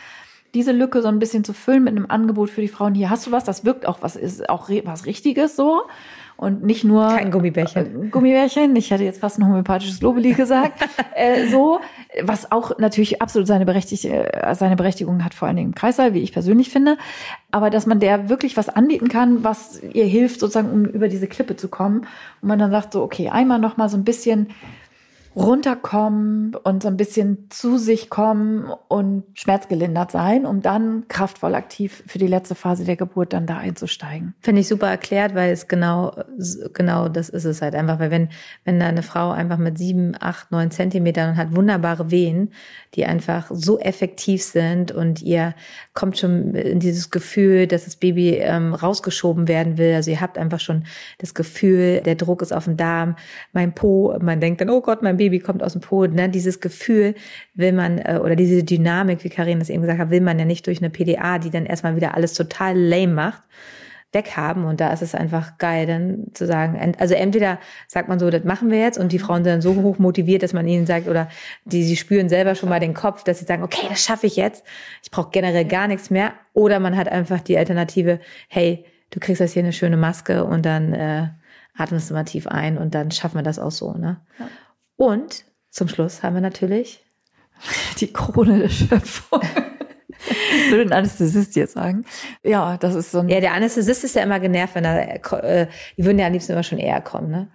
[0.55, 2.95] diese Lücke so ein bisschen zu füllen mit einem Angebot für die Frauen.
[2.95, 5.83] Hier hast du was, das wirkt auch was, ist auch was Richtiges so
[6.37, 8.07] und nicht nur kein Gummibärchen.
[8.07, 8.75] Äh, Gummibärchen.
[8.77, 10.87] Ich hätte jetzt fast ein homöopathisches Globuli gesagt.
[11.15, 11.81] äh, so,
[12.23, 16.13] was auch natürlich absolut seine, Berechtig äh, seine Berechtigung hat, vor allen Dingen im Kreißsaal,
[16.13, 16.99] wie ich persönlich finde.
[17.51, 21.29] Aber dass man der wirklich was anbieten kann, was ihr hilft, sozusagen, um über diese
[21.29, 22.01] Klippe zu kommen.
[22.43, 24.49] Und man dann sagt so, okay, einmal noch mal so ein bisschen
[25.37, 32.05] runterkommen und so ein bisschen zu sich kommen und schmerzgelindert sein, um dann kraftvoll aktiv
[32.07, 34.35] für die letzte Phase der Geburt dann da einzusteigen.
[34.41, 36.13] Finde ich super erklärt, weil es genau,
[36.73, 38.29] genau das ist es halt einfach, weil wenn,
[38.65, 42.53] wenn da eine Frau einfach mit sieben, acht, neun Zentimetern hat wunderbare Wehen,
[42.95, 45.55] die einfach so effektiv sind und ihr
[45.95, 49.95] kommt schon in dieses Gefühl, dass das Baby ähm, rausgeschoben werden will.
[49.95, 50.85] Also ihr habt einfach schon
[51.19, 53.17] das Gefühl, der Druck ist auf dem Darm,
[53.53, 56.29] mein Po, man denkt dann, oh Gott, mein Baby Baby kommt aus dem Po, ne?
[56.29, 57.15] dieses Gefühl
[57.55, 60.45] will man, äh, oder diese Dynamik, wie Karin das eben gesagt hat, will man ja
[60.45, 63.43] nicht durch eine PDA, die dann erstmal wieder alles total lame macht,
[64.13, 64.65] weghaben.
[64.65, 68.45] Und da ist es einfach geil, dann zu sagen, also entweder sagt man so, das
[68.45, 71.09] machen wir jetzt und die Frauen sind dann so hoch motiviert, dass man ihnen sagt,
[71.09, 71.29] oder
[71.65, 74.37] die, sie spüren selber schon mal den Kopf, dass sie sagen, okay, das schaffe ich
[74.37, 74.63] jetzt.
[75.03, 76.35] Ich brauche generell gar nichts mehr.
[76.53, 80.67] Oder man hat einfach die Alternative, hey, du kriegst jetzt hier eine schöne Maske und
[80.67, 81.29] dann äh,
[81.77, 83.95] atmest du mal tief ein und dann schaffen wir das auch so.
[83.95, 84.21] Ne?
[84.39, 84.47] Ja.
[84.97, 87.05] Und zum Schluss haben wir natürlich
[88.01, 89.41] die Krone der Schöpfung.
[90.71, 92.05] Würde ein Anästhesist jetzt sagen.
[92.43, 93.29] Ja, das ist so ein.
[93.29, 95.67] Ja, der Anästhesist ist ja immer genervt, wenn er, äh,
[95.97, 97.49] die würden ja am liebsten immer schon eher kommen, ne?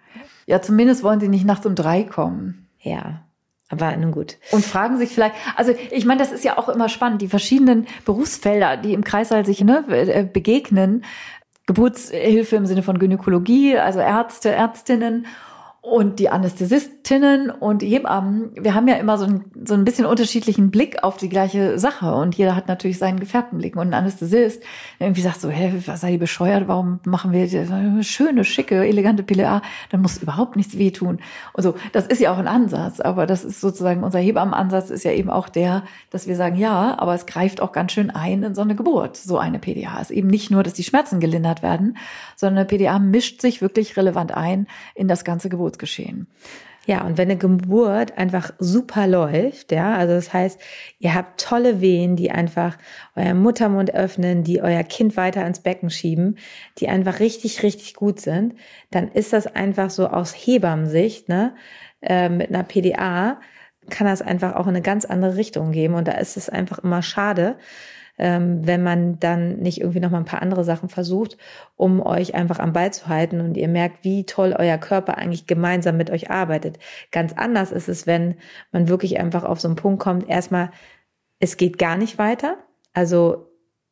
[0.46, 2.68] Ja, zumindest wollen sie nicht nachts um drei kommen.
[2.80, 3.24] Ja.
[3.72, 4.38] Aber nun gut.
[4.52, 7.86] Und fragen sich vielleicht, also ich meine, das ist ja auch immer spannend, die verschiedenen
[8.04, 11.06] Berufsfelder, die im Kreißsaal sich ne, äh, begegnen.
[11.68, 15.28] Geburtshilfe im Sinne von Gynäkologie, also Ärzte, Ärztinnen
[15.82, 20.06] und die Anästhesistinnen und die Hebammen, wir haben ja immer so ein, so ein bisschen
[20.06, 23.78] unterschiedlichen Blick auf die gleiche Sache und jeder hat natürlich seinen gefärbten Blick.
[23.78, 24.62] Und ein Anästhesist
[25.00, 29.24] irgendwie sagt so, hä, was sei die bescheuert, warum machen wir eine schöne, schicke, elegante
[29.24, 31.20] PLA, dann muss überhaupt nichts wehtun.
[31.54, 35.06] Und so, das ist ja auch ein Ansatz, aber das ist sozusagen, unser Hebammenansatz ist
[35.06, 38.44] ja eben auch der, dass wir sagen, ja, aber es greift auch ganz schön ein
[38.44, 39.96] in so eine Geburt, so eine PDA.
[40.02, 41.98] Es ist eben nicht nur, dass die Schmerzen gelindert werden,
[42.36, 46.28] sondern eine PDA mischt sich wirklich relevant ein in das ganze Geburt Geburtsgeschehen.
[46.86, 50.60] Ja, und wenn eine Geburt einfach super läuft, ja, also das heißt,
[50.98, 52.78] ihr habt tolle Wehen, die einfach
[53.16, 56.38] euer Muttermund öffnen, die euer Kind weiter ins Becken schieben,
[56.80, 58.56] die einfach richtig, richtig gut sind,
[58.90, 61.54] dann ist das einfach so aus Hebammensicht, ne,
[62.02, 63.40] äh, mit einer PDA,
[63.92, 65.94] kann das einfach auch in eine ganz andere Richtung geben.
[65.94, 67.58] Und da ist es einfach immer schade,
[68.20, 71.38] ähm, wenn man dann nicht irgendwie noch mal ein paar andere Sachen versucht,
[71.76, 75.48] um euch einfach am Ball zu halten und ihr merkt, wie toll euer Körper eigentlich
[75.48, 76.78] gemeinsam mit euch arbeitet.
[77.12, 78.36] Ganz anders ist es, wenn
[78.72, 80.72] man wirklich einfach auf so einen Punkt kommt, erstmal,
[81.40, 82.58] es geht gar nicht weiter.
[82.94, 83.49] Also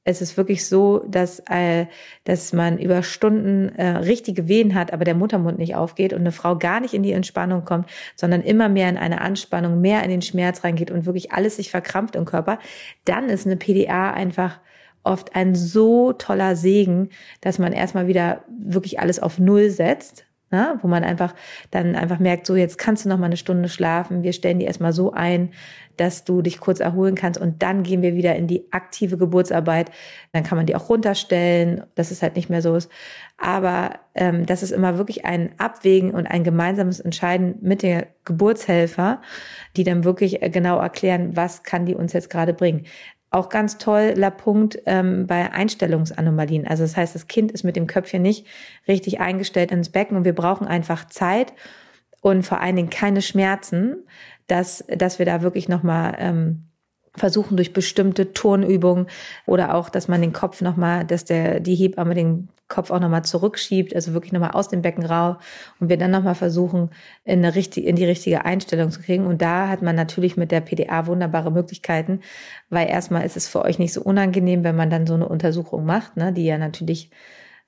[0.08, 1.86] es ist wirklich so, dass, äh,
[2.24, 6.32] dass man über Stunden äh, richtige Wehen hat, aber der Muttermund nicht aufgeht und eine
[6.32, 10.10] Frau gar nicht in die Entspannung kommt, sondern immer mehr in eine Anspannung, mehr in
[10.10, 12.58] den Schmerz reingeht und wirklich alles sich verkrampft im Körper,
[13.04, 14.62] dann ist eine PDA einfach
[15.04, 17.10] oft ein so toller Segen,
[17.42, 20.80] dass man erstmal wieder wirklich alles auf Null setzt Ne?
[20.82, 21.36] Wo man einfach
[21.72, 24.24] dann einfach merkt, so jetzt kannst du noch mal eine Stunde schlafen.
[24.24, 25.52] Wir stellen die erstmal so ein,
[25.98, 29.92] dass du dich kurz erholen kannst und dann gehen wir wieder in die aktive Geburtsarbeit.
[30.32, 32.90] Dann kann man die auch runterstellen, dass es halt nicht mehr so ist.
[33.38, 39.22] Aber ähm, das ist immer wirklich ein Abwägen und ein gemeinsames Entscheiden mit der Geburtshelfer,
[39.76, 42.86] die dann wirklich äh, genau erklären, was kann die uns jetzt gerade bringen.
[43.30, 46.66] Auch ganz toller Punkt ähm, bei Einstellungsanomalien.
[46.66, 48.46] Also das heißt, das Kind ist mit dem Köpfchen nicht
[48.88, 51.54] richtig eingestellt ins Becken und wir brauchen einfach Zeit
[52.22, 54.06] und vor allen Dingen keine Schmerzen,
[54.48, 56.67] dass, dass wir da wirklich nochmal ähm,
[57.18, 59.08] versuchen durch bestimmte Turnübungen
[59.46, 63.24] oder auch, dass man den Kopf nochmal, dass der, die Hebamme den Kopf auch nochmal
[63.24, 65.38] zurückschiebt, also wirklich nochmal aus dem Becken raus
[65.80, 66.90] und wir dann nochmal versuchen,
[67.24, 69.26] in, eine richtig, in die richtige Einstellung zu kriegen.
[69.26, 72.22] Und da hat man natürlich mit der PDA wunderbare Möglichkeiten,
[72.70, 75.86] weil erstmal ist es für euch nicht so unangenehm, wenn man dann so eine Untersuchung
[75.86, 77.10] macht, ne, die ja natürlich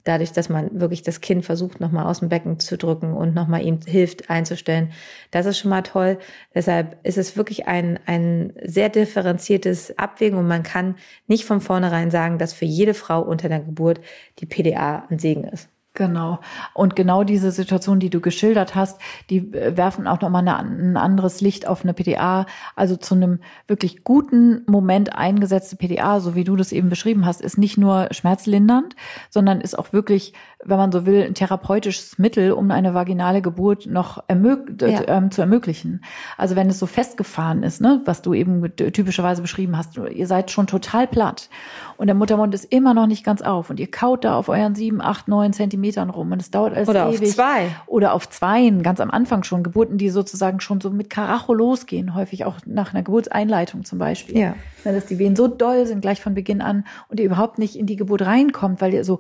[0.04, 3.64] dadurch, dass man wirklich das Kind versucht, nochmal aus dem Becken zu drücken und nochmal
[3.64, 4.92] ihm hilft einzustellen.
[5.32, 6.18] Das ist schon mal toll.
[6.54, 10.96] Deshalb ist es wirklich ein, ein sehr differenziertes Abwägen und man kann
[11.28, 14.02] nicht von vornherein sagen, dass für jede Frau unter der Geburt
[14.40, 15.70] die PDA ein Segen ist.
[15.96, 16.40] Genau.
[16.76, 21.42] Und genau diese Situation, die du geschildert hast, die äh, werfen auch nochmal ein anderes
[21.42, 22.46] Licht auf eine PDA.
[22.76, 27.42] Also zu einem wirklich guten Moment eingesetzte PDA, so wie du das eben beschrieben hast,
[27.42, 28.96] ist nicht nur schmerzlindernd,
[29.30, 30.34] sondern ist auch wirklich
[30.66, 35.08] wenn man so will, ein therapeutisches Mittel, um eine vaginale Geburt noch ermög ja.
[35.08, 36.04] ähm, zu ermöglichen.
[36.38, 40.52] Also wenn es so festgefahren ist, ne, was du eben typischerweise beschrieben hast, ihr seid
[40.52, 41.50] schon total platt
[41.96, 44.76] und der Muttermund ist immer noch nicht ganz auf und ihr kaut da auf euren
[44.76, 47.30] sieben, acht, neun Zentimetern rum und es dauert alles Oder ewig.
[47.30, 47.68] auf zwei.
[47.88, 52.16] Oder auf zwei, ganz am Anfang schon, Geburten, die sozusagen schon so mit Karacho losgehen,
[52.16, 54.38] häufig auch nach einer Geburtseinleitung zum Beispiel.
[54.38, 54.56] Ja.
[54.84, 57.86] Dass die Wehen so doll sind gleich von Beginn an und ihr überhaupt nicht in
[57.86, 59.20] die Geburt reinkommt, weil ihr so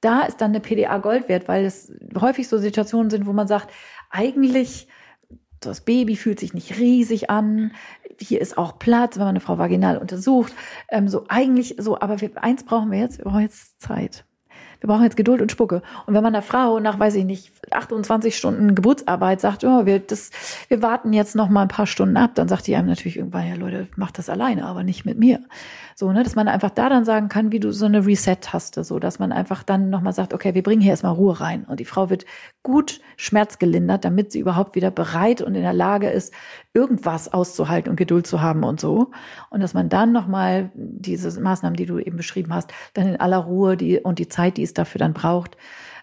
[0.00, 3.48] da ist dann eine PDA Gold wert, weil es häufig so Situationen sind, wo man
[3.48, 3.70] sagt,
[4.10, 4.88] eigentlich
[5.60, 7.72] das Baby fühlt sich nicht riesig an.
[8.20, 10.52] Hier ist auch Platz, wenn man eine Frau vaginal untersucht.
[10.88, 14.24] Ähm, so eigentlich so, aber wir, eins brauchen wir jetzt, wir brauchen jetzt Zeit
[14.80, 15.82] wir brauchen jetzt Geduld und Spucke.
[16.06, 19.98] Und wenn man einer Frau nach, weiß ich nicht, 28 Stunden Geburtsarbeit sagt, oh, wir,
[19.98, 20.30] das,
[20.68, 23.48] wir warten jetzt noch mal ein paar Stunden ab, dann sagt die einem natürlich irgendwann,
[23.48, 25.40] ja Leute, macht das alleine, aber nicht mit mir.
[26.00, 29.00] So, ne, dass man einfach da dann sagen kann, wie du so eine Reset-Taste, so,
[29.00, 31.64] dass man einfach dann nochmal sagt, okay, wir bringen hier erstmal Ruhe rein.
[31.64, 32.24] Und die Frau wird
[32.62, 36.32] gut schmerzgelindert, damit sie überhaupt wieder bereit und in der Lage ist,
[36.72, 39.10] irgendwas auszuhalten und Geduld zu haben und so.
[39.50, 43.38] Und dass man dann nochmal diese Maßnahmen, die du eben beschrieben hast, dann in aller
[43.38, 45.56] Ruhe die, und die Zeit, die es dafür dann braucht,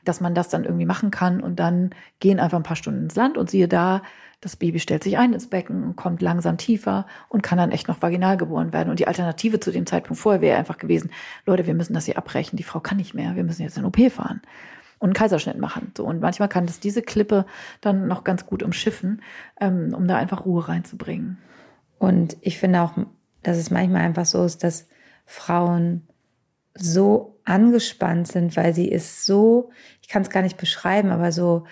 [0.04, 3.16] dass man das dann irgendwie machen kann und dann gehen einfach ein paar Stunden ins
[3.16, 4.02] Land und siehe da,
[4.46, 8.04] das Baby stellt sich ein ins Becken, kommt langsam tiefer und kann dann echt noch
[8.04, 8.92] vaginal geboren werden.
[8.92, 11.10] Und die Alternative zu dem Zeitpunkt vorher wäre einfach gewesen,
[11.48, 13.86] Leute, wir müssen das hier abbrechen, die Frau kann nicht mehr, wir müssen jetzt in
[13.86, 14.42] OP fahren
[15.00, 15.94] und einen Kaiserschnitt machen.
[15.98, 17.48] So, und manchmal kann das diese Klippe
[17.82, 19.24] dann noch ganz gut umschiffen,
[19.60, 21.40] ähm, um da einfach Ruhe reinzubringen.
[21.98, 22.94] Und ich finde auch,
[23.42, 24.88] dass es manchmal einfach so ist, dass
[25.26, 26.04] Frauen
[26.76, 29.72] so angespannt sind, weil sie ist so,
[30.04, 31.66] ich kann es gar nicht beschreiben, aber so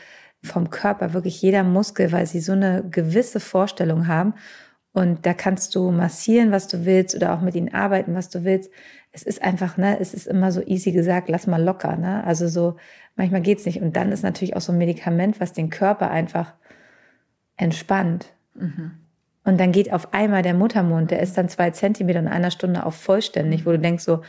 [0.43, 4.33] vom Körper, wirklich jeder Muskel, weil sie so eine gewisse Vorstellung haben.
[4.91, 8.43] Und da kannst du massieren, was du willst, oder auch mit ihnen arbeiten, was du
[8.43, 8.69] willst.
[9.11, 12.23] Es ist einfach, ne, es ist immer so easy gesagt, lass mal locker, ne?
[12.25, 12.75] Also so,
[13.15, 13.81] manchmal geht's nicht.
[13.81, 16.53] Und dann ist natürlich auch so ein Medikament, was den Körper einfach
[17.57, 18.33] entspannt.
[18.53, 18.91] Mhm.
[19.45, 22.85] Und dann geht auf einmal der Muttermund, der ist dann zwei Zentimeter in einer Stunde
[22.85, 24.21] auf vollständig, wo du denkst so,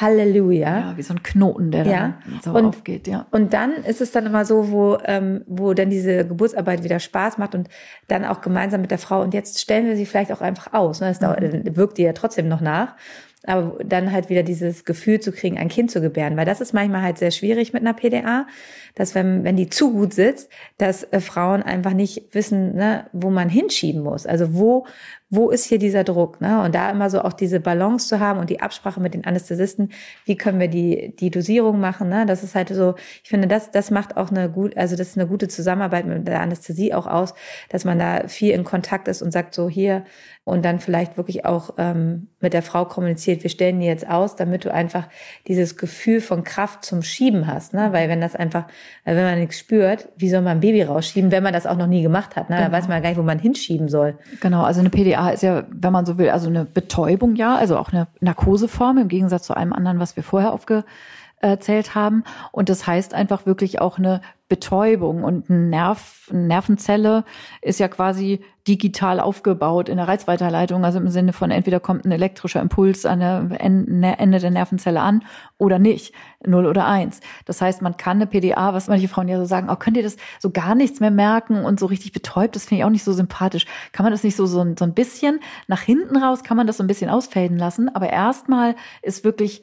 [0.00, 0.78] Halleluja.
[0.78, 1.98] Ja, wie so ein Knoten, der ja.
[1.98, 3.26] dann so und, aufgeht, ja.
[3.30, 7.36] Und dann ist es dann immer so, wo, ähm, wo dann diese Geburtsarbeit wieder Spaß
[7.36, 7.68] macht und
[8.08, 9.20] dann auch gemeinsam mit der Frau.
[9.20, 11.00] Und jetzt stellen wir sie vielleicht auch einfach aus.
[11.00, 11.08] Ne?
[11.08, 11.76] Das mhm.
[11.76, 12.96] wirkt die ja trotzdem noch nach
[13.44, 16.72] aber dann halt wieder dieses Gefühl zu kriegen, ein Kind zu gebären, weil das ist
[16.72, 18.46] manchmal halt sehr schwierig mit einer PDA,
[18.94, 23.30] dass wenn, wenn die zu gut sitzt, dass äh, Frauen einfach nicht wissen, ne, wo
[23.30, 24.26] man hinschieben muss.
[24.26, 24.86] Also wo,
[25.28, 26.40] wo ist hier dieser Druck?
[26.40, 26.62] Ne?
[26.62, 29.90] Und da immer so auch diese Balance zu haben und die Absprache mit den Anästhesisten,
[30.26, 32.10] wie können wir die, die Dosierung machen?
[32.10, 32.26] Ne?
[32.26, 32.94] Das ist halt so,
[33.24, 36.28] ich finde, das, das macht auch eine gut, also das ist eine gute Zusammenarbeit mit
[36.28, 37.34] der Anästhesie auch aus,
[37.70, 40.04] dass man da viel in Kontakt ist und sagt so hier
[40.44, 44.34] und dann vielleicht wirklich auch ähm, mit der Frau kommuniziert, wir stellen die jetzt aus,
[44.34, 45.04] damit du einfach
[45.46, 47.74] dieses Gefühl von Kraft zum Schieben hast.
[47.74, 47.92] Ne?
[47.92, 48.64] Weil wenn das einfach,
[49.04, 51.86] wenn man nichts spürt, wie soll man ein Baby rausschieben, wenn man das auch noch
[51.86, 52.50] nie gemacht hat?
[52.50, 52.56] Ne?
[52.56, 52.68] Genau.
[52.68, 54.18] Da weiß man gar nicht, wo man hinschieben soll.
[54.40, 57.56] Genau, also eine PDA PDA ist ja, wenn man so will, also eine Betäubung, ja,
[57.56, 62.24] also auch eine Narkoseform im Gegensatz zu allem anderen, was wir vorher aufgezählt haben.
[62.50, 64.20] Und das heißt einfach wirklich auch eine
[64.52, 67.24] Betäubung und ein Nerv, Nervenzelle
[67.62, 72.12] ist ja quasi digital aufgebaut in der Reizweiterleitung, also im Sinne von entweder kommt ein
[72.12, 75.24] elektrischer Impuls an der Ende der Nervenzelle an
[75.56, 76.12] oder nicht,
[76.46, 77.20] null oder eins.
[77.46, 80.02] Das heißt, man kann eine PDA, was manche Frauen ja so sagen, oh, könnt ihr
[80.02, 83.04] das so gar nichts mehr merken und so richtig betäubt, das finde ich auch nicht
[83.04, 83.64] so sympathisch.
[83.92, 86.76] Kann man das nicht so, so, so ein bisschen nach hinten raus, kann man das
[86.76, 89.62] so ein bisschen ausfaden lassen, aber erstmal ist wirklich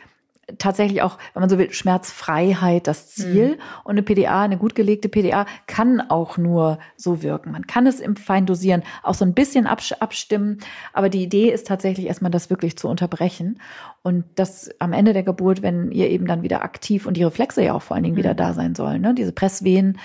[0.58, 3.50] tatsächlich auch, wenn man so will, Schmerzfreiheit das Ziel.
[3.50, 3.62] Mhm.
[3.84, 7.52] Und eine PDA, eine gut gelegte PDA, kann auch nur so wirken.
[7.52, 10.60] Man kann es im Feindosieren auch so ein bisschen abstimmen.
[10.94, 13.62] Aber die Idee ist tatsächlich erstmal, das wirklich zu unterbrechen.
[14.02, 17.64] Und das am Ende der Geburt, wenn ihr eben dann wieder aktiv und die Reflexe
[17.64, 18.20] ja auch vor allen Dingen mhm.
[18.20, 19.14] wieder da sein sollen, ne?
[19.14, 19.98] diese Presswehen,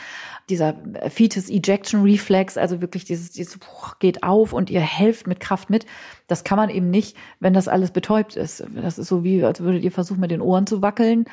[0.49, 0.75] dieser
[1.09, 3.59] Fetus Ejection Reflex, also wirklich dieses, dieses
[3.99, 5.87] geht auf und ihr helft mit Kraft mit.
[6.27, 8.65] Das kann man eben nicht, wenn das alles betäubt ist.
[8.75, 11.25] Das ist so wie, als würdet ihr versuchen, mit den Ohren zu wackeln.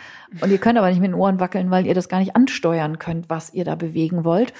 [0.42, 3.00] Und ihr könnt aber nicht mit den Ohren wackeln, weil ihr das gar nicht ansteuern
[3.00, 4.54] könnt, was ihr da bewegen wollt.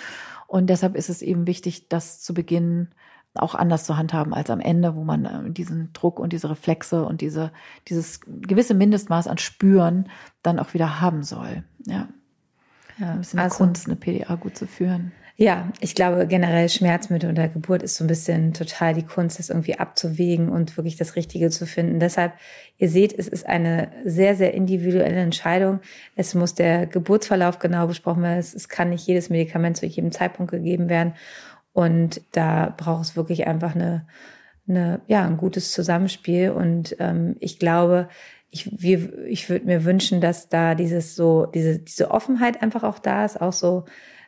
[0.48, 2.90] Und deshalb ist es eben wichtig, das zu Beginn
[3.34, 7.06] auch anders zu handhaben als am Ende, wo man äh, diesen Druck und diese Reflexe
[7.06, 7.52] und diese,
[7.88, 10.10] dieses gewisse Mindestmaß an Spüren
[10.44, 11.64] dann auch wieder haben soll.
[11.86, 12.10] Ja.
[13.00, 15.12] Ja, ein bisschen also, Kunst, eine PDA gut zu führen.
[15.42, 19.50] Ja, ich glaube generell Schmerzmittel unter Geburt ist so ein bisschen total die Kunst, das
[19.50, 22.00] irgendwie abzuwägen und wirklich das Richtige zu finden.
[22.00, 22.34] Deshalb,
[22.78, 25.80] ihr seht, es ist eine sehr, sehr individuelle Entscheidung.
[26.16, 28.38] Es muss der Geburtsverlauf genau besprochen werden.
[28.38, 31.14] Es, kann nicht jedes Medikament zu jedem Zeitpunkt gegeben werden.
[31.74, 34.06] Und da braucht es wirklich einfach eine,
[34.68, 36.52] eine ja, ein gutes Zusammenspiel.
[36.52, 38.10] Und ähm, ich glaube,
[38.52, 43.00] ich, wir, ich würde mir wünschen, dass da dieses so, diese, diese Offenheit einfach auch
[43.00, 43.86] da ist, auch so,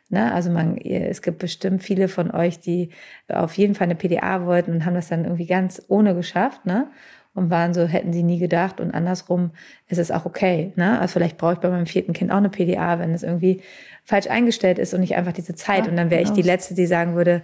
[0.08, 2.88] ne, also man, es gibt bestimmt viele von euch, die
[3.28, 6.90] auf jeden Fall eine PDA wollten und haben das dann irgendwie ganz ohne geschafft, ne?
[7.36, 8.80] Und waren so, hätten sie nie gedacht.
[8.80, 9.50] Und andersrum
[9.88, 10.72] ist es auch okay.
[10.76, 11.00] Ne?
[11.00, 13.60] Also vielleicht brauche ich bei meinem vierten Kind auch eine PDA, wenn es irgendwie
[14.04, 15.86] falsch eingestellt ist und nicht einfach diese Zeit.
[15.86, 17.42] Ja, und dann wäre ich die Letzte, die sagen würde,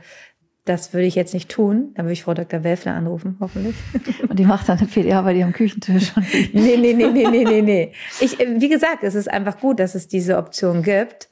[0.64, 1.92] das würde ich jetzt nicht tun.
[1.94, 2.62] Dann würde ich Frau Dr.
[2.64, 3.76] Welfler anrufen, hoffentlich.
[4.28, 6.12] Und die macht dann eine PDA bei dir am Küchentisch.
[6.52, 7.92] nee, nee, nee, nee, nee, nee, nee.
[8.20, 11.28] Ich, wie gesagt, es ist einfach gut, dass es diese Option gibt.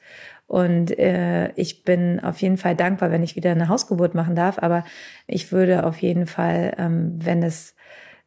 [0.47, 4.57] Und äh, ich bin auf jeden Fall dankbar, wenn ich wieder eine Hausgeburt machen darf.
[4.57, 4.83] Aber
[5.27, 7.75] ich würde auf jeden Fall, ähm, wenn es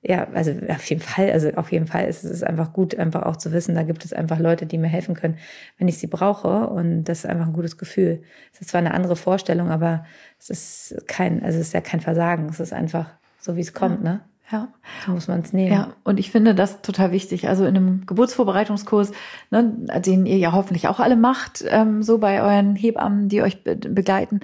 [0.05, 3.37] ja, also auf jeden Fall, also auf jeden Fall ist es einfach gut, einfach auch
[3.37, 5.39] zu wissen, da gibt es einfach Leute, die mir helfen können,
[5.79, 6.67] wenn ich sie brauche.
[6.67, 8.23] Und das ist einfach ein gutes Gefühl.
[8.53, 10.05] Es ist zwar eine andere Vorstellung, aber
[10.41, 12.49] es ist kein, also es ist ja kein Versagen.
[12.49, 14.15] Es ist einfach so, wie es kommt, ja.
[14.15, 14.21] ne?
[14.53, 14.69] Ja.
[15.07, 15.73] So muss man es nehmen.
[15.73, 17.49] Ja, und ich finde das total wichtig.
[17.49, 19.13] Also in einem Geburtsvorbereitungskurs,
[19.51, 19.73] ne,
[20.05, 23.77] den ihr ja hoffentlich auch alle macht, ähm, so bei euren Hebammen, die euch be
[23.77, 24.41] begleiten,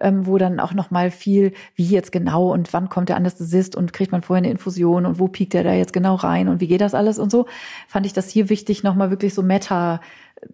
[0.00, 3.92] ähm, wo dann auch nochmal viel, wie jetzt genau und wann kommt der Anästhesist und
[3.92, 6.66] kriegt man vorher eine Infusion und wo piekt der da jetzt genau rein und wie
[6.66, 7.46] geht das alles und so,
[7.86, 10.00] fand ich das hier wichtig, nochmal wirklich so Meta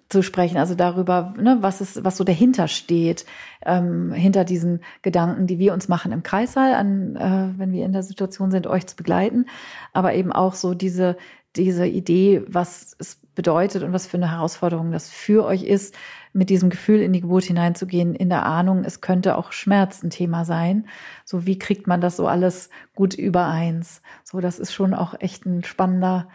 [0.09, 3.25] zu sprechen, also darüber, ne, was ist, was so dahinter steht,
[3.65, 7.93] ähm, hinter diesen Gedanken, die wir uns machen im Kreissaal, an, äh, wenn wir in
[7.93, 9.47] der Situation sind, euch zu begleiten,
[9.93, 11.17] aber eben auch so diese
[11.57, 15.95] diese Idee, was es bedeutet und was für eine Herausforderung das für euch ist,
[16.33, 20.11] mit diesem Gefühl in die Geburt hineinzugehen, in der Ahnung, es könnte auch Schmerz ein
[20.11, 20.87] Thema sein.
[21.25, 24.03] So wie kriegt man das so alles gut übereins?
[24.25, 26.29] So, das ist schon auch echt ein spannender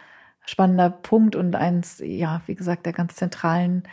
[0.45, 3.83] spannender Punkt und eins, ja, wie gesagt, der ganz zentralen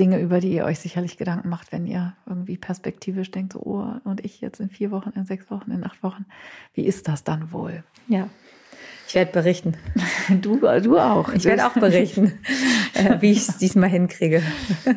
[0.00, 3.94] Dinge, über die ihr euch sicherlich Gedanken macht, wenn ihr irgendwie perspektivisch denkt, so, oh,
[4.04, 6.26] und ich jetzt in vier Wochen, in sechs Wochen, in acht Wochen,
[6.72, 7.84] wie ist das dann wohl?
[8.08, 8.28] Ja.
[9.06, 9.76] Ich werde berichten.
[10.40, 11.32] Du, du auch.
[11.34, 12.38] Ich werde auch berichten.
[12.94, 14.42] äh, wie ich es diesmal hinkriege.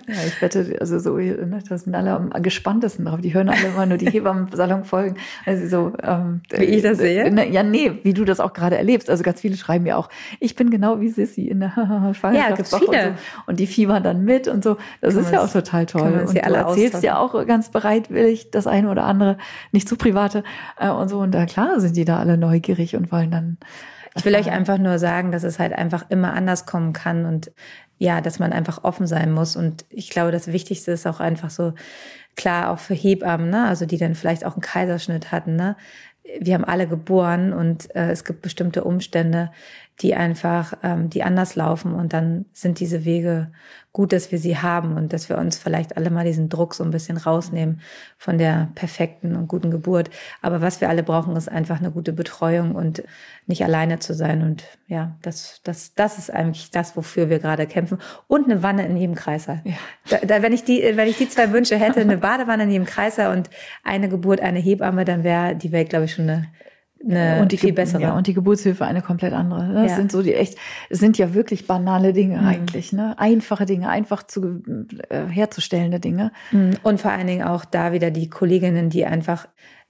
[0.08, 3.20] Ja, ich wette, also so, ne, das sind alle am gespanntesten drauf.
[3.20, 5.18] Die hören alle immer nur die Hebammen-Salon folgen.
[5.46, 7.26] Also so, ähm, wie ich das sehe?
[7.26, 9.10] Äh, ja, nee, wie du das auch gerade erlebst.
[9.10, 10.10] Also ganz viele schreiben mir auch,
[10.40, 11.74] ich bin genau wie Sissy in der
[12.34, 13.10] Ja, gibt's viele.
[13.10, 13.42] Und, so.
[13.48, 14.78] und die fiebern dann mit und so.
[15.02, 16.26] Das kann ist ja auch total toll.
[16.28, 19.38] Und du erzählst ja auch ganz bereitwillig das eine oder andere,
[19.72, 20.44] nicht zu private
[20.80, 21.20] äh, und so.
[21.20, 23.58] Und da klar sind die da alle neugierig und wollen dann
[24.18, 27.52] ich will euch einfach nur sagen, dass es halt einfach immer anders kommen kann und
[27.98, 29.56] ja, dass man einfach offen sein muss.
[29.56, 31.74] Und ich glaube, das Wichtigste ist auch einfach so,
[32.36, 33.68] klar, auch für Hebammen, ne?
[33.68, 35.76] also die dann vielleicht auch einen Kaiserschnitt hatten, ne?
[36.42, 39.50] Wir haben alle geboren und äh, es gibt bestimmte Umstände,
[40.02, 43.52] die einfach, ähm, die anders laufen und dann sind diese Wege
[43.98, 46.84] gut, dass wir sie haben und dass wir uns vielleicht alle mal diesen Druck so
[46.84, 47.82] ein bisschen rausnehmen
[48.16, 50.12] von der perfekten und guten Geburt.
[50.44, 53.02] Aber was wir alle brauchen, ist einfach eine gute Betreuung und
[53.48, 54.44] nicht alleine zu sein.
[54.44, 57.98] Und ja, das, das, das ist eigentlich das, wofür wir gerade kämpfen.
[58.28, 59.62] Und eine Wanne in jedem Kreiser.
[59.64, 59.78] Ja.
[60.12, 62.86] Da, da, wenn ich die, wenn ich die zwei Wünsche hätte, eine Badewanne in jedem
[62.86, 63.50] Kreiser und
[63.84, 66.48] eine Geburt, eine Hebamme, dann wäre die Welt, glaube ich, schon eine
[67.04, 68.02] eine und die viel bessere.
[68.02, 69.74] Ja, und die Geburtshilfe eine komplett andere.
[69.74, 69.96] Das ja.
[69.98, 70.58] sind so die echt,
[70.90, 72.48] sind ja wirklich banale Dinge mhm.
[72.48, 73.18] eigentlich, ne?
[73.18, 74.64] Einfache Dinge, einfach zu
[75.10, 76.32] äh, herzustellende Dinge.
[76.52, 76.72] Mhm.
[76.84, 79.48] Und vor allen Dingen auch da wieder die Kolleginnen, die einfach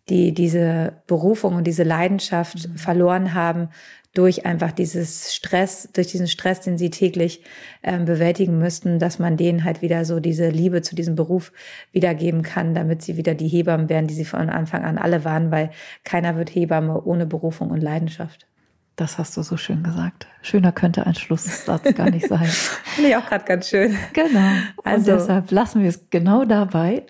[0.10, 2.78] die diese Berufung und diese Leidenschaft mhm.
[2.78, 3.70] verloren haben
[4.18, 7.44] durch einfach dieses Stress, durch diesen Stress, den sie täglich
[7.84, 11.52] ähm, bewältigen müssten, dass man denen halt wieder so diese Liebe zu diesem Beruf
[11.92, 15.52] wiedergeben kann, damit sie wieder die Hebammen werden, die sie von Anfang an alle waren,
[15.52, 15.70] weil
[16.04, 18.48] keiner wird Hebamme ohne Berufung und Leidenschaft.
[18.96, 20.26] Das hast du so schön gesagt.
[20.42, 22.48] Schöner könnte ein Schlusssatz gar nicht sein.
[22.48, 23.96] Finde ich auch gerade ganz schön.
[24.14, 24.50] Genau.
[24.84, 27.04] Also und deshalb lassen wir es genau dabei.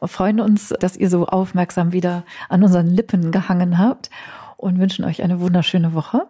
[0.00, 4.10] Und freuen uns, dass ihr so aufmerksam wieder an unseren Lippen gehangen habt
[4.64, 6.26] und wünschen euch eine wunderschöne Woche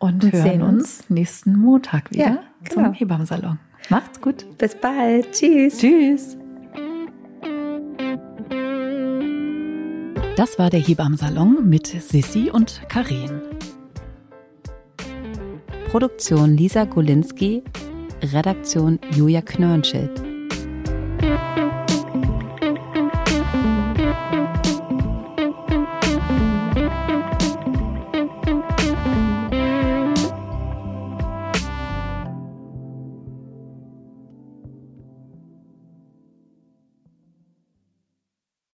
[0.00, 2.86] und, und hören uns nächsten Montag wieder ja, genau.
[2.86, 3.58] zum Hebammensalon.
[3.88, 4.44] Macht's gut.
[4.58, 5.30] Bis bald.
[5.30, 5.78] Tschüss.
[5.78, 6.36] Tschüss.
[10.36, 13.40] Das war der Hebammensalon mit Sissi und Karin.
[15.88, 17.62] Produktion Lisa Golinski,
[18.22, 20.22] Redaktion Julia Knörnschild.